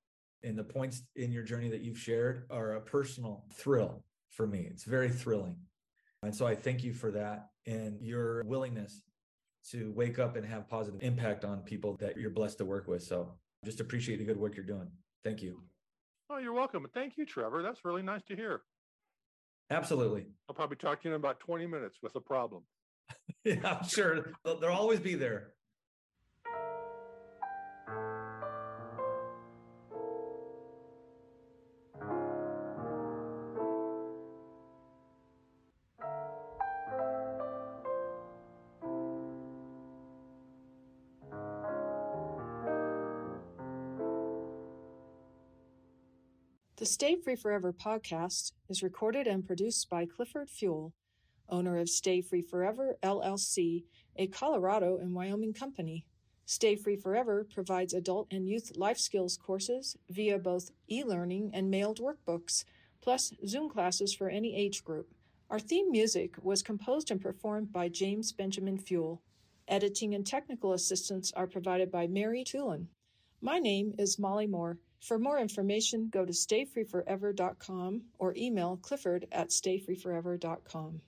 and 0.42 0.58
the 0.58 0.64
points 0.64 1.02
in 1.14 1.32
your 1.32 1.42
journey 1.42 1.68
that 1.68 1.80
you've 1.80 1.98
shared 1.98 2.44
are 2.50 2.72
a 2.72 2.80
personal 2.80 3.44
thrill 3.54 4.02
for 4.30 4.46
me. 4.46 4.66
It's 4.70 4.84
very 4.84 5.08
thrilling. 5.08 5.56
And 6.22 6.34
so 6.34 6.46
I 6.46 6.54
thank 6.54 6.82
you 6.82 6.92
for 6.92 7.10
that 7.12 7.50
and 7.66 8.00
your 8.00 8.42
willingness 8.44 9.02
to 9.70 9.92
wake 9.94 10.18
up 10.18 10.36
and 10.36 10.44
have 10.46 10.68
positive 10.68 11.02
impact 11.02 11.44
on 11.44 11.60
people 11.60 11.96
that 12.00 12.16
you're 12.16 12.30
blessed 12.30 12.58
to 12.58 12.64
work 12.64 12.88
with. 12.88 13.02
So 13.02 13.32
just 13.64 13.80
appreciate 13.80 14.18
the 14.18 14.24
good 14.24 14.38
work 14.38 14.56
you're 14.56 14.64
doing. 14.64 14.88
Thank 15.24 15.42
you. 15.42 15.62
Oh, 16.30 16.38
you're 16.38 16.52
welcome. 16.52 16.86
Thank 16.94 17.16
you, 17.16 17.26
Trevor. 17.26 17.62
That's 17.62 17.84
really 17.84 18.02
nice 18.02 18.22
to 18.24 18.36
hear. 18.36 18.62
Absolutely. 19.70 20.26
I'll 20.48 20.54
probably 20.54 20.76
talk 20.76 21.02
to 21.02 21.08
you 21.08 21.14
in 21.14 21.20
about 21.20 21.40
20 21.40 21.66
minutes 21.66 21.98
with 22.02 22.14
a 22.14 22.20
problem. 22.20 22.62
yeah, 23.44 23.78
I'm 23.80 23.88
sure 23.88 24.32
they'll, 24.44 24.58
they'll 24.60 24.70
always 24.70 25.00
be 25.00 25.14
there. 25.14 25.52
The 46.86 46.92
Stay 46.92 47.16
Free 47.16 47.34
Forever 47.34 47.72
podcast 47.72 48.52
is 48.68 48.80
recorded 48.80 49.26
and 49.26 49.44
produced 49.44 49.90
by 49.90 50.06
Clifford 50.06 50.48
Fuel, 50.48 50.94
owner 51.48 51.78
of 51.78 51.88
Stay 51.88 52.20
Free 52.20 52.42
Forever 52.42 52.96
LLC, 53.02 53.82
a 54.14 54.28
Colorado 54.28 54.96
and 54.96 55.12
Wyoming 55.12 55.52
company. 55.52 56.06
Stay 56.44 56.76
Free 56.76 56.94
Forever 56.94 57.44
provides 57.52 57.92
adult 57.92 58.28
and 58.30 58.48
youth 58.48 58.76
life 58.76 58.98
skills 58.98 59.36
courses 59.36 59.96
via 60.10 60.38
both 60.38 60.70
e 60.88 61.02
learning 61.02 61.50
and 61.52 61.72
mailed 61.72 61.98
workbooks, 61.98 62.62
plus 63.02 63.32
Zoom 63.44 63.68
classes 63.68 64.14
for 64.14 64.28
any 64.28 64.54
age 64.54 64.84
group. 64.84 65.12
Our 65.50 65.58
theme 65.58 65.90
music 65.90 66.36
was 66.40 66.62
composed 66.62 67.10
and 67.10 67.20
performed 67.20 67.72
by 67.72 67.88
James 67.88 68.30
Benjamin 68.30 68.78
Fuel. 68.78 69.22
Editing 69.66 70.14
and 70.14 70.24
technical 70.24 70.72
assistance 70.72 71.32
are 71.32 71.48
provided 71.48 71.90
by 71.90 72.06
Mary 72.06 72.44
Tulin. 72.44 72.86
My 73.40 73.58
name 73.58 73.92
is 73.98 74.20
Molly 74.20 74.46
Moore. 74.46 74.78
For 75.06 75.20
more 75.20 75.38
information, 75.38 76.08
go 76.08 76.24
to 76.24 76.32
stayfreeforever.com 76.32 78.02
or 78.18 78.34
email 78.36 78.76
clifford 78.82 79.28
at 79.30 79.50
stayfreeforever.com. 79.50 81.00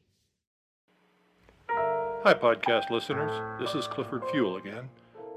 Hi, 1.68 2.34
podcast 2.34 2.90
listeners. 2.90 3.60
This 3.60 3.74
is 3.74 3.88
Clifford 3.88 4.22
Fuel 4.30 4.56
again 4.56 4.90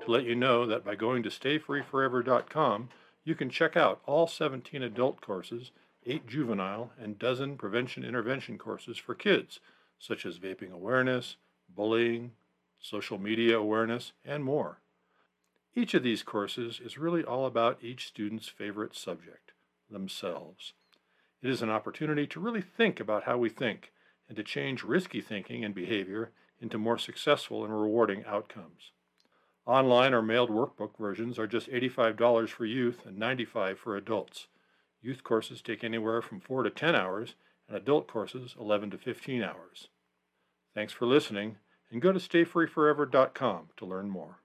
to 0.05 0.11
let 0.11 0.25
you 0.25 0.35
know 0.35 0.67
that 0.67 0.85
by 0.85 0.93
going 0.93 1.23
to 1.23 1.29
stayfreeforever.com, 1.29 2.89
you 3.23 3.33
can 3.33 3.49
check 3.49 3.75
out 3.75 3.99
all 4.05 4.27
17 4.27 4.83
adult 4.83 5.21
courses, 5.21 5.71
8 6.05 6.27
juvenile, 6.27 6.91
and 7.01 7.17
dozen 7.17 7.57
prevention 7.57 8.03
intervention 8.03 8.59
courses 8.59 8.97
for 8.97 9.15
kids, 9.15 9.59
such 9.97 10.23
as 10.23 10.37
vaping 10.37 10.71
awareness, 10.71 11.35
bullying, 11.67 12.33
social 12.79 13.17
media 13.17 13.57
awareness, 13.57 14.11
and 14.23 14.43
more. 14.43 14.80
Each 15.73 15.93
of 15.93 16.03
these 16.03 16.21
courses 16.21 16.81
is 16.83 16.97
really 16.97 17.23
all 17.23 17.45
about 17.45 17.81
each 17.81 18.07
student's 18.07 18.49
favorite 18.49 18.93
subject, 18.95 19.53
themselves. 19.89 20.73
It 21.41 21.49
is 21.49 21.61
an 21.61 21.69
opportunity 21.69 22.27
to 22.27 22.39
really 22.39 22.61
think 22.61 22.99
about 22.99 23.23
how 23.23 23.37
we 23.37 23.49
think 23.49 23.93
and 24.27 24.35
to 24.35 24.43
change 24.43 24.83
risky 24.83 25.21
thinking 25.21 25.63
and 25.63 25.73
behavior 25.73 26.31
into 26.59 26.77
more 26.77 26.97
successful 26.97 27.63
and 27.63 27.73
rewarding 27.73 28.25
outcomes. 28.25 28.91
Online 29.65 30.13
or 30.13 30.21
mailed 30.21 30.49
workbook 30.49 30.97
versions 30.97 31.39
are 31.39 31.47
just 31.47 31.69
$85 31.69 32.49
for 32.49 32.65
youth 32.65 33.05
and 33.05 33.17
$95 33.17 33.77
for 33.77 33.95
adults. 33.95 34.47
Youth 35.01 35.23
courses 35.23 35.61
take 35.61 35.83
anywhere 35.83 36.21
from 36.21 36.39
4 36.39 36.63
to 36.63 36.69
10 36.69 36.95
hours, 36.95 37.35
and 37.67 37.77
adult 37.77 38.07
courses 38.07 38.55
11 38.59 38.91
to 38.91 38.97
15 38.97 39.41
hours. 39.41 39.87
Thanks 40.73 40.93
for 40.93 41.05
listening, 41.05 41.57
and 41.89 42.01
go 42.01 42.11
to 42.11 42.19
stayfreeforever.com 42.19 43.69
to 43.77 43.85
learn 43.85 44.09
more. 44.09 44.41